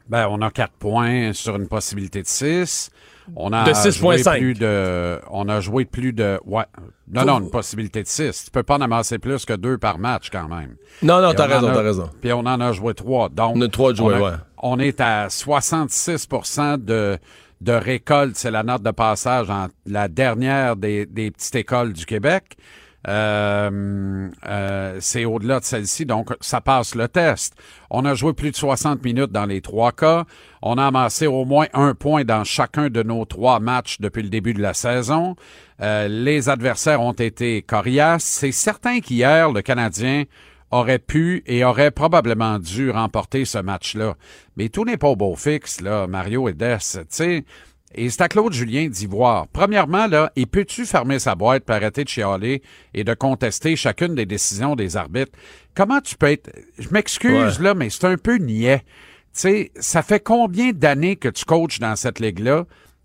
[0.08, 2.90] Ben, on a quatre points sur une possibilité de 6.
[3.36, 4.38] On a De joué 6,5.
[4.38, 5.20] plus de.
[5.30, 6.38] On a joué plus de.
[6.44, 6.64] Ouais.
[7.12, 8.44] Non, non, une possibilité de 6.
[8.46, 10.76] Tu peux pas en amasser plus que deux par match quand même.
[11.02, 12.10] Non, non, t'as raison, t'as raison.
[12.20, 13.28] Puis on en a joué trois.
[13.28, 14.36] Donc, On a trois de joués, on a- ouais.
[14.62, 16.28] On est à 66
[16.78, 17.18] de,
[17.60, 18.36] de récolte.
[18.36, 22.56] C'est la note de passage en la dernière des, des petites écoles du Québec.
[23.08, 27.54] Euh, euh, c'est au-delà de celle-ci, donc ça passe le test.
[27.90, 30.24] On a joué plus de 60 minutes dans les trois cas.
[30.62, 34.28] On a amassé au moins un point dans chacun de nos trois matchs depuis le
[34.28, 35.34] début de la saison.
[35.80, 38.24] Euh, les adversaires ont été coriaces.
[38.24, 40.24] C'est certain qu'hier, le Canadien
[40.70, 44.16] aurait pu et aurait probablement dû remporter ce match-là.
[44.56, 46.76] Mais tout n'est pas au beau fixe, là, Mario et Des.
[46.78, 47.44] Tu sais,
[47.92, 49.48] Et c'est à Claude Julien d'y voir.
[49.48, 52.62] Premièrement, là, il peut-tu fermer sa boîte pour arrêter de chialer
[52.94, 55.32] et de contester chacune des décisions des arbitres?
[55.74, 56.52] Comment tu peux être...
[56.78, 58.84] Je m'excuse, là, mais c'est un peu niais.
[59.34, 62.64] Tu sais, ça fait combien d'années que tu coaches dans cette ligue-là?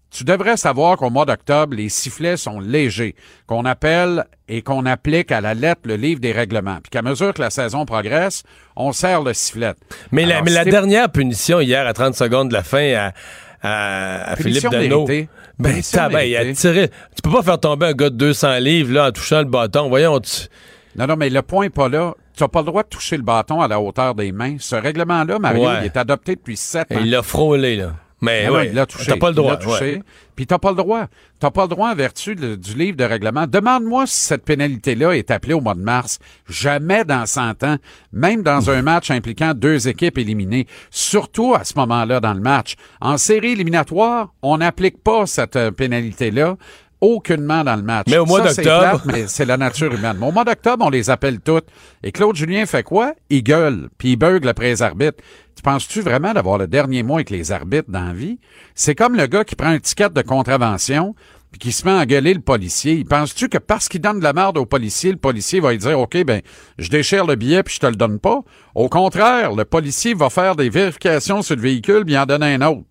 [0.09, 3.15] Tu devrais savoir qu'au mois d'octobre, les sifflets sont légers,
[3.47, 7.33] qu'on appelle et qu'on applique à la lettre le livre des règlements, puis qu'à mesure
[7.33, 8.43] que la saison progresse,
[8.77, 9.73] on serre le sifflet.
[10.11, 13.13] Mais, la, dernière punition hier à 30 secondes de la fin à,
[13.61, 15.05] à, à Philippe Dano.
[15.05, 15.29] méritée.
[15.59, 16.89] Ben, tabac, il a tiré.
[17.15, 19.89] Tu peux pas faire tomber un gars de 200 livres là, en touchant le bâton.
[19.89, 20.47] Voyons, tu...
[20.95, 22.13] Non, non, mais le point n'est pas là.
[22.35, 24.57] Tu n'as pas le droit de toucher le bâton à la hauteur des mains.
[24.59, 25.77] Ce règlement-là, Mario, Ouais.
[25.81, 26.97] il est adopté depuis sept ans.
[26.99, 27.93] il l'a frôlé, là.
[28.21, 29.11] Mais non, ouais, il l'a touché.
[29.11, 29.51] T'as pas le droit.
[29.51, 29.95] l'a touché.
[29.97, 30.03] ouais.
[30.35, 31.05] Puis t'as pas le droit.
[31.39, 33.45] T'as pas le droit en vertu de- du livre de règlement.
[33.45, 36.17] Demande-moi si cette pénalité-là est appelée au mois de mars.
[36.49, 37.75] Jamais dans 100 ans,
[38.13, 40.65] même dans un match impliquant deux équipes éliminées.
[40.89, 42.75] Surtout à ce moment-là dans le match.
[43.01, 46.55] En série éliminatoire, on n'applique pas cette euh, pénalité-là.
[47.01, 48.07] Aucunement dans le match.
[48.09, 50.17] Mais au mois d'octobre- mais c'est la nature humaine.
[50.19, 51.65] Mais au mois d'octobre, on les appelle toutes.
[52.03, 53.13] Et Claude Julien fait quoi?
[53.29, 55.21] Il gueule, puis il beugle après les arbitres.
[55.55, 58.39] Tu penses-tu vraiment d'avoir le dernier mot avec les arbitres dans la vie?
[58.73, 61.15] C'est comme le gars qui prend un ticket de contravention
[61.51, 63.05] puis qui se met à engueuler le policier.
[63.05, 65.97] Penses-tu que parce qu'il donne de la merde au policier, le policier va lui dire,
[65.97, 66.41] OK, ben,
[66.77, 68.41] je déchire le billet puis je te le donne pas?
[68.73, 72.61] Au contraire, le policier va faire des vérifications sur le véhicule puis en donner un
[72.63, 72.85] autre.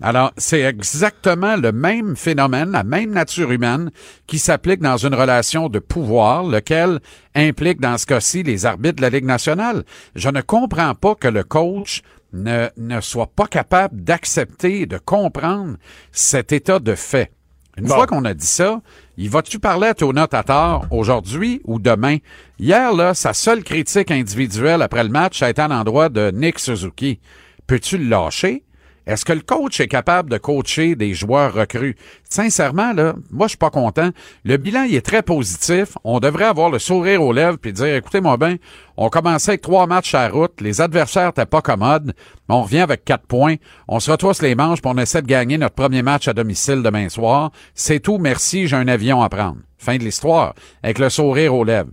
[0.00, 3.90] Alors, c'est exactement le même phénomène, la même nature humaine
[4.26, 7.00] qui s'applique dans une relation de pouvoir, lequel
[7.34, 9.84] implique dans ce cas-ci les arbitres de la Ligue nationale.
[10.14, 14.98] Je ne comprends pas que le coach ne, ne soit pas capable d'accepter et de
[14.98, 15.76] comprendre
[16.12, 17.32] cet état de fait.
[17.76, 18.80] Une fois qu'on a dit ça,
[19.16, 22.18] il va-tu parler à Tona Tatar aujourd'hui ou demain?
[22.58, 26.58] Hier, là, sa seule critique individuelle après le match a été à l'endroit de Nick
[26.58, 27.20] Suzuki.
[27.68, 28.64] Peux-tu le lâcher?
[29.08, 31.96] Est-ce que le coach est capable de coacher des joueurs recrues?
[32.28, 34.10] Sincèrement, là, moi, je suis pas content.
[34.44, 35.96] Le bilan, il est très positif.
[36.04, 38.56] On devrait avoir le sourire aux lèvres puis dire, écoutez-moi bien,
[38.98, 40.60] on commençait avec trois matchs à route.
[40.60, 42.12] Les adversaires étaient pas commodes.
[42.48, 43.54] mais On revient avec quatre points.
[43.88, 46.82] On se retrousse les manches puis on essaie de gagner notre premier match à domicile
[46.82, 47.50] demain soir.
[47.74, 48.18] C'est tout.
[48.18, 48.66] Merci.
[48.66, 49.56] J'ai un avion à prendre.
[49.78, 50.54] Fin de l'histoire.
[50.82, 51.88] Avec le sourire aux lèvres.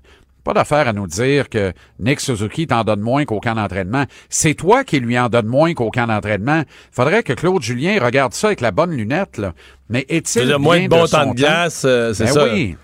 [0.46, 4.06] Pas d'affaire à nous dire que Nick Suzuki t'en donne moins qu'au camp d'entraînement.
[4.30, 6.62] C'est toi qui lui en donne moins qu'au camp d'entraînement.
[6.92, 9.54] Faudrait que Claude Julien regarde ça avec la bonne lunette, là.
[9.90, 12.46] Mais est-il dire, moins bien de bon son temps de glace, euh, c'est Ben ça.
[12.54, 12.78] oui.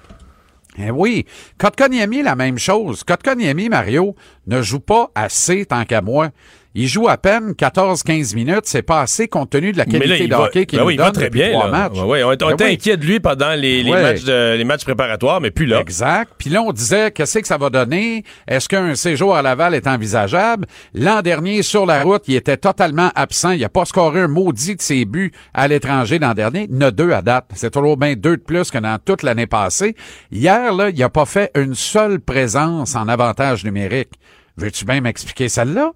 [0.80, 1.26] Eh oui.
[1.59, 3.03] Kotkaniemi, la même chose.
[3.03, 4.16] Kotkaniemi, Mario,
[4.47, 6.30] ne joue pas assez tant qu'à moi.
[6.74, 8.61] Il joue à peine 14-15 minutes.
[8.63, 10.95] C'est pas assez compte tenu de la qualité il de va, hockey qu'il ben oui,
[10.95, 11.51] donne très depuis bien.
[11.51, 11.72] trois Là.
[11.72, 11.97] matchs.
[11.97, 12.72] On, on Ben était oui.
[12.72, 15.82] inquiet de lui pendant les, matchs de- les matchs préparatoires, mais plus là.
[15.82, 16.32] Exact.
[16.38, 18.24] Puis là, on disait, qu'est-ce que ça va donner?
[18.47, 20.65] Est-ce qu'un séjour à Laval est envisageable?
[20.93, 23.51] L'an dernier, sur la route, il était totalement absent.
[23.51, 26.67] Il n'a pas scoré un maudit de ses buts à l'étranger l'an dernier.
[26.72, 27.49] Il a deux à date.
[27.53, 29.95] C'est toujours bien deux de plus que dans toute l'année passée.
[30.32, 34.11] Hier, là, il n'a pas fait une seule présence en avantage numérique.
[34.57, 35.91] Veux-tu bien m'expliquer celle-là?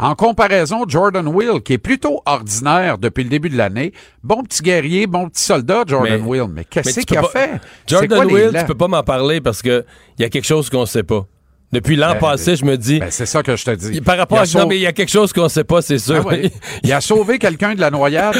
[0.00, 3.92] En comparaison, Jordan Will, qui est plutôt ordinaire depuis le début de l'année,
[4.22, 6.46] bon petit guerrier, bon petit soldat, Jordan Mais- Will.
[6.52, 7.50] Mais qu'est-ce qu'il a pas- fait?
[7.86, 9.84] Jordan quoi Will, tu peux pas m'en parler parce que
[10.18, 11.26] il y a quelque chose qu'on sait pas.
[11.70, 13.90] Depuis l'an Ben, passé, je me dis, Ben, c'est ça que je te dis.
[13.92, 15.64] il- par rapport Il a à non, mais il y a quelque chose qu'on sait
[15.64, 16.22] pas, c'est sûr.
[16.24, 16.50] Ah ouais.
[16.82, 18.36] Il a sauvé quelqu'un de la noyade.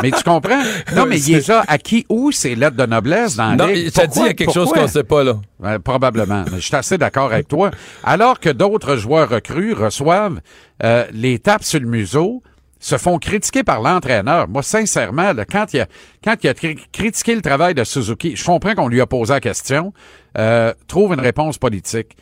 [0.00, 0.62] mais tu comprends?
[0.94, 4.06] Non, mais il les a acquis où ces lettres de noblesse dans non, je te
[4.06, 5.34] dis, il y a quelque chose qu'on sait pas là.
[5.58, 6.44] Ouais, probablement.
[6.52, 7.72] Mais je suis assez d'accord avec toi.
[8.04, 10.38] Alors que d'autres joueurs recrues reçoivent
[10.84, 12.42] euh, les tapes sur le museau,
[12.78, 14.46] se font critiquer par l'entraîneur.
[14.46, 15.86] Moi, sincèrement, là, quand il a,
[16.22, 19.32] quand il a cri- critiqué le travail de Suzuki, je comprends qu'on lui a posé
[19.32, 19.92] la question,
[20.38, 22.16] euh, trouve une réponse politique.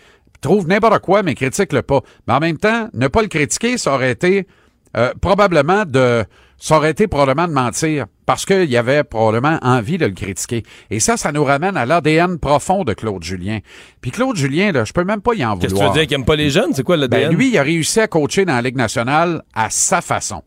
[0.47, 2.03] Trouve n'importe quoi, mais critique-le pas.
[2.29, 4.47] Mais en même temps, ne pas le critiquer, ça aurait été
[4.97, 6.25] euh, probablement de
[6.57, 10.63] ça aurait été probablement de mentir parce qu'il y avait probablement envie de le critiquer.
[10.89, 13.59] Et ça, ça nous ramène à l'ADN profond de Claude Julien.
[14.01, 15.93] Puis Claude Julien, là, je peux même pas y en Qu'est-ce que tu vouloir.
[15.93, 16.73] veux dire qu'il aime pas les jeunes?
[16.75, 19.69] C'est quoi le Ben, lui, il a réussi à coacher dans la Ligue nationale à
[19.69, 20.45] sa façon.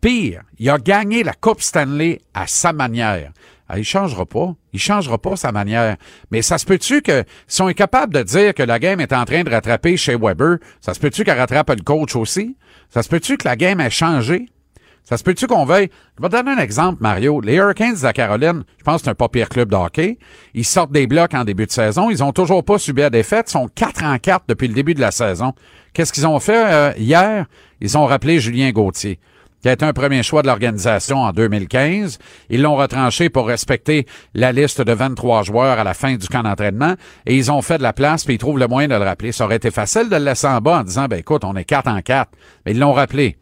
[0.00, 3.32] Pire, il a gagné la Coupe Stanley à sa manière.
[3.72, 4.56] Ah, il changera pas.
[4.72, 5.96] Il changera pas sa manière.
[6.32, 9.12] Mais ça se peut-tu que, si on est capable de dire que la game est
[9.12, 12.56] en train de rattraper chez Weber, ça se peut-tu qu'elle rattrape le coach aussi?
[12.88, 14.46] Ça se peut-tu que la game ait changé?
[15.04, 15.88] Ça se peut-tu qu'on veuille.
[16.18, 17.40] Je vais te donner un exemple, Mario.
[17.40, 20.18] Les Hurricanes de la Caroline, je pense que c'est un pas pire club de hockey.
[20.54, 22.10] Ils sortent des blocs en début de saison.
[22.10, 23.46] Ils ont toujours pas subi la défaite.
[23.50, 25.52] Ils sont 4 en 4 depuis le début de la saison.
[25.92, 27.46] Qu'est-ce qu'ils ont fait euh, hier?
[27.80, 29.20] Ils ont rappelé Julien Gauthier
[29.62, 32.18] qui a été un premier choix de l'organisation en 2015.
[32.48, 36.42] Ils l'ont retranché pour respecter la liste de 23 joueurs à la fin du camp
[36.42, 36.94] d'entraînement
[37.26, 39.32] et ils ont fait de la place puis ils trouvent le moyen de le rappeler.
[39.32, 41.64] Ça aurait été facile de le laisser en bas en disant, ben écoute, on est
[41.64, 42.30] 4 en 4.
[42.64, 43.36] Mais ils l'ont rappelé.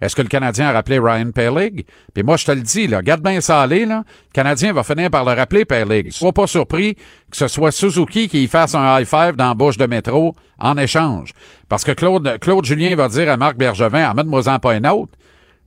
[0.00, 1.84] Est-ce que le Canadien a rappelé Ryan Peleg?
[2.14, 4.04] Puis moi, je te le dis, là, garde bien ça aller, là.
[4.06, 6.10] Le Canadien va finir par le rappeler, Peleg.
[6.10, 9.76] Sois pas surpris que ce soit Suzuki qui fasse un high five dans la bouche
[9.76, 11.32] de métro en échange.
[11.68, 15.12] Parce que Claude, Claude Julien va dire à Marc Bergevin, amène-moi-en pas un autre.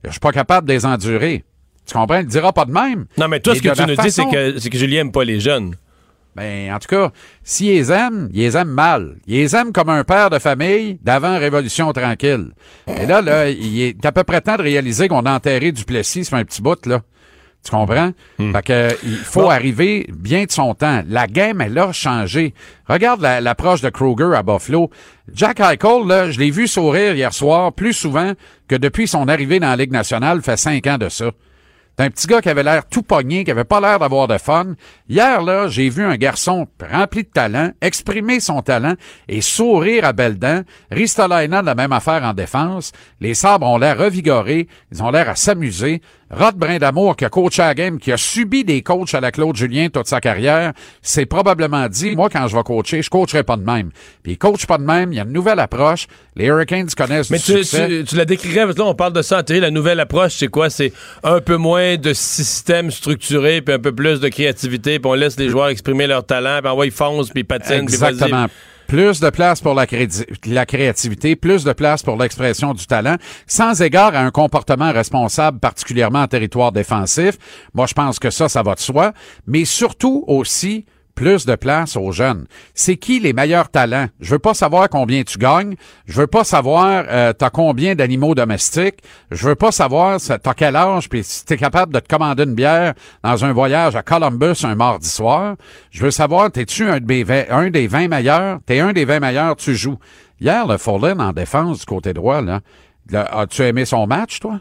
[0.04, 1.44] Je suis pas capable de les endurer.
[1.86, 2.18] Tu comprends?
[2.18, 3.06] Il dira pas de même.
[3.18, 5.24] Non, mais toi, ce que tu nous dis, c'est que, c'est que Julien aime pas
[5.24, 5.74] les jeunes.
[6.36, 7.12] Ben, en tout cas,
[7.44, 9.16] s'ils les aiment, ils les aiment mal.
[9.26, 12.48] Ils les aiment comme un père de famille d'avant Révolution tranquille.
[12.88, 16.24] Et là, là, il est à peu près temps de réaliser qu'on a enterré Duplessis
[16.24, 17.02] sur un petit bout, là.
[17.64, 18.10] Tu comprends?
[18.36, 19.48] Fait que, il faut Bon.
[19.50, 21.02] arriver bien de son temps.
[21.08, 22.52] La game, elle a changé.
[22.88, 24.90] Regarde la- l'approche de Kruger à Buffalo.
[25.32, 28.32] Jack Eichel, là, je l'ai vu sourire hier soir plus souvent
[28.68, 31.30] que depuis son arrivée dans la Ligue nationale, fait cinq ans de ça.
[31.96, 34.36] C'est un petit gars qui avait l'air tout pogné, qui avait pas l'air d'avoir de
[34.36, 34.74] fun.
[35.08, 38.94] Hier, là, j'ai vu un garçon rempli de talent, exprimer son talent
[39.28, 40.62] et sourire à belles dents.
[40.90, 42.90] Ristolainen, la même affaire en défense.
[43.20, 44.66] Les sabres ont l'air revigorés.
[44.90, 46.02] Ils ont l'air à s'amuser.
[46.36, 49.30] Rod Brindamour, qui a coaché à la game, qui a subi des coachs à la
[49.30, 53.44] Claude Julien toute sa carrière, s'est probablement dit, moi, quand je vais coacher, je coacherai
[53.44, 53.90] pas de même.
[54.22, 55.12] Puis il coach pas de même.
[55.12, 56.06] Il y a une nouvelle approche.
[56.36, 57.88] Les Hurricanes connaissent Mais du tu, succès.
[57.88, 59.42] tu, tu la décrirais, parce que là, on parle de ça.
[59.48, 60.70] La nouvelle approche, c'est quoi?
[60.70, 65.14] C'est un peu moins de système structuré, puis un peu plus de créativité, puis on
[65.14, 67.94] laisse les joueurs exprimer leur talent, puis envoie, ils foncent, puis ils patinent, puis.
[67.94, 68.46] Exactement.
[68.86, 73.16] Plus de place pour la, créativité, plus de place pour l'expression du talent,
[73.46, 77.38] sans égard à un comportement responsable, particulièrement en territoire défensif.
[77.72, 79.12] Moi, je pense que ça, ça va de soi.
[79.46, 82.46] Mais surtout aussi, plus de place aux jeunes.
[82.74, 84.08] C'est qui les meilleurs talents?
[84.20, 85.76] Je veux pas savoir combien tu gagnes.
[86.06, 88.98] Je veux pas savoir euh, t'as combien d'animaux domestiques.
[89.30, 92.54] Je veux pas savoir t'as quel âge puis si t'es capable de te commander une
[92.54, 95.56] bière dans un voyage à Columbus un mardi soir.
[95.90, 98.58] Je veux savoir t'es-tu un, des vingt- un des 20 meilleurs?
[98.66, 99.98] T'es un des 20 meilleurs, tu joues.
[100.40, 102.60] Hier, le Follin en défense du côté droit, là,
[103.10, 104.60] là, as-tu aimé son match, toi?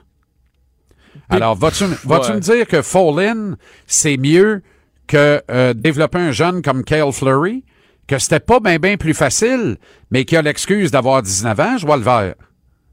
[1.29, 2.35] Alors, vas-tu, vas-tu Ouais.
[2.35, 3.55] me dire que Fallin,
[3.87, 4.61] c'est mieux
[5.07, 7.63] que euh, développer un jeune comme Cale Fleury?
[8.07, 9.77] Que c'était pas bien bien plus facile,
[10.11, 12.33] mais qui a l'excuse d'avoir 19 ans, je vois le vert.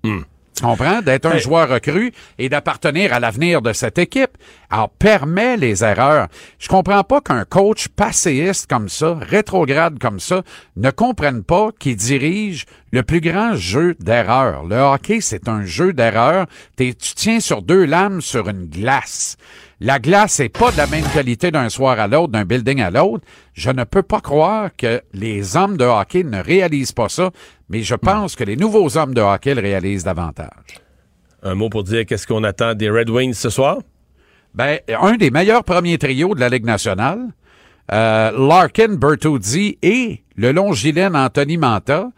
[0.04, 1.00] Tu comprends?
[1.00, 1.40] D'être un Hey.
[1.40, 4.36] joueur recru et d'appartenir à l'avenir de cette équipe.
[4.68, 6.28] Alors, permet les erreurs.
[6.58, 10.42] Je comprends pas qu'un coach passéiste comme ça, rétrograde comme ça,
[10.76, 14.64] ne comprenne pas qu'il dirige le plus grand jeu d'erreurs.
[14.64, 16.46] Le hockey, c'est un jeu d'erreurs.
[16.76, 19.36] T'es- Tu tiens sur deux lames sur une glace.
[19.82, 22.90] La glace n'est pas de la même qualité d'un soir à l'autre, d'un building à
[22.90, 23.24] l'autre.
[23.54, 27.30] Je ne peux pas croire que les hommes de hockey ne réalisent pas ça,
[27.70, 30.80] mais je pense que les nouveaux hommes de hockey le réalisent davantage.
[31.42, 33.78] Un mot pour dire qu'est-ce qu'on attend des Red Wings ce soir?
[34.52, 37.28] Ben, un des meilleurs premiers trios de la Ligue nationale,
[37.90, 42.10] euh, Larkin, Bertuzzi et le longilène Anthony Manta,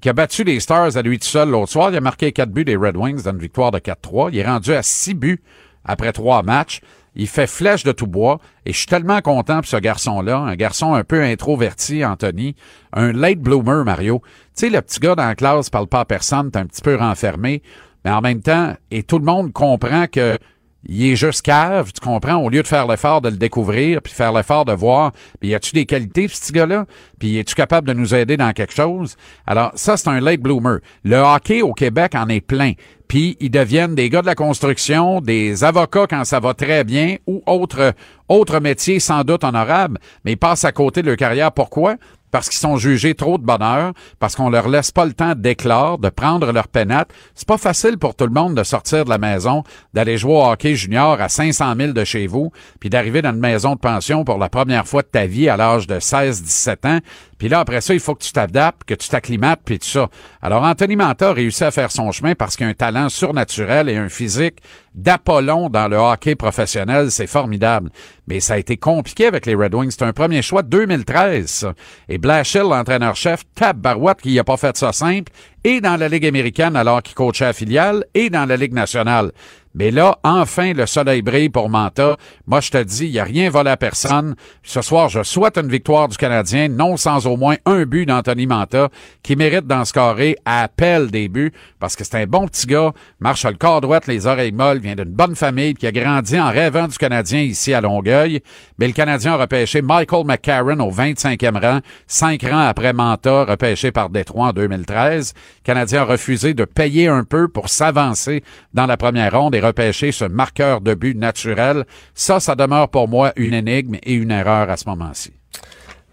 [0.00, 1.90] qui a battu les Stars à lui tout seul l'autre soir.
[1.90, 4.30] Il a marqué quatre buts des Red Wings dans une victoire de 4-3.
[4.32, 5.42] Il est rendu à six buts
[5.84, 6.80] après trois matchs.
[7.16, 10.54] Il fait flèche de tout bois et je suis tellement content pour ce garçon-là, un
[10.56, 12.54] garçon un peu introverti, Anthony,
[12.92, 14.22] un late bloomer, Mario.
[14.56, 16.82] Tu sais, le petit gars dans la classe parle pas à personne, t'es un petit
[16.82, 17.62] peu renfermé,
[18.04, 20.38] mais en même temps, et tout le monde comprend que
[20.84, 24.12] il est juste cave, tu comprends, au lieu de faire l'effort de le découvrir, puis
[24.12, 26.86] faire l'effort de voir, puis y a-tu des qualités, ce gars-là?
[27.18, 29.16] Puis es-tu capable de nous aider dans quelque chose?
[29.46, 30.78] Alors, ça, c'est un late bloomer.
[31.04, 32.72] Le hockey au Québec en est plein.
[33.08, 37.16] Puis ils deviennent des gars de la construction, des avocats quand ça va très bien,
[37.26, 37.94] ou autre,
[38.28, 41.50] autre métier sans doute honorable, mais ils passent à côté de leur carrière.
[41.50, 41.96] Pourquoi?
[42.30, 45.98] Parce qu'ils sont jugés trop de bonheur, parce qu'on leur laisse pas le temps d'éclore,
[45.98, 47.10] de prendre leur pénate.
[47.34, 49.62] C'est pas facile pour tout le monde de sortir de la maison,
[49.94, 53.40] d'aller jouer au hockey junior à 500 000 de chez vous, puis d'arriver dans une
[53.40, 56.98] maison de pension pour la première fois de ta vie à l'âge de 16-17 ans.
[57.38, 60.08] Puis là, après ça, il faut que tu t'adaptes, que tu t'acclimates, puis tout ça.
[60.42, 63.88] Alors, Anthony Manta a réussi à faire son chemin parce qu'il a un talent surnaturel
[63.88, 64.58] et un physique
[64.94, 67.10] d'Apollon dans le hockey professionnel.
[67.10, 67.90] C'est formidable.
[68.26, 69.92] Mais ça a été compliqué avec les Red Wings.
[69.92, 71.74] C'est un premier choix de 2013, ça.
[72.08, 75.32] Et Blashill, l'entraîneur-chef, tape Barouette qui a pas fait ça simple,
[75.62, 79.32] et dans la Ligue américaine alors qu'il coachait à filiale, et dans la Ligue nationale.
[79.78, 82.16] Mais là, enfin, le soleil brille pour Manta.
[82.48, 84.34] Moi, je te dis, il n'y a rien volé à personne.
[84.64, 88.48] Ce soir, je souhaite une victoire du Canadien, non sans au moins un but d'Anthony
[88.48, 88.88] Manta,
[89.22, 92.90] qui mérite d'en scorer à appel des buts, parce que c'est un bon petit gars,
[93.20, 96.50] marche le corps droit, les oreilles molles, vient d'une bonne famille, qui a grandi en
[96.50, 98.40] rêvant du Canadien ici à Longueuil.
[98.80, 103.92] Mais le Canadien a repêché Michael McCarron au 25e rang, cinq rangs après Manta, repêché
[103.92, 105.34] par Détroit en 2013.
[105.36, 108.42] Le Canadien a refusé de payer un peu pour s'avancer
[108.74, 111.84] dans la première ronde repêcher ce marqueur de but naturel.
[112.14, 115.32] Ça, ça demeure pour moi une énigme et une erreur à ce moment-ci.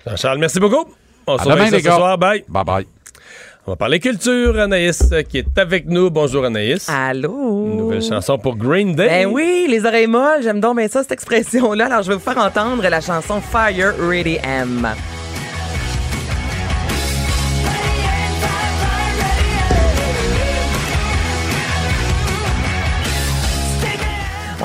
[0.07, 0.85] Jean-Charles, merci beaucoup.
[1.27, 1.95] On se À demain, retrouve les ce gars.
[1.95, 2.17] soir.
[2.17, 2.43] Bye.
[2.47, 2.87] Bye bye.
[3.67, 6.11] On va parler culture, Anaïs, euh, qui est avec nous.
[6.11, 6.87] Bonjour, Anaïs.
[6.87, 7.65] Allô?
[7.65, 9.07] Une nouvelle chanson pour Green Day.
[9.07, 11.87] Ben oui, les oreilles molles, j'aime donc bien ça, cette expression-là.
[11.87, 14.87] Alors, je vais vous faire entendre la chanson Fire Ready M.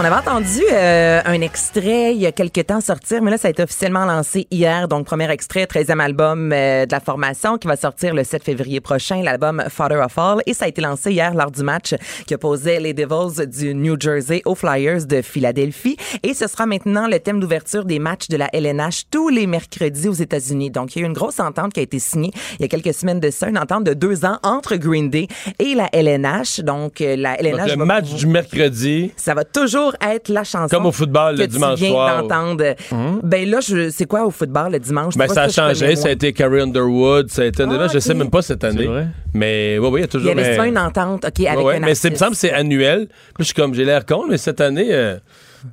[0.00, 3.48] On avait entendu euh, un extrait il y a quelques temps sortir, mais là, ça
[3.48, 4.88] a été officiellement lancé hier.
[4.88, 8.80] Donc, premier extrait, 13e album euh, de la formation qui va sortir le 7 février
[8.80, 10.38] prochain, l'album Father of All.
[10.46, 11.94] Et ça a été lancé hier lors du match
[12.26, 15.98] qui opposait les Devils du New Jersey aux Flyers de Philadelphie.
[16.22, 20.08] Et ce sera maintenant le thème d'ouverture des matchs de la LNH tous les mercredis
[20.08, 20.70] aux États-Unis.
[20.70, 22.68] Donc, il y a eu une grosse entente qui a été signée il y a
[22.68, 25.28] quelques semaines de ça, une entente de deux ans entre Green Day
[25.58, 26.60] et la LNH.
[26.60, 30.44] Donc, euh, la LNH Donc, le va match du mercredi, ça va toujours être la
[30.44, 30.68] chanson.
[30.74, 32.22] Comme au football, que le dimanche tu viens soir.
[32.22, 32.74] d'entendre.
[33.22, 35.16] Ben là, je, c'est quoi au football le dimanche?
[35.16, 35.96] ben, ça a changé.
[35.96, 37.30] Ça a été Carrie Underwood.
[37.30, 38.86] Ça a été, Ah, là, je sais même pas cette année.
[38.86, 39.06] vrai?
[39.34, 40.28] Mais oui, oui, il y a Il toujours.
[40.28, 42.16] y avait mais- souvent une entente, OK, avec Ouais, ouais, un mais c'est, il me
[42.16, 43.06] semble que c'est annuel.
[43.34, 44.88] Puis je suis comme, j'ai l'air con, mais cette année.
[44.90, 45.16] euh,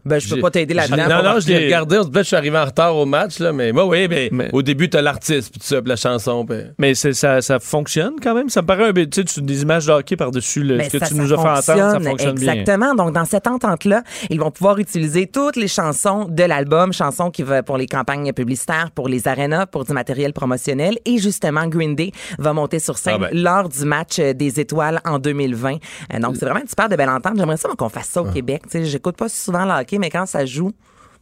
[0.05, 1.07] Ben, je peux pas t'aider là-dedans.
[1.09, 1.97] Non, non, je l'ai regardé.
[1.97, 3.51] On se dit, peut-être que je suis arrivé en retard au match, là.
[3.53, 6.45] Mais, oui, oui, mais, Mais- au début, t'as l'artiste, puis tout ça, puis la chanson.
[6.45, 8.49] puis- Mais ça, ça fonctionne quand même?
[8.49, 10.85] Ça me paraît un peu, tu sais, tu- des images de hockey par-dessus le, Ben,
[10.85, 11.61] ce que ça, tu ça nous as fait entendre.
[11.63, 12.53] Ça fonctionne, fonctionne bien.
[12.53, 12.95] Exactement.
[12.95, 17.43] Donc, dans cette entente-là, ils vont pouvoir utiliser toutes les chansons de l'album, chansons qui
[17.43, 20.97] vont pour les campagnes publicitaires, pour les arénas, pour du matériel promotionnel.
[21.05, 23.41] Et justement, Green Day va monter sur scène Ah ben.
[23.43, 25.75] lors du match euh, des étoiles en 2020.
[26.13, 27.33] Euh, donc, c'est vraiment une super de belle entente.
[27.37, 28.33] J'aimerais ça moi, qu'on fasse ça au Ah.
[28.33, 28.63] Québec.
[28.69, 30.71] Tu sais, j'écoute pas souvent hockey, mais quand ça joue,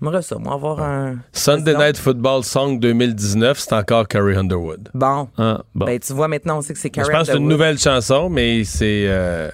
[0.01, 1.17] j'aimerais ça, moi, avoir un...
[1.31, 1.79] Sunday Président.
[1.83, 4.89] Night Football Song 2019, c'est encore Carrie Underwood.
[4.93, 5.27] Bon.
[5.37, 5.85] Ah, bon.
[5.85, 7.51] Ben, tu vois, maintenant, on sait que c'est Je Carrie pense que c'est une Underwood.
[7.51, 9.49] nouvelle chanson, mais c'est, euh,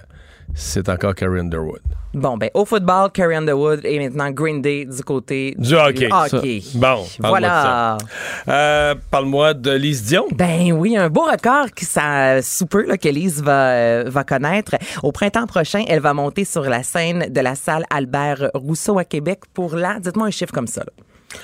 [0.56, 1.82] c'est encore Carrie Underwood.
[2.14, 6.10] Bon, ben, au football, Carrie Underwood et maintenant Green Day du côté Du hockey.
[6.12, 6.62] hockey.
[6.76, 7.97] Bon, Voilà.
[8.49, 10.26] Euh, parle-moi de Lise Dion.
[10.34, 14.26] Ben oui, un beau record qui ça sous peu là, que Lise va euh, va
[14.26, 14.76] connaître.
[15.04, 19.06] Au printemps prochain, elle va monter sur la scène de la salle Albert Rousseau à
[19.06, 20.82] Québec pour là, dites-moi un chiffre comme ça.
[20.82, 20.91] là.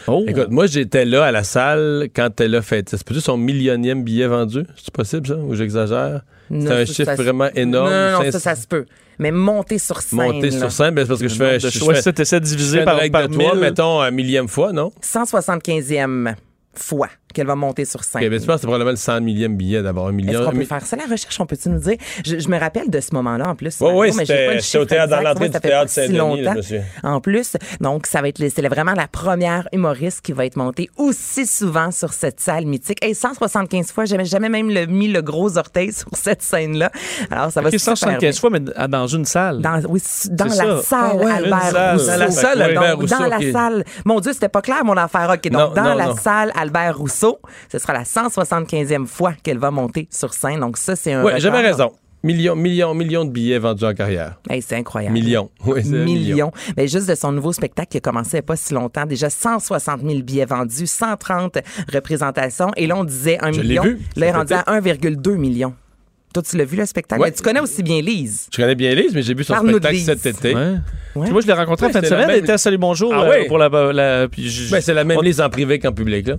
[0.08, 0.26] Oh.
[0.28, 2.89] Écoute, moi, j'étais là à la salle quand elle a fait.
[2.89, 4.64] C'est peut-être son millionième billet vendu?
[4.76, 5.36] C'est possible, ça?
[5.38, 6.24] Ou j'exagère?
[6.50, 7.89] C'est un chiffre vraiment énorme.
[7.89, 8.86] Non, non, ça, ça se peut.
[9.20, 10.20] Mais monter sur scène.
[10.20, 10.60] Monter là.
[10.60, 11.60] sur scène, ben, c'est parce que je fais.
[11.60, 13.62] je choix, fais- ça, t'essaies de je diviser par, par de toi, 1000.
[13.62, 14.91] mettons, un millième fois, non?
[15.02, 16.36] 175e
[16.74, 18.22] fois qu'elle va monter sur scène.
[18.24, 20.46] Ok, ben, tu penses que c'est probablement le 100 millième billet d'avoir un Est-ce million.
[20.46, 21.40] qu'on peut faire ça, la recherche?
[21.40, 21.96] On peut-tu nous dire?
[22.26, 23.78] Je, je me rappelle de ce moment-là, en plus.
[23.82, 26.54] Oui, oui, c'était au théâtre, dans l'entrée du ça fait théâtre pas si Saint-Denis, longtemps.
[26.56, 26.82] monsieur.
[27.04, 30.90] En plus, donc, ça va être, c'est vraiment la première humoriste qui va être montée
[30.98, 33.04] aussi souvent sur cette salle mythique.
[33.06, 36.92] Et 175 fois, j'avais jamais même le- mis le gros orteil sur cette scène-là.
[37.32, 38.32] Alors, ça va Ok, super 175 bien.
[38.40, 39.62] fois, mais dans une salle.
[39.62, 41.94] Dans, oui, dans la salle Ah Albert salle.
[41.94, 42.08] Rousseau.
[42.12, 43.84] Dans la salle Albert Rousseau, Dans la salle.
[44.06, 45.30] Mon Dieu, c'était pas clair mon affaire.
[45.34, 47.26] OK, donc dans la salle Albert Rousseau,
[47.71, 50.59] ce sera la 175e fois qu'elle va monter sur scène.
[50.59, 51.91] Donc ça, c'est un Oui, j'avais raison.
[52.23, 54.39] Millions, millions, millions de billets vendus en carrière.
[54.49, 55.13] Hey, c'est incroyable.
[55.13, 55.49] Millions.
[55.65, 56.32] Oui, c'est un million.
[56.32, 56.51] millions.
[56.75, 59.05] Mais juste de son nouveau spectacle qui a commencé il n'y a pas si longtemps,
[59.05, 61.59] déjà 160 000 billets vendus, 130
[61.93, 62.71] représentations.
[62.75, 63.84] Et là, on disait un Je l'ai million.
[63.84, 63.99] vu.
[64.15, 65.73] Là, il est rendu à 1,2 million.
[66.34, 67.21] Toi, tu l'as vu, le spectacle?
[67.21, 67.30] Ouais.
[67.30, 68.47] Mais tu connais aussi bien Lise.
[68.51, 70.53] Je connais bien Lise, mais j'ai vu son spectacle cet été.
[70.55, 70.61] Ouais.
[71.15, 71.23] Ouais.
[71.23, 72.30] Puis Moi, je l'ai rencontré en fin de semaine.
[72.32, 73.69] Elle était à Salut Bonjour Ah euh, pour la.
[73.93, 76.36] la Ben, c'est la même on- Lise en privé qu'en public, là.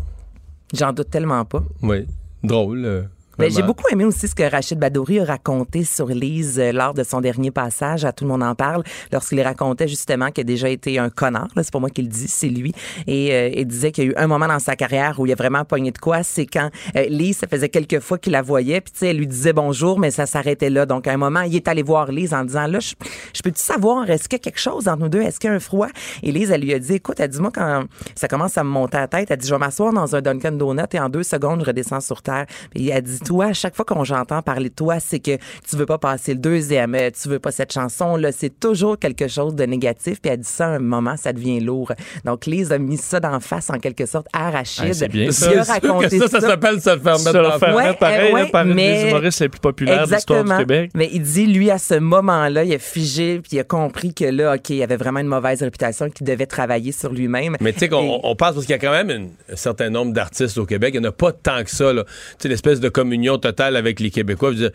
[0.75, 1.62] J'en doute tellement pas.
[1.83, 2.07] Oui.
[2.43, 3.09] Drôle.
[3.39, 6.72] Mais Ben, j'ai beaucoup aimé aussi ce que Rachid Badouri a raconté sur Lise euh,
[6.72, 8.82] lors de son dernier passage à Tout le monde en parle,
[9.12, 11.47] lorsqu'il racontait justement qu'il a déjà été un connard.
[11.55, 12.72] C'est pas moi qui le dis, c'est lui.
[13.07, 15.30] Et euh, il disait qu'il y a eu un moment dans sa carrière où il
[15.30, 16.24] a vraiment pogné de quoi.
[16.24, 19.18] C'est quand euh, Lise, ça faisait quelques fois qu'il la voyait, puis tu sais, elle
[19.18, 20.84] lui disait bonjour, mais ça s'arrêtait là.
[20.84, 22.95] Donc à un moment, il est allé voir Lise en disant là, je,
[23.34, 25.53] je peux-tu savoir, est-ce qu'il y a quelque chose entre nous deux, est-ce qu'il y
[25.53, 25.89] a un froid?
[26.24, 27.84] Et Lise, elle lui a dit, écoute, elle dit moi quand
[28.16, 30.22] ça commence à me monter à la tête, elle dit je vais m'asseoir dans un
[30.22, 32.47] Dunkin Donut et en deux secondes je redescends sur terre.
[32.70, 35.37] Puis elle dit toi, à chaque fois qu'on j'entends parler de toi, c'est que
[35.68, 38.99] tu veux pas passer le deuxième, euh, tu veux pas cette chanson là, c'est toujours
[38.99, 40.18] quelque chose de négatif.
[40.22, 41.93] Puis elle dit ça à un moment, ça devient lourd.
[42.24, 44.87] Donc Lise a mis ça d'en face en quelque sorte à Rachid.
[44.89, 45.51] Ah, c'est bien, Il ça.
[45.61, 48.37] a raconté ça, ça s'appelle se faire Ça mettre dans faire Ouais, mettre pareil euh,
[48.39, 50.59] là, ouais, par une mais- des humoristes les plus populaires de l'histoire du Exactement.
[50.76, 50.91] Québec.
[50.95, 54.24] Mais il dit, lui, à ce moment-là, il a figé, puis il a compris que
[54.24, 57.57] là, OK, il avait vraiment une mauvaise réputation, qu'il devait travailler sur lui-même.
[57.61, 59.57] Mais tu sais qu'on Et- on pense parce qu'il y a quand même une- un
[59.57, 60.93] certain nombre d'artistes au Québec.
[60.95, 61.93] Il n'y en a pas tant que ça.
[61.93, 62.05] là.
[62.05, 62.89] Tu sais, l'espèce de
[63.19, 64.53] communion totale avec les Québécois.
[64.55, 64.71] Dire,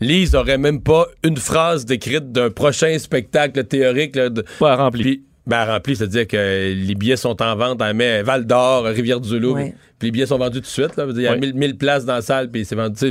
[0.00, 4.14] Lise aurait même pas une phrase décrite d'un prochain spectacle théorique.
[4.16, 5.22] Là, de, Pas rempli.
[5.46, 9.54] ben, rempli, c'est-à-dire que les billets sont en vente à mais Val d'Or, Rivière-du-Loup.
[9.54, 9.74] Ouais.
[9.98, 10.92] Puis les billets sont vendus tout de suite.
[10.98, 11.38] Il y a Ouais.
[11.38, 13.10] 1000 1000 places dans la salle, puis c'est vendu.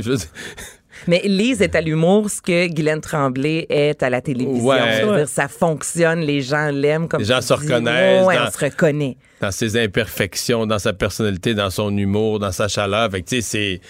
[1.08, 4.64] Mais Lise est à l'humour, ce que Guylaine Tremblay est à la télévision.
[4.64, 4.78] Ouais.
[5.02, 7.60] Je veux dire, ça fonctionne, les gens l'aiment comme Les gens se dis.
[7.66, 9.16] reconnaissent Ouais, dans- on se reconnaît.
[9.42, 13.10] dans ses imperfections, dans sa personnalité, dans son humour, dans sa chaleur.
[13.10, 13.80] Fait que, tu sais, c'est.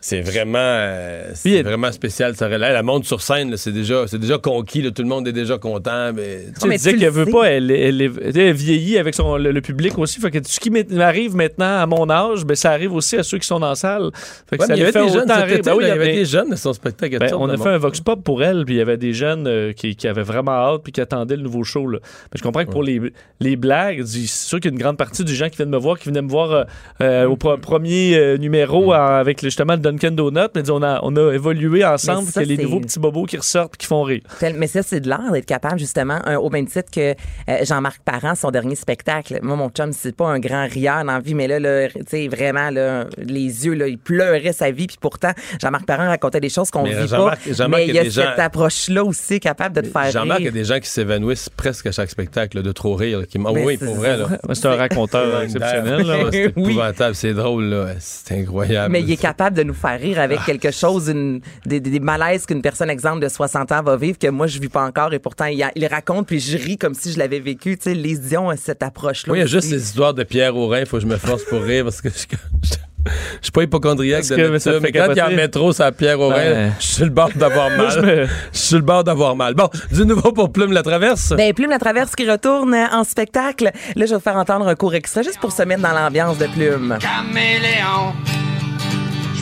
[0.00, 2.34] C'est vraiment, euh, c'est vraiment spécial.
[2.36, 2.72] Ça relève.
[2.72, 4.80] La monte sur scène, là, c'est déjà, c'est déjà conquis.
[4.82, 6.12] là, tout le monde est déjà content.
[6.14, 9.36] Mais, Tu sais, mais disait tu qu'elle le veut pas, elle, elle, vieillit avec son,
[9.36, 10.20] le, le public aussi.
[10.20, 13.38] Fait que ce qui m'arrive maintenant à mon âge, ben, ça arrive aussi à ceux
[13.38, 14.10] qui sont dans la salle.
[14.48, 15.98] Fait que Ouais, ça il y avait fait des jeunes été, Ben oui, là, il
[15.98, 17.18] y avait- des jeunes de son spectacle.
[17.18, 19.46] Ben, on a fait un vox pop pour elle, puis il y avait des jeunes
[19.46, 21.86] euh, qui, qui avaient vraiment hâte puis qui attendaient le nouveau show.
[21.88, 21.98] Là.
[22.02, 23.00] Mais je comprends que pour les,
[23.40, 25.76] les blagues, c'est sûr qu'il y a une grande partie des gens qui viennent me
[25.78, 26.66] voir, qui venaient me voir
[27.00, 30.48] euh, au premier numéro avec le- justement le Dunkin' Donut.
[30.54, 33.24] Mais on a, on a évolué ensemble, qu'il y a les c'est- nouveaux petits bobos
[33.24, 34.22] qui ressortent qui font rire.
[34.56, 38.00] Mais ça, c'est de l'art d'être capable, justement, un- au même titre que euh, Jean-Marc
[38.04, 39.38] Parent, son dernier spectacle.
[39.42, 42.00] Moi, mon chum, c'est pas un grand rieur dans la vie, mais là, là tu
[42.06, 44.86] sais, vraiment, là, les yeux, là, il pleurait sa vie.
[44.86, 47.06] Puis pourtant, Jean-Marc Parent racontait des choses qu'on vit pas.
[47.06, 49.74] Jean-Marc- Jean-Marc, mais il y a il y a des gens- cette approche-là aussi, capable
[49.76, 52.56] de te faire Jean-Marc, il y a des gens qui s'évanouissent presque à chaque spectacle
[52.58, 53.20] là, de trop rire.
[53.20, 53.38] là, Qui...
[53.44, 54.16] Ah oui, pour vrai.
[54.52, 56.04] C'est un raconteur exceptionnel.
[56.32, 56.64] C'est Oui.
[56.64, 57.86] épouvantable, c'est drôle, là.
[57.98, 58.92] C'est incroyable.
[58.92, 60.24] Mais il est capable de nous faire rire Ah.
[60.24, 63.96] avec quelque chose, une, des, des- des malaises qu'une personne, exemple, de 60 ans va
[63.96, 66.56] vivre, que moi, je vis pas encore, et pourtant, il, a- il raconte, puis je
[66.58, 67.76] ris comme si je l'avais vécu.
[67.76, 69.30] Tu sais, les Dion a cette approche-là.
[69.30, 71.44] Moi, il y a juste les histoires de Pierre Aurin, faut que je me force
[71.44, 72.74] pour rire parce que je, je,
[73.06, 73.10] je
[73.42, 75.92] suis pas hypochondriaque de que ça nature, te mais quand il y a métro, à
[75.92, 76.72] Pierre Aurin, Ben.
[76.80, 77.90] je suis le bord d'avoir mal.
[77.90, 79.54] Je me- Je suis le bord d'avoir mal.
[79.54, 81.32] Bon, du nouveau pour Plume la Traverse.
[81.36, 83.64] Ben, Plume la Traverse qui retourne en spectacle.
[83.96, 86.36] Là, je vais vous faire entendre un court extrait juste pour se mettre dans l'ambiance
[86.38, 86.98] de Plume.
[87.00, 88.12] caméléon.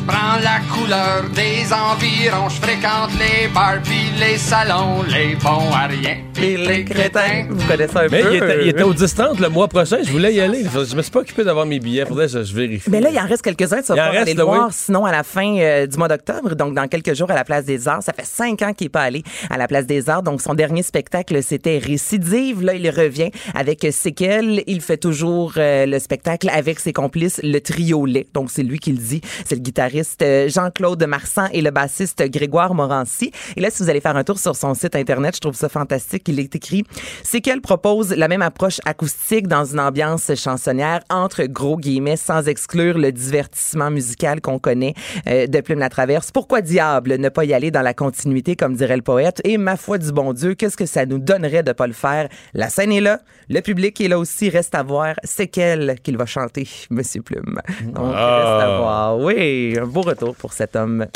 [0.07, 5.72] Je prends la couleur des environs, je fréquente les bars puis les salons, les bons
[5.74, 7.46] à rien puis les crétins.
[7.48, 8.28] Vous connaissez un mais peu.
[8.30, 10.64] il était, il était au 10-30 le mois prochain, je voulais y aller.
[10.64, 12.88] Je me suis pas occupé d'avoir mes billets, faudrait que je, vérifie.
[12.88, 13.80] Mais là, il en reste quelques-uns.
[13.82, 14.66] Tu vas Il en pouvoir reste, aller le voir.
[14.68, 14.72] oui.
[14.76, 17.64] Sinon, à la fin euh, du mois d'octobre, donc dans quelques jours à la Place
[17.64, 20.22] des Arts, ça fait cinq ans qu'il n'est pas allé à la Place des Arts.
[20.22, 22.62] Donc, son dernier spectacle, c'était Récidive.
[22.62, 24.62] Là, il revient avec Séquelles.
[24.68, 28.26] Il fait toujours euh, le spectacle avec ses complices, le trio Lait.
[28.34, 29.20] Donc, c'est lui qui le dit.
[29.46, 33.30] C'est le guitariste euh, Jean-Claude Marsan et le bassiste Grégoire Morancy.
[33.57, 35.68] Et là, si vous allez faire un tour sur son site Internet, je trouve ça
[35.68, 36.24] fantastique.
[36.28, 36.84] Il est écrit
[37.22, 42.99] Séquelles propose la même approche acoustique dans une ambiance chansonnière entre gros guillemets sans exclure
[42.99, 44.94] le divertissement musical qu'on connaît
[45.26, 46.30] euh, de Plume la Traverse.
[46.30, 49.40] Pourquoi diable ne pas y aller dans la continuité comme dirait le poète?
[49.44, 52.28] Et ma foi du bon Dieu, qu'est-ce que ça nous donnerait de pas le faire?
[52.55, 55.14] La scène est là, le public est là aussi, reste à voir.
[55.24, 57.61] C'est quel qu'il va chanter, Monsieur Plume.
[57.84, 58.36] Donc Ah.
[58.36, 59.18] reste à voir.
[59.18, 61.07] Oui, un beau retour pour cet homme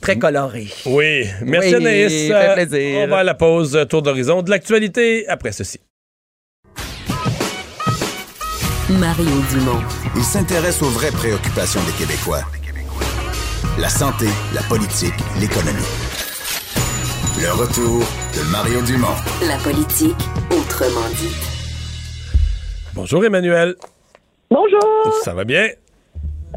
[0.00, 0.66] très coloré.
[0.86, 2.28] Oui, merci Oui, Anaïs.
[2.28, 3.00] ça fait plaisir.
[3.00, 5.78] On va à la pause, tour d'horizon de l'actualité après ceci.
[8.88, 9.82] Mario Dumont.
[10.16, 12.42] Il s'intéresse aux vraies préoccupations des Québécois.
[13.78, 15.90] La santé, la politique, l'économie.
[17.42, 18.00] Le retour
[18.36, 19.16] de Mario Dumont.
[19.46, 20.16] La politique
[20.50, 21.34] autrement dit.
[22.94, 23.74] Bonjour Emmanuel,
[24.50, 25.68] Bonjour, ça va bien?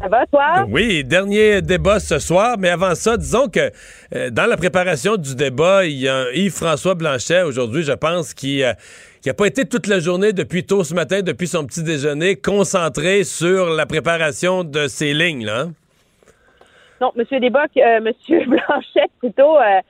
[0.00, 0.66] Ça va toi?
[0.68, 3.70] Oui, dernier débat ce soir, mais avant ça, disons que
[4.14, 8.62] euh, dans la préparation du débat, il y a Yves-François Blanchet aujourd'hui, je pense, qui
[8.62, 13.24] n'a pas été toute la journée depuis tôt ce matin, depuis son petit déjeuner, concentré
[13.24, 15.60] sur la préparation de ces lignes, là.
[15.62, 15.72] hein?
[17.00, 19.80] Non, Monsieur Desboc, euh, Monsieur Blanchette plutôt, euh,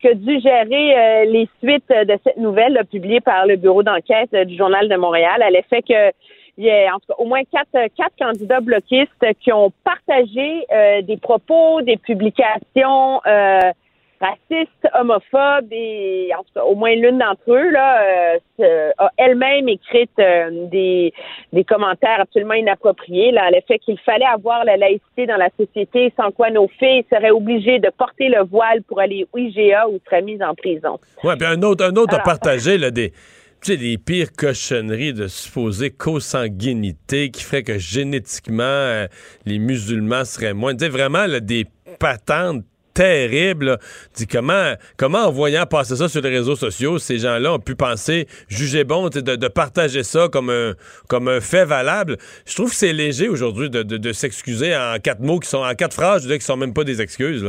[0.00, 3.82] qui a dû gérer euh, les suites de cette nouvelle là, publiée par le bureau
[3.82, 6.10] d'enquête euh, du Journal de Montréal à l'effet que
[6.56, 9.72] il y a en tout cas au moins quatre, euh, quatre candidats bloquistes qui ont
[9.82, 13.72] partagé euh, des propos, des publications euh,
[14.20, 19.68] racistes, homophobes et en tout cas au moins l'une d'entre eux là euh, a elle-même
[19.68, 21.12] écrite euh, des
[21.52, 26.30] des commentaires absolument inappropriés là, l'effet qu'il fallait avoir la laïcité dans la société sans
[26.30, 30.22] quoi nos filles seraient obligées de porter le voile pour aller au IGA ou seraient
[30.22, 30.98] mises en prison.
[31.22, 33.12] Ouais, puis un autre, un autre a partagé là, des,
[33.72, 39.06] sais, les pires cochonneries de supposée consanguinité qui ferait que génétiquement, euh,
[39.46, 40.74] les musulmans seraient moins.
[40.76, 41.66] Tu vraiment, là, des
[41.98, 43.66] patentes terribles.
[43.66, 43.78] là.
[44.14, 47.74] Dis comment, comment en voyant passer ça sur les réseaux sociaux, ces gens-là ont pu
[47.74, 52.16] penser, juger bon de, partager ça comme un, fait valable?
[52.46, 55.94] Je trouve que c'est léger aujourd'hui de, s'excuser en quatre mots qui sont en quatre
[55.94, 57.44] phrases, je dirais, qui sont même pas des excuses.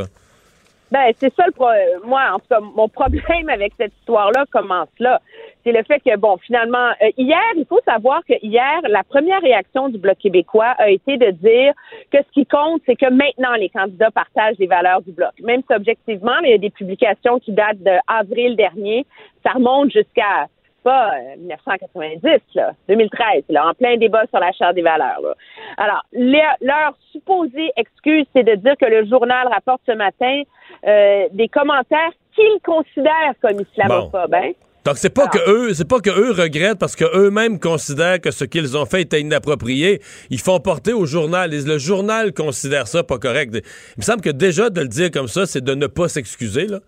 [0.96, 1.68] Ben, c'est ça le pro
[2.06, 5.20] moi, en tout cas, mon problème avec cette histoire-là commence là.
[5.66, 9.42] C'est le fait que, bon, finalement, euh, hier, il faut savoir que hier, la première
[9.42, 11.74] réaction du Bloc québécois a été de dire
[12.14, 15.34] que ce qui compte, c'est que maintenant, les candidats partagent les valeurs du Bloc.
[15.42, 19.06] Même si, objectivement, il y a des publications qui datent d'avril dernier.
[19.44, 20.48] Ça remonte jusqu'à
[20.86, 25.20] pas euh, 1990, là, 2013, là, en plein débat sur la charte des valeurs.
[25.22, 25.34] Là.
[25.78, 30.44] Alors, le- leur supposée excuse, c'est de dire que le journal rapporte ce matin
[30.88, 34.34] euh, des commentaires qu'ils considèrent comme islamophobes.
[34.36, 34.52] Hein?
[34.86, 38.30] Donc c'est pas que eux, c'est pas que eux regrettent parce que eux-mêmes considèrent que
[38.30, 40.00] ce qu'ils ont fait était inapproprié.
[40.30, 41.56] Ils font porter au journal.
[41.56, 43.50] Et le journal considère ça pas correct.
[43.56, 43.62] Il
[43.98, 46.80] me semble que déjà de le dire comme ça, c'est de ne pas s'excuser là.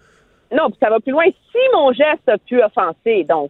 [0.52, 1.26] Non, puis ça va plus loin.
[1.26, 3.50] Si mon geste a pu offenser, donc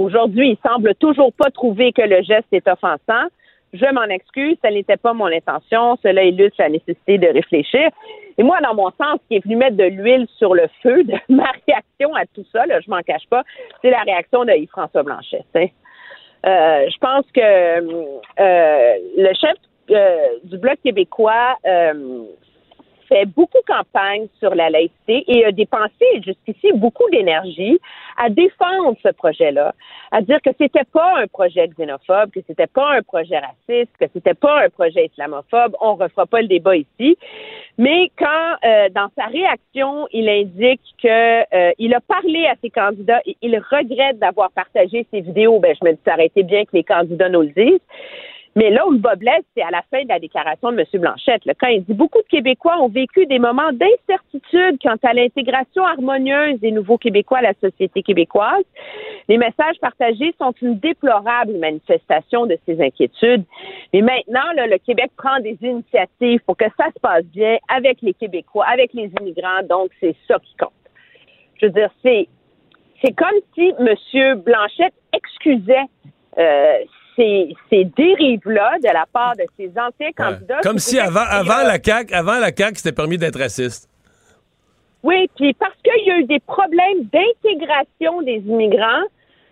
[0.00, 3.28] aujourd'hui, il semble toujours pas trouver que le geste est offensant.
[3.72, 5.96] Je m'en excuse, ce n'était pas mon intention.
[6.02, 7.88] Cela illustre la nécessité de réfléchir.
[8.36, 11.14] Et moi, dans mon sens, qui est venu mettre de l'huile sur le feu, de
[11.28, 13.44] ma réaction à tout ça, là, je m'en cache pas,
[13.82, 15.44] c'est la réaction de Yves-François Blanchet.
[15.54, 15.68] Euh,
[16.44, 19.54] je pense que euh, le chef
[19.90, 21.56] euh, du Bloc québécois
[23.10, 27.78] fait beaucoup campagne sur la laïcité et a dépensé jusqu'ici beaucoup d'énergie
[28.16, 29.74] à défendre ce projet-là,
[30.12, 34.06] à dire que c'était pas un projet xénophobe, que c'était pas un projet raciste, que
[34.12, 35.76] c'était pas un projet islamophobe.
[35.80, 37.16] On refera pas le débat ici.
[37.78, 43.20] Mais quand, euh, dans sa réaction, il indique que euh, a parlé à ses candidats
[43.26, 46.84] et il regrette d'avoir partagé ces vidéos, ben je me dis ça bien que les
[46.84, 47.80] candidats nous le disent.
[48.56, 51.00] Mais là où le bas blesse, c'est à la fin de la déclaration de M.
[51.00, 51.44] Blanchette.
[51.44, 55.84] là, quand il dit beaucoup de Québécois ont vécu des moments d'incertitude quant à l'intégration
[55.84, 58.64] harmonieuse des nouveaux Québécois à la société québécoise.
[59.28, 63.44] Les messages partagés sont une déplorable manifestation de ces inquiétudes.
[63.92, 68.02] Mais maintenant, là, le Québec prend des initiatives pour que ça se passe bien avec
[68.02, 69.62] les Québécois, avec les immigrants.
[69.68, 70.72] Donc, c'est ça qui compte.
[71.60, 72.26] Je veux dire, c'est
[73.02, 74.40] c'est comme si M.
[74.40, 75.86] Blanchette excusait
[76.38, 76.78] euh,
[77.20, 80.60] ces, ces dérives-là de la part de ses anciens candidats.
[80.62, 83.88] Comme si avant, la CAQ, avant la CAQ, c'était permis d'être raciste.
[85.02, 89.04] Oui, puis parce qu'il y a eu des problèmes d'intégration des immigrants,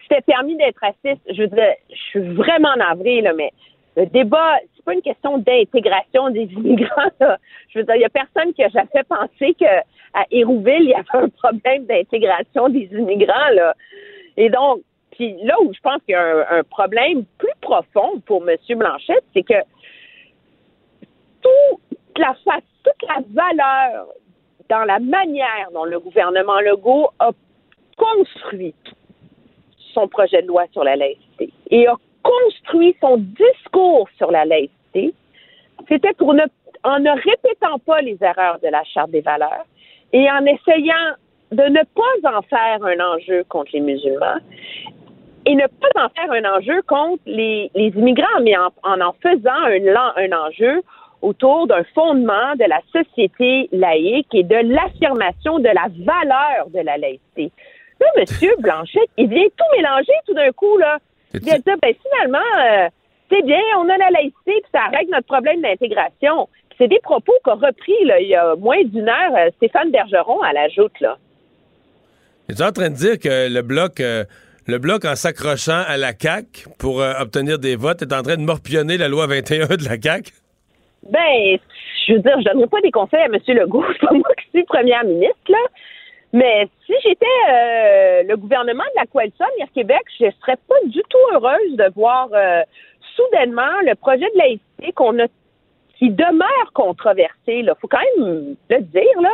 [0.02, 1.22] c'était permis d'être raciste.
[1.30, 3.52] Je veux dire, je suis vraiment navrée, là, mais
[3.96, 7.10] le débat, c'est pas une question d'intégration des immigrants.
[7.20, 7.38] là.
[7.70, 9.78] Je veux dire, il y a personne qui a jamais pensé que
[10.14, 13.74] à Hérouville, il y avait un problème d'intégration des immigrants, là.
[14.36, 14.80] Et donc,
[15.12, 18.56] puis là où je pense qu'il y a un, un problème plus profond pour M.
[18.76, 19.60] Blanchette, c'est que
[21.42, 24.06] toute la face, toute la valeur
[24.70, 27.30] dans la manière dont le gouvernement Legault a
[27.96, 28.74] construit
[29.92, 35.14] son projet de loi sur la laïcité et a construit son discours sur la laïcité,
[35.88, 36.44] c'était pour ne,
[36.84, 39.66] en ne répétant pas les erreurs de la Charte des valeurs
[40.12, 41.14] et en essayant
[41.52, 44.40] de ne pas en faire un enjeu contre les musulmans
[45.48, 49.14] et ne pas en faire un enjeu contre les, les immigrants, mais en en, en
[49.22, 50.82] faisant un, un enjeu
[51.22, 56.98] autour d'un fondement de la société laïque et de l'affirmation de la valeur de la
[56.98, 57.50] laïcité.
[57.98, 58.24] Là, M.
[58.60, 60.98] Blanchet, il vient tout mélanger tout d'un coup, là.
[61.32, 62.88] Il vient dire, ben, finalement, euh,
[63.30, 66.48] c'est bien, on a la laïcité, puis ça règle notre problème d'intégration.
[66.76, 70.40] C'est des propos qu'a repris, là, il y a moins d'une heure, euh, Stéphane Bergeron
[70.42, 71.16] à la joute, là.
[72.48, 74.24] Es-tu en train de dire que le bloc, euh,
[74.68, 78.36] le bloc en s'accrochant à la CAQ pour euh, obtenir des votes est en train
[78.36, 80.30] de morpionner la loi 21 de la CAQ?
[81.10, 81.58] Ben,
[82.06, 83.38] je veux dire, je donnerai pas des conseils à M.
[83.48, 83.84] Legault.
[83.92, 85.58] C'est pas moi qui suis première ministre, là.
[86.34, 91.00] Mais si j'étais euh, le gouvernement de la coalition Avenir Québec, je serais pas du
[91.08, 92.60] tout heureuse de voir euh,
[93.16, 95.26] soudainement le projet de laïcité qu'on a
[95.98, 97.32] qui demeure controversé.
[97.46, 99.30] Il faut quand même le dire, là.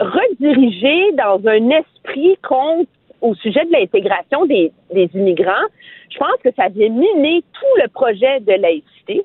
[0.00, 2.90] Rediriger dans un esprit contre
[3.20, 5.66] au sujet de l'intégration des, des immigrants,
[6.10, 9.24] je pense que ça vient miner tout le projet de laïcité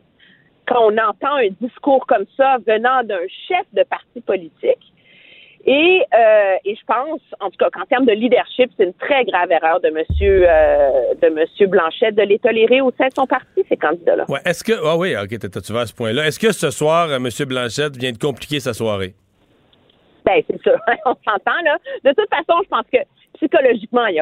[0.68, 4.80] quand on entend un discours comme ça venant d'un chef de parti politique.
[5.64, 9.24] Et, euh, et je pense, en tout cas, qu'en termes de leadership, c'est une très
[9.26, 13.28] grave erreur de Monsieur euh, de Monsieur Blanchet de les tolérer au sein de son
[13.28, 14.26] parti, ces candidats-là.
[14.28, 14.74] Ouais, est-ce que.
[14.84, 16.26] Ah oui, ok, tu vas à ce point-là.
[16.26, 17.30] Est-ce que ce soir, euh, M.
[17.48, 19.14] Blanchette vient de compliquer sa soirée?
[20.32, 20.78] Ben, c'est ça.
[21.06, 21.78] On s'entend, là.
[22.04, 23.00] De toute façon, je pense que
[23.34, 24.20] psychologiquement, il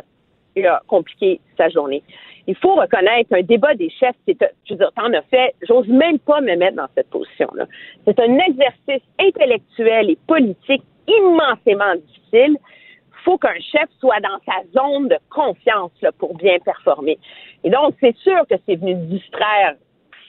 [0.66, 2.04] a, compliqué sa journée.
[2.48, 5.88] Il faut reconnaître un débat des chefs, c'est, je veux dire, t'en as fait, j'ose
[5.88, 7.66] même pas me mettre dans cette position-là.
[8.06, 12.58] C'est un exercice intellectuel et politique immensément difficile.
[12.58, 17.20] Il faut qu'un chef soit dans sa zone de confiance pour bien performer.
[17.64, 19.76] Et donc, c'est sûr que c'est venu distraire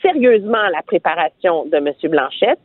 [0.03, 1.93] sérieusement la préparation de M.
[2.05, 2.61] Blanchette.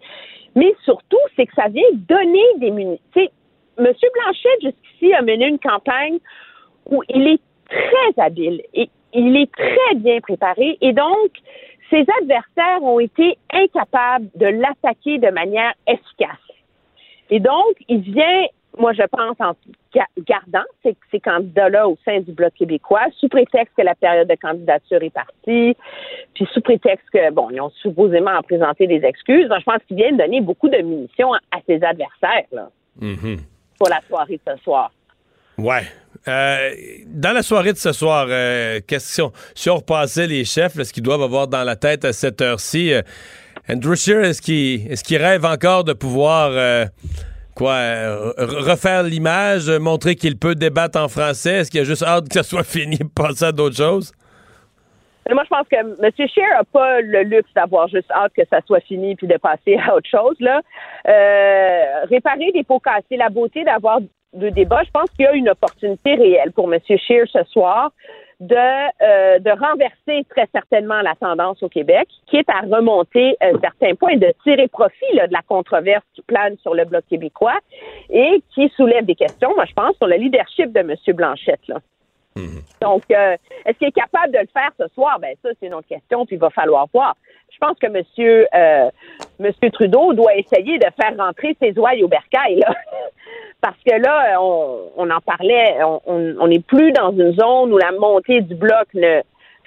[0.55, 3.01] Mais surtout, c'est que ça vient donner des munitions.
[3.77, 3.93] M.
[4.13, 6.19] Blanchette, jusqu'ici, a mené une campagne
[6.89, 10.77] où il est très habile et il est très bien préparé.
[10.81, 11.31] Et donc,
[11.89, 16.29] ses adversaires ont été incapables de l'attaquer de manière efficace.
[17.29, 18.45] Et donc, il vient,
[18.77, 19.53] moi, je pense, en
[20.25, 24.35] gardant ces, ces candidats-là au sein du Bloc québécois, sous prétexte que la période de
[24.35, 25.75] candidature est partie,
[26.33, 29.47] puis sous prétexte que, bon, ils ont supposément à présenter des excuses.
[29.47, 32.69] Donc, je pense qu'ils viennent donner beaucoup de munitions à, à ses adversaires, là.
[32.99, 33.39] Mhm.
[33.77, 34.91] pour la soirée de ce soir.
[35.57, 35.83] Ouais.
[36.27, 36.71] Euh,
[37.07, 40.91] dans la soirée de ce soir, euh, question, si on repassait les chefs, là, ce
[40.91, 43.01] qu'ils doivent avoir dans la tête à cette heure-ci, euh,
[43.69, 46.51] Andrew Scheer, est-ce qu'il est rêve encore de pouvoir
[47.55, 51.53] quoi euh, re- refaire l'image, euh, montrer qu'il peut débattre en français?
[51.55, 54.11] Est-ce qu'il a juste hâte que ça soit fini et passer à d'autres choses?
[55.27, 56.11] Moi, je pense que M.
[56.15, 59.75] Scheer n'a pas le luxe d'avoir juste hâte que ça soit fini puis de passer
[59.83, 60.35] à autre chose.
[60.39, 60.61] Là.
[61.07, 64.01] Euh, réparer des pots cassés, la beauté d'avoir
[64.33, 66.79] deux débats, je pense qu'il y a une opportunité réelle pour M.
[66.87, 67.91] Scheer ce soir
[68.39, 73.53] de, euh, de renverser très certainement la tendance au Québec, qui est à remonter euh,
[73.61, 77.57] certains points, de tirer profit de la controverse qui plane sur le Bloc québécois
[78.09, 80.95] et qui soulève des questions, moi je pense, sur le leadership de M.
[81.15, 81.67] Blanchette.
[81.67, 81.79] Là.
[82.81, 83.35] Donc, euh,
[83.65, 85.19] est-ce qu'il est capable de le faire ce soir?
[85.19, 87.15] Ben ça, c'est une autre question, puis il va falloir voir.
[87.51, 88.89] Je pense que Monsieur, euh,
[89.39, 92.73] Monsieur Trudeau doit essayer de faire rentrer ses ouailles au bercail, là.
[93.61, 97.91] Parce que là, on, on en parlait, on- n'est plus dans une zone où la
[97.93, 99.21] montée du bloc ne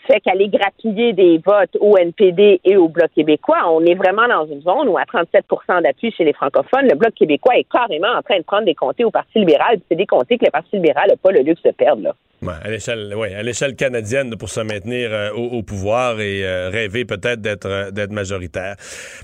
[0.06, 3.58] fait qu'aller grappiller des votes au NPD et au Bloc québécois.
[3.70, 7.14] On est vraiment dans une zone où, à 37% d'appui chez les francophones, le Bloc
[7.14, 9.78] québécois est carrément en train de prendre des comtés au Parti libéral.
[9.88, 12.12] C'est des comtés que le Parti libéral n'a pas le luxe de perdre, là.
[12.40, 17.04] Ouais, à l'échelle ouais, canadienne pour se maintenir euh, au, au pouvoir et euh, rêver
[17.04, 18.76] peut-être d'être euh, d'être majoritaire.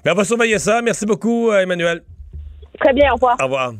[0.05, 0.82] Mais on va surveiller ça.
[0.82, 2.03] Merci beaucoup, Emmanuel.
[2.81, 3.36] Très bien, au revoir.
[3.41, 3.74] Au revoir.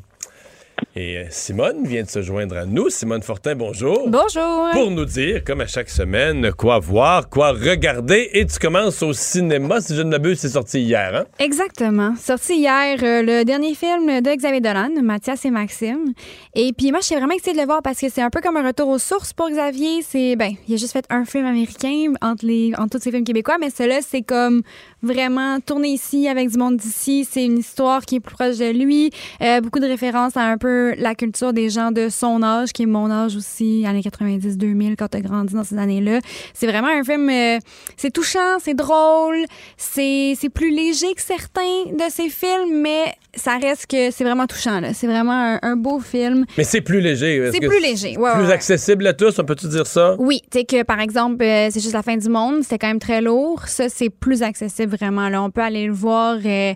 [0.96, 2.88] Et euh, Simone vient de se joindre à nous.
[2.88, 4.08] Simone Fortin, bonjour.
[4.08, 4.70] Bonjour.
[4.72, 8.30] Pour nous dire, comme à chaque semaine, quoi voir, quoi regarder.
[8.32, 11.16] Et tu commences au cinéma, si je ne m'abuse, c'est sorti hier.
[11.16, 11.24] Hein?
[11.40, 12.14] Exactement.
[12.16, 16.12] Sorti hier euh, le dernier film de Xavier Dolan, Mathias et Maxime.
[16.54, 18.40] Et puis moi, je suis vraiment excitée de le voir parce que c'est un peu
[18.40, 20.02] comme un retour aux sources pour Xavier.
[20.02, 23.24] C'est ben, il a juste fait un film américain entre les entre tous ses films
[23.24, 24.62] québécois, mais celui-là, c'est comme
[25.02, 27.26] vraiment tourné ici avec du monde d'ici.
[27.28, 29.10] C'est une histoire qui est plus proche de lui.
[29.42, 32.82] Euh, beaucoup de références à un peu la culture des gens de son âge, qui
[32.82, 36.20] est mon âge aussi, années 90-2000, quand t'as grandi dans ces années-là.
[36.52, 37.59] C'est vraiment un film, euh,
[37.97, 39.44] c'est touchant, c'est drôle,
[39.77, 44.81] c'est plus léger que certains de ces films, mais ça reste que c'est vraiment touchant.
[44.81, 44.94] là.
[44.94, 46.44] C'est vraiment un, un beau film.
[46.56, 47.51] Mais c'est plus léger.
[47.52, 50.16] C'est plus léger, ouais, plus ouais, accessible à tous, on peut-tu dire ça?
[50.19, 52.89] Oui, tu sais que par exemple, euh, c'est juste la fin du monde, c'était quand
[52.89, 53.62] même très lourd.
[53.66, 55.28] Ça, c'est plus accessible vraiment.
[55.28, 56.74] Là, on peut aller le voir euh,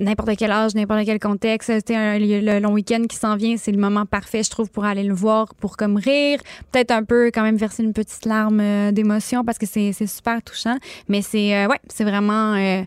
[0.00, 1.70] n'importe quel âge, n'importe quel contexte.
[1.72, 5.02] C'était le long week-end qui s'en vient, c'est le moment parfait, je trouve, pour aller
[5.04, 6.40] le voir, pour comme rire,
[6.72, 10.06] peut-être un peu quand même verser une petite larme euh, d'émotion parce que c'est c'est
[10.06, 10.76] super touchant.
[11.08, 12.82] Mais c'est euh, ouais, c'est vraiment euh,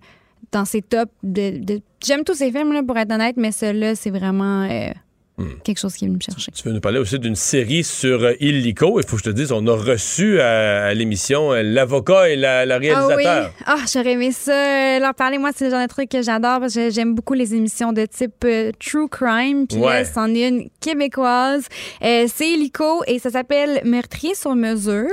[0.51, 3.95] dans ces tops de, de- J'aime tous ces films là, pour être honnête, mais celui-là,
[3.95, 4.89] c'est vraiment euh,
[5.63, 6.51] quelque chose qui vient me chercher.
[6.51, 8.99] Tu veux nous parler aussi d'une série sur euh, Illico.
[8.99, 12.35] Il faut que je te dise, on a reçu à, à l'émission euh, l'avocat et
[12.35, 12.89] la, la Ah oui.
[12.89, 13.51] réalisateur.
[13.65, 14.51] Ah, j'aurais aimé ça.
[14.51, 17.33] euh, Leur parler, moi, c'est le genre de truc que j'adore parce que j'aime beaucoup
[17.33, 19.65] les émissions de type euh, True Crime.
[19.67, 20.03] Puis Ouais.
[20.03, 21.65] là, c'en est une québécoise.
[22.03, 25.07] Euh, c'est Helico et ça s'appelle Meurtrier sur mesure.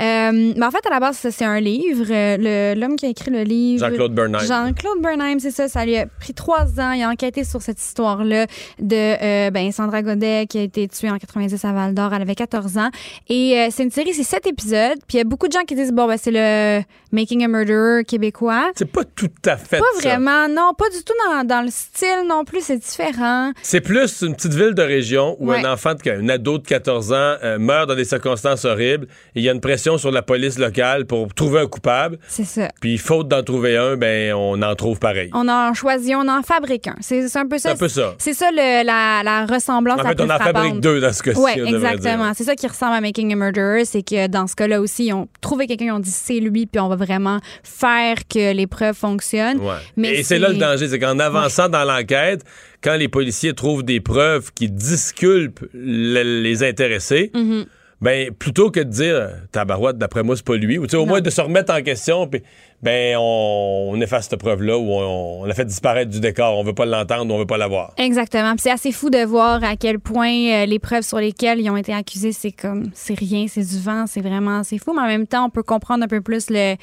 [0.00, 2.06] Euh, mais en fait, à la base, c'est un livre.
[2.08, 3.86] Le- L'homme qui a écrit le livre.
[3.88, 4.40] Jean-Claude Bernheim.
[4.46, 5.68] Jean-Claude Bernheim, c'est ça.
[5.68, 6.92] Ça lui a pris trois ans.
[6.92, 8.46] Il a enquêté sur cette histoire-là
[8.80, 12.12] de ben, Sandra Godet qui a été tuée en 90 à Val d'Or.
[12.14, 12.90] Elle avait 14 ans.
[13.28, 14.98] Et euh, c'est une série, c'est sept épisodes.
[15.06, 16.82] Puis il y a beaucoup de gens qui disent, bon, ben, c'est le
[17.12, 18.70] Making a Murderer québécois.
[18.76, 20.08] C'est pas tout à fait Pas ça.
[20.10, 23.52] vraiment, non, pas du tout dans, dans le style non plus, c'est différent.
[23.62, 25.64] C'est plus une petite ville de région où Ouais.
[25.64, 29.06] un enfant, de, un ado de 14 ans euh, meurt dans des circonstances horribles.
[29.34, 32.18] Et il y a une pression sur la police locale pour trouver un coupable.
[32.28, 32.68] C'est ça.
[32.80, 35.30] Puis faute d'en trouver un, ben on en trouve pareil.
[35.34, 36.94] On en choisit, on en fabrique un.
[37.00, 37.70] C'est un peu ça.
[37.70, 38.14] C'est un peu ça.
[38.18, 40.54] C'est ça le- la, la ressemblance En la fait, on en frappante.
[40.54, 41.40] fabrique deux dans ce cas-ci.
[41.40, 42.32] Oui, exactement.
[42.34, 45.12] C'est ça qui ressemble à Making a Murderer, c'est que dans ce cas-là aussi, ils
[45.12, 48.66] ont trouvé quelqu'un, ils ont dit c'est lui, puis on va vraiment faire que les
[48.66, 49.58] preuves fonctionnent.
[49.58, 49.74] Ouais.
[49.96, 52.44] Mais Et c'est là le danger, c'est qu'en avançant dans l'enquête,
[52.82, 57.64] quand les policiers trouvent des preuves qui disculpent le- les intéressés, Mhm.
[58.00, 61.06] Ben plutôt que de dire tabarouette, d'après moi, c'est pas lui, ou tu sais, au
[61.06, 62.42] moins de se remettre en question, puis
[62.82, 66.64] ben on, on efface cette preuve-là ou on, on la fait disparaître du décor, on
[66.64, 67.92] veut pas l'entendre, on veut pas la voir.
[67.98, 68.54] Exactement.
[68.58, 71.76] C'est assez fou de voir à quel point euh, les preuves sur lesquelles ils ont
[71.76, 74.94] été accusés, c'est comme, c'est rien, c'est du vent, c'est vraiment, c'est fou.
[74.94, 76.76] Mais en même temps, on peut comprendre un peu plus le,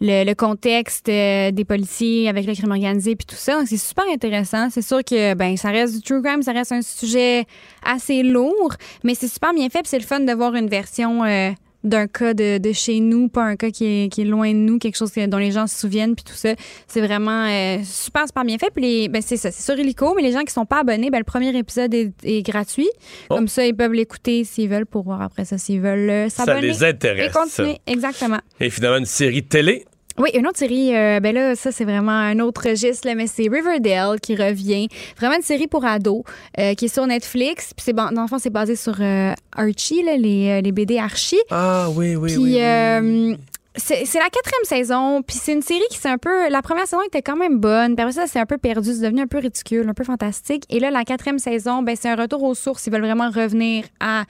[0.00, 3.58] le, le contexte euh, des policiers avec le crime organisé puis tout ça.
[3.58, 4.68] Donc c'est super intéressant.
[4.70, 7.44] C'est sûr que, ben, ça reste du true crime, ça reste un sujet
[7.84, 8.74] assez lourd,
[9.04, 9.80] mais c'est super bien fait.
[9.80, 11.24] Puis c'est le fun de voir une version.
[11.24, 11.50] euh,
[11.84, 14.56] d'un cas de, de chez nous, pas un cas qui est, qui est loin de
[14.58, 16.54] nous, quelque chose dont les gens se souviennent, puis tout ça.
[16.88, 18.70] C'est vraiment euh, super, super bien fait.
[18.74, 21.10] Puis les- ben, c'est ça, c'est sur Illico, mais les gens qui sont pas abonnés,
[21.10, 22.88] ben, le premier épisode est, est gratuit.
[23.30, 23.36] Oh.
[23.36, 26.60] Comme ça, ils peuvent l'écouter s'ils veulent pour voir après ça, s'ils veulent euh, Ça
[26.60, 27.30] les intéresse.
[27.30, 28.40] Et continuer, exactement.
[28.60, 29.84] Et finalement, une série télé.
[30.18, 33.26] Oui, une autre série, euh, ben là, ça, c'est vraiment un autre registre, là, mais
[33.26, 34.88] c'est Riverdale qui revient.
[35.18, 36.22] Vraiment une série pour ados
[36.58, 37.72] euh, qui est sur Netflix.
[37.74, 40.72] Puis c'est, bon, dans le fond, c'est basé sur euh, Archie, là, les, euh, les
[40.72, 41.40] BD Archie.
[41.50, 42.60] Ah oui, oui, Puis oui.
[43.02, 43.36] oui,
[43.78, 46.48] c'est la quatrième saison, puis c'est une série qui c'est un peu.
[46.48, 49.02] La première saison était quand même bonne, puis après ça, c'est un peu perdu, c'est
[49.02, 50.64] devenu un peu ridicule, un peu fantastique.
[50.70, 52.86] Et là, la quatrième saison, ben c'est un retour aux sources.
[52.86, 54.24] Ils veulent vraiment revenir à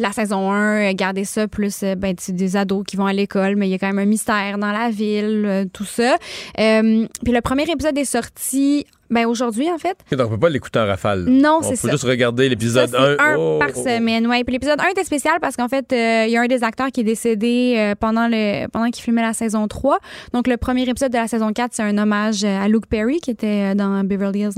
[0.00, 3.56] la saison 1, euh, garder ça, plus euh, ben, des ados qui vont à l'école,
[3.56, 6.16] mais il y a quand même un mystère dans la ville, euh, tout ça.
[6.58, 9.96] Euh, puis le premier épisode est sorti ben, aujourd'hui, en fait.
[10.10, 11.24] Ok, Donc, on peut pas l'écouter en rafale.
[11.24, 11.30] là.
[11.30, 11.90] Non, On c'est peut ça.
[11.90, 13.16] juste regarder l'épisode c'est 1.
[13.18, 13.82] un Oh, par oh, oh.
[13.84, 14.26] semaine.
[14.26, 14.44] Ouais.
[14.44, 16.88] Puis l'épisode 1 était spécial parce qu'en fait, euh, il y a un des acteurs
[16.92, 19.98] qui est décédé euh, pendant le pendant qu'il filmait la saison 3.
[20.32, 23.18] Donc le premier épisode de la saison 4, c'est un hommage euh, à Luke Perry
[23.20, 24.52] qui était dans Beverly Hills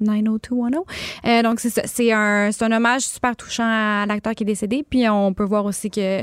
[0.00, 0.80] 90210.
[1.26, 4.46] Euh, donc c'est ça, c'est un c'est un hommage super touchant à l'acteur qui est
[4.46, 4.84] décédé.
[4.88, 6.22] Puis on peut voir aussi que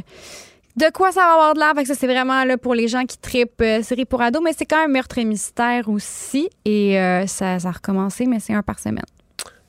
[0.80, 1.74] de quoi ça va avoir de l'air?
[1.76, 4.42] Fait que ça, c'est vraiment là, pour les gens qui tripent euh, série pour ados,
[4.44, 6.50] mais c'est quand même meurtre et mystère aussi.
[6.66, 9.06] Et euh, ça, ça a recommencé, mais c'est un par semaine.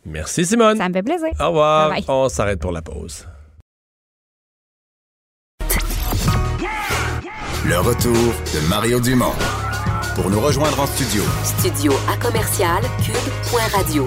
[0.06, 0.76] Merci, Simone.
[0.78, 1.28] Ça me fait plaisir.
[1.38, 1.90] Au revoir.
[1.90, 2.14] Bye bye.
[2.14, 3.26] On s'arrête pour la pause.
[7.66, 9.34] Le retour de Mario Dumont.
[10.16, 14.06] Pour nous rejoindre en studio, Studio à commercial cube.radio.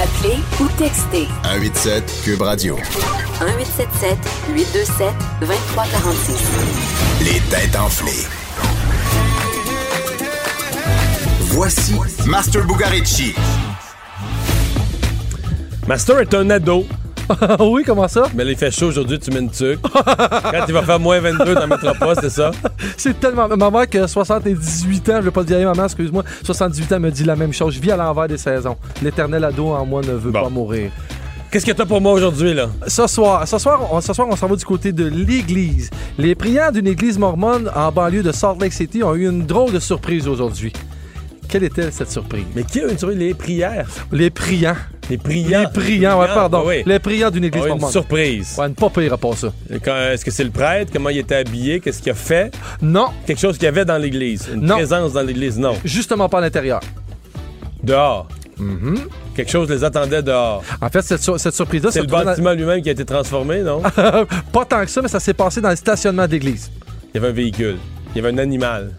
[0.00, 2.76] Appelez ou textez 187 Cube Radio.
[2.76, 4.18] 1877
[4.54, 6.36] 827 2346.
[7.24, 8.26] Les têtes enflées.
[11.40, 11.94] Voici
[12.26, 13.34] Master Bugarici.
[15.86, 16.86] Master est un ado.
[17.60, 18.24] oui, comment ça?
[18.34, 19.80] Mais là, il fait chaud aujourd'hui, tu mets une tuque.
[19.82, 22.50] Quand il va faire moins 22 dans Métropole, c'est ça?
[22.96, 23.48] C'est tellement.
[23.48, 26.92] Ma mère qui a 78 ans, je vais pas le dire à maman, excuse-moi, 78
[26.92, 27.74] ans me dit la même chose.
[27.74, 28.76] Je vis à l'envers des saisons.
[29.02, 30.42] L'éternel ado en moi ne veut Bon.
[30.42, 30.90] pas mourir.
[31.50, 32.68] Qu'est-ce que t'as pour moi aujourd'hui, là?
[32.86, 35.90] Ce soir, ce soir, on, ce soir, on s'en va du côté de l'église.
[36.16, 39.70] Les prières d'une église mormone en banlieue de Salt Lake City ont eu une drôle
[39.72, 40.72] de surprise aujourd'hui.
[41.48, 42.46] Quelle était cette surprise?
[42.56, 43.18] Mais qui a une surprise?
[43.18, 43.86] Les prières.
[44.10, 44.76] Les priants.
[45.12, 45.60] Les priants.
[45.60, 46.62] Les priants, ouais, pardon.
[46.66, 46.82] Oui.
[46.86, 48.56] Les priants d'une église Ah, une surprise.
[48.58, 49.52] Ouais, une pas pire à part ça.
[49.70, 50.90] Est-ce que c'est le prêtre?
[50.90, 51.80] Comment il était habillé?
[51.80, 52.50] Qu'est-ce qu'il a fait?
[52.80, 54.48] Non, Quelque chose qu'il y avait dans l'église.
[54.54, 54.76] Une Non.
[54.76, 55.58] présence dans l'église?
[55.58, 55.74] Non.
[55.84, 56.80] justement pas à l'intérieur.
[57.82, 58.26] Dehors.
[58.58, 58.98] Mm-hmm.
[59.34, 60.62] Quelque chose les attendait dehors.
[60.80, 63.60] En fait, cette, sur- cette surprise-là, C'est le dans- bâtiment lui-même qui a été transformé,
[63.60, 63.82] non?
[64.52, 66.70] pas tant que ça, mais ça s'est passé dans le stationnement d'église.
[67.12, 67.76] Il y avait un véhicule.
[68.14, 68.92] Il y avait un animal.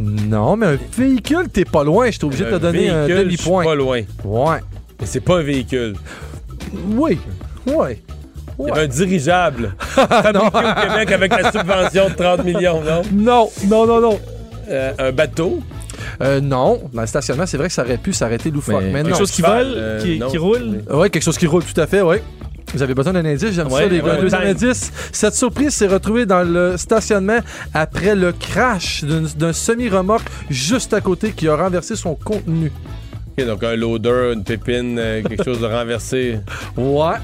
[0.00, 2.06] Non, mais un véhicule, t'es pas loin.
[2.06, 3.64] Je suis obligé de te donner un véhicule, suis demi-point.
[3.64, 4.00] pas loin.
[4.24, 4.58] Ouais.
[5.02, 5.94] Mais c'est pas un véhicule.
[6.92, 7.18] Oui.
[7.66, 7.98] Oui.
[8.60, 9.74] Il y avait un dirigeable.
[9.78, 13.02] fabriqué au Québec avec la subvention de 30 millions, non?
[13.12, 14.20] Non, non, non, non.
[14.70, 15.60] Euh, un bateau?
[16.20, 18.76] Euh, non, dans le stationnement, c'est vrai que ça aurait pu s'arrêter loufoque.
[18.80, 19.18] Mais- Mais, Quelque non.
[19.18, 20.28] chose qui vole, vole, euh, qui, non.
[20.30, 20.82] qui roule.
[20.90, 22.18] Oui, quelque chose qui roule, tout à fait, oui.
[22.72, 24.20] Vous avez besoin d'un indice, j'aime Ouais, ça, les ouais, gars.
[24.20, 27.40] Deuxième indice, cette surprise s'est retrouvée dans le stationnement
[27.74, 32.70] après le crash d'un semi-remorque juste à côté qui a renversé son contenu.
[33.38, 36.38] OK, donc un loader, une pépine, euh, quelque chose de renversé.
[36.76, 37.16] Ouais.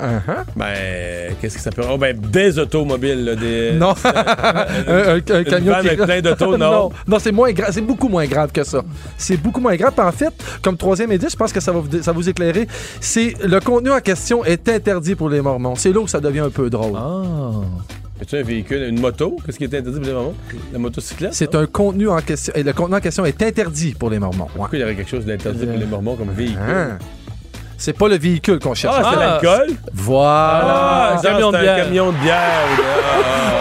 [0.00, 0.44] Uh-huh.
[0.56, 1.82] Ben, qu'est-ce que ça peut...
[1.88, 3.72] Oh, ben, des automobiles, là, des...
[3.74, 3.94] Non.
[4.04, 6.70] un, un- un camion qui- plein d'autos, non?
[6.72, 8.82] non, non, c'est moins grave, c'est beaucoup moins grave que ça.
[9.16, 9.92] C'est beaucoup moins grave.
[9.96, 12.28] Puis En fait, comme troisième indice, je pense que ça va vous, ça va vous
[12.28, 12.66] éclairer.
[13.00, 15.76] C'est le contenu en question est interdit pour les Mormons.
[15.76, 16.98] C'est là où ça devient un peu drôle.
[18.22, 19.36] As-tu un véhicule, une moto?
[19.44, 20.34] Qu'est-ce qui est interdit pour les mamans?
[20.72, 21.34] La motocyclette?
[21.34, 22.52] C'est un contenu en question.
[22.54, 24.44] Et le contenu en question est interdit pour les Mormons.
[24.44, 24.50] Ouais.
[24.54, 26.56] Pourquoi il y aurait quelque chose d'interdit pour les mormons comme véhicule?
[26.60, 26.98] Ah.
[27.84, 28.94] C'est pas le véhicule qu'on cherche.
[28.96, 29.76] Ah, c'est l'alcool?
[29.92, 30.28] Voilà.
[30.64, 31.88] Ah, un camion de bière.
[31.88, 32.82] de-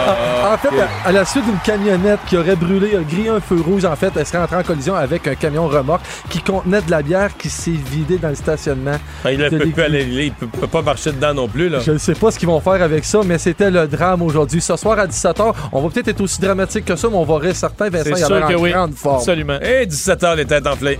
[0.07, 3.29] Ah, ah, En fait, à, à la suite d'une camionnette qui aurait brûlé, a grillé
[3.29, 6.39] un feu rouge, en fait, elle serait entrée en collision avec un camion remorque qui
[6.39, 8.97] contenait de la bière qui s'est vidée dans le stationnement.
[9.25, 11.79] Ah, il ne peut plus aller, il peut, peut pas marcher dedans non plus, là.
[11.79, 14.61] Je ne sais pas ce qu'ils vont faire avec ça, mais c'était le drame aujourd'hui.
[14.61, 17.39] Ce soir à 17h, on va peut-être être aussi dramatique que ça, mais on va
[17.39, 17.89] rire certain.
[17.89, 18.71] Vincent, il a que en oui.
[18.71, 19.15] grande forme.
[19.17, 19.57] Absolument.
[19.61, 20.99] Et 17h, les têtes enflées.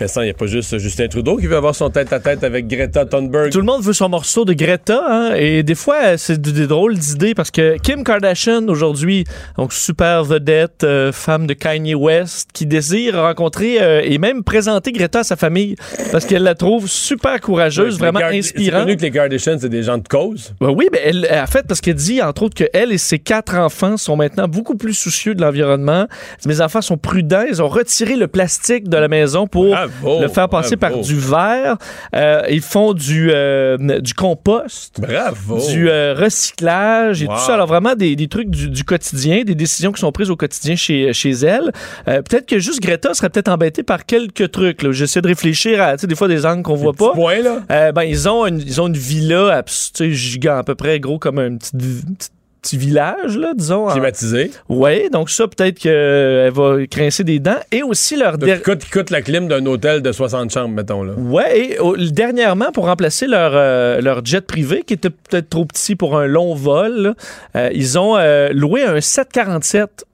[0.00, 3.50] Il n'y a pas juste Justin Trudeau qui veut avoir son tête-à-tête avec Greta Thunberg.
[3.52, 6.96] Tout le monde veut son morceau de Greta, hein, et des fois, c'est des, drôles
[6.96, 9.24] d'idées parce que Kim Kardashian, aujourd'hui,
[9.58, 14.92] donc super vedette, euh, femme de Kanye West, qui désire rencontrer euh, et même présenter
[14.92, 15.76] Greta à sa famille
[16.12, 18.82] parce qu'elle la trouve super courageuse, vraiment Kard- C'est inspirante.
[18.84, 20.54] connu que les Kardashians, c'est des gens de cause.
[20.60, 23.54] Ben oui, ben elle, en fait, parce qu'elle dit, entre autres, qu'elle et ses quatre
[23.56, 26.06] enfants sont maintenant beaucoup plus soucieux de l'environnement.
[26.46, 27.44] Mes enfants sont prudents.
[27.48, 30.96] Ils ont retiré le plastique de la maison pour Ah, Bravo, le faire passer bravo.
[30.96, 31.76] par du verre.
[32.14, 35.00] Euh, ils font du, euh, du compost.
[35.00, 35.58] Bravo.
[35.70, 37.34] Du euh, recyclage et Wow.
[37.34, 37.54] tout ça.
[37.54, 40.76] Alors vraiment des, des trucs du, du quotidien, des décisions qui sont prises au quotidien
[40.76, 41.72] chez, chez elle.
[42.08, 44.82] Euh, peut-être que juste Greta serait peut-être embêtée par quelques trucs.
[44.82, 44.92] là.
[44.92, 47.12] J'essaie de réfléchir à tu sais, des fois des angles qu'on voit pas.
[47.12, 47.58] Point, là.
[47.70, 51.18] Euh, ben, ils ont une, ils ont une villa sais, gigant, à peu près gros
[51.18, 52.28] comme un petit, petit,
[52.62, 53.88] petit village, là, disons.
[53.88, 54.50] en- Climatisé.
[54.68, 57.56] Ouais, donc ça, peut-être qu'elle va grincer des dents.
[57.72, 61.12] Et aussi leur Donc, der- coûte, la clim d'un hôtel de 60 chambres, mettons, là.
[61.14, 65.64] Ouais, et oh, dernièrement, pour remplacer leur, euh, leur jet privé, qui était peut-être trop
[65.64, 67.14] petit pour un long vol,
[67.56, 70.04] euh, ils ont euh, loué un 747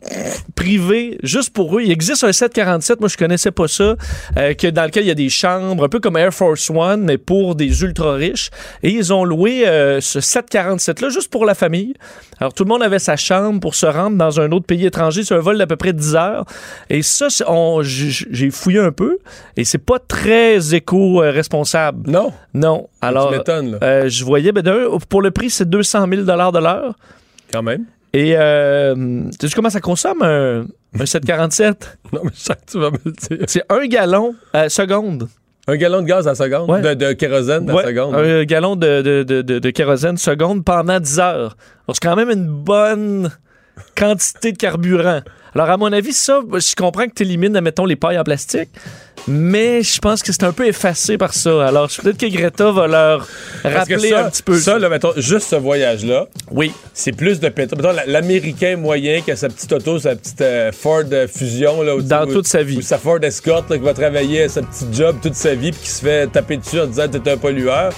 [0.55, 1.82] privé juste pour eux.
[1.82, 3.97] Il existe un 747, moi je connaissais pas ça,
[4.36, 7.18] que, dans lequel il y a des chambres, un peu comme Air Force One, mais
[7.18, 8.51] pour des ultra riches.
[8.82, 9.64] Et ils ont loué
[10.01, 11.94] ce 747-là juste pour la famille.
[12.38, 15.24] Alors tout le monde avait sa chambre pour se rendre dans un autre pays étranger.
[15.24, 16.44] C'est un vol d'à peu près 10 heures.
[16.90, 17.28] Et ça,
[17.82, 19.18] j'ai fouillé un peu
[19.56, 22.10] et c'est pas très éco-responsable.
[22.10, 22.32] Non.
[22.54, 22.88] Non.
[23.00, 23.78] Alors, tu là.
[23.82, 24.62] euh, je voyais, ben,
[25.08, 26.22] pour le prix, c'est 200 000
[26.52, 26.94] de l'heure.
[27.52, 27.84] Quand même.
[28.12, 28.94] Et euh,
[29.38, 30.66] tu sais comment ça consomme un,
[30.98, 31.98] un 747?
[32.12, 33.46] Non, mais je que tu vas me le dire.
[33.46, 35.28] C'est un gallon à seconde.
[35.68, 36.70] Un gallon de gaz à seconde?
[36.70, 36.80] Ouais.
[36.80, 38.14] De, de kérosène à Ouais, seconde?
[38.14, 41.56] Un gallon de, de, de, kérosène seconde pendant 10 heures.
[41.88, 43.30] C'est quand même une bonne
[43.97, 45.22] quantité de carburant.
[45.57, 48.69] Alors, à mon avis, ça, je comprends que tu élimines, mettons, les pailles en plastique,
[49.27, 51.66] mais je pense que c'est un peu effacé par ça.
[51.66, 53.27] Alors, peut-être que Greta va leur
[53.62, 54.59] que rappeler ça, un petit peu.
[54.59, 56.73] Ça, là, mettons, juste ce voyage-là, oui.
[56.93, 57.81] c'est plus de pétrole.
[57.81, 61.81] Mettons, la- l'Américain moyen qui a sa petite auto, sa petite euh, Ford euh, Fusion,
[61.83, 62.77] là, Dans ou- toute sa vie.
[62.77, 65.70] Ou sa Ford Escort, là, qui va travailler à sa petite job toute sa vie,
[65.73, 67.93] puis qui se fait taper dessus en disant t'es un pollueur.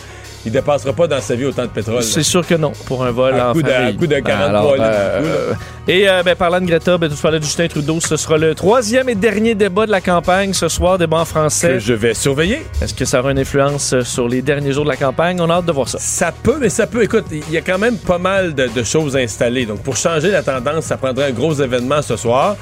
[0.46, 2.02] Il dépassera pas dans sa vie autant de pétrole.
[2.02, 3.94] C'est sûr que non, pour un vol Un en coup de- famille.
[3.94, 5.56] un coup de 43 Alors, litres, euh, du coup, là.
[5.88, 8.54] Et euh, ben, parlant de Greta, ben, tu parlais de Justin Trudeau, ce sera le
[8.54, 11.68] troisième et dernier débat de la campagne ce soir, débat en français.
[11.68, 12.62] Que je vais surveiller.
[12.80, 15.40] Est-ce que ça aura une influence euh, sur les derniers jours de la campagne?
[15.40, 15.98] On a hâte de voir ça.
[15.98, 17.02] Ça peut, mais ça peut.
[17.02, 19.66] Écoute, il y a quand même pas mal de, de choses installées.
[19.66, 22.56] Donc, pour changer la tendance, ça prendrait un gros événement ce soir.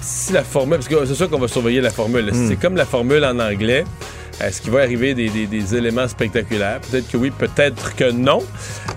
[0.00, 2.30] Si la formule, parce que c'est sûr qu'on va surveiller la formule.
[2.32, 2.48] Hmm.
[2.48, 3.84] C'est comme la formule en anglais.
[4.40, 6.80] Est-ce qu'il va arriver des, éléments spectaculaires?
[6.80, 8.40] Peut-être que oui, peut-être que non.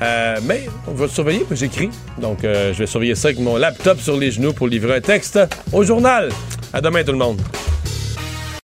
[0.01, 1.89] Euh, mais on va surveiller, j'écris.
[2.19, 5.01] Donc, euh, je vais surveiller ça avec mon laptop sur les genoux pour livrer un
[5.01, 5.39] texte
[5.73, 6.30] au journal.
[6.73, 7.41] À demain, tout le monde.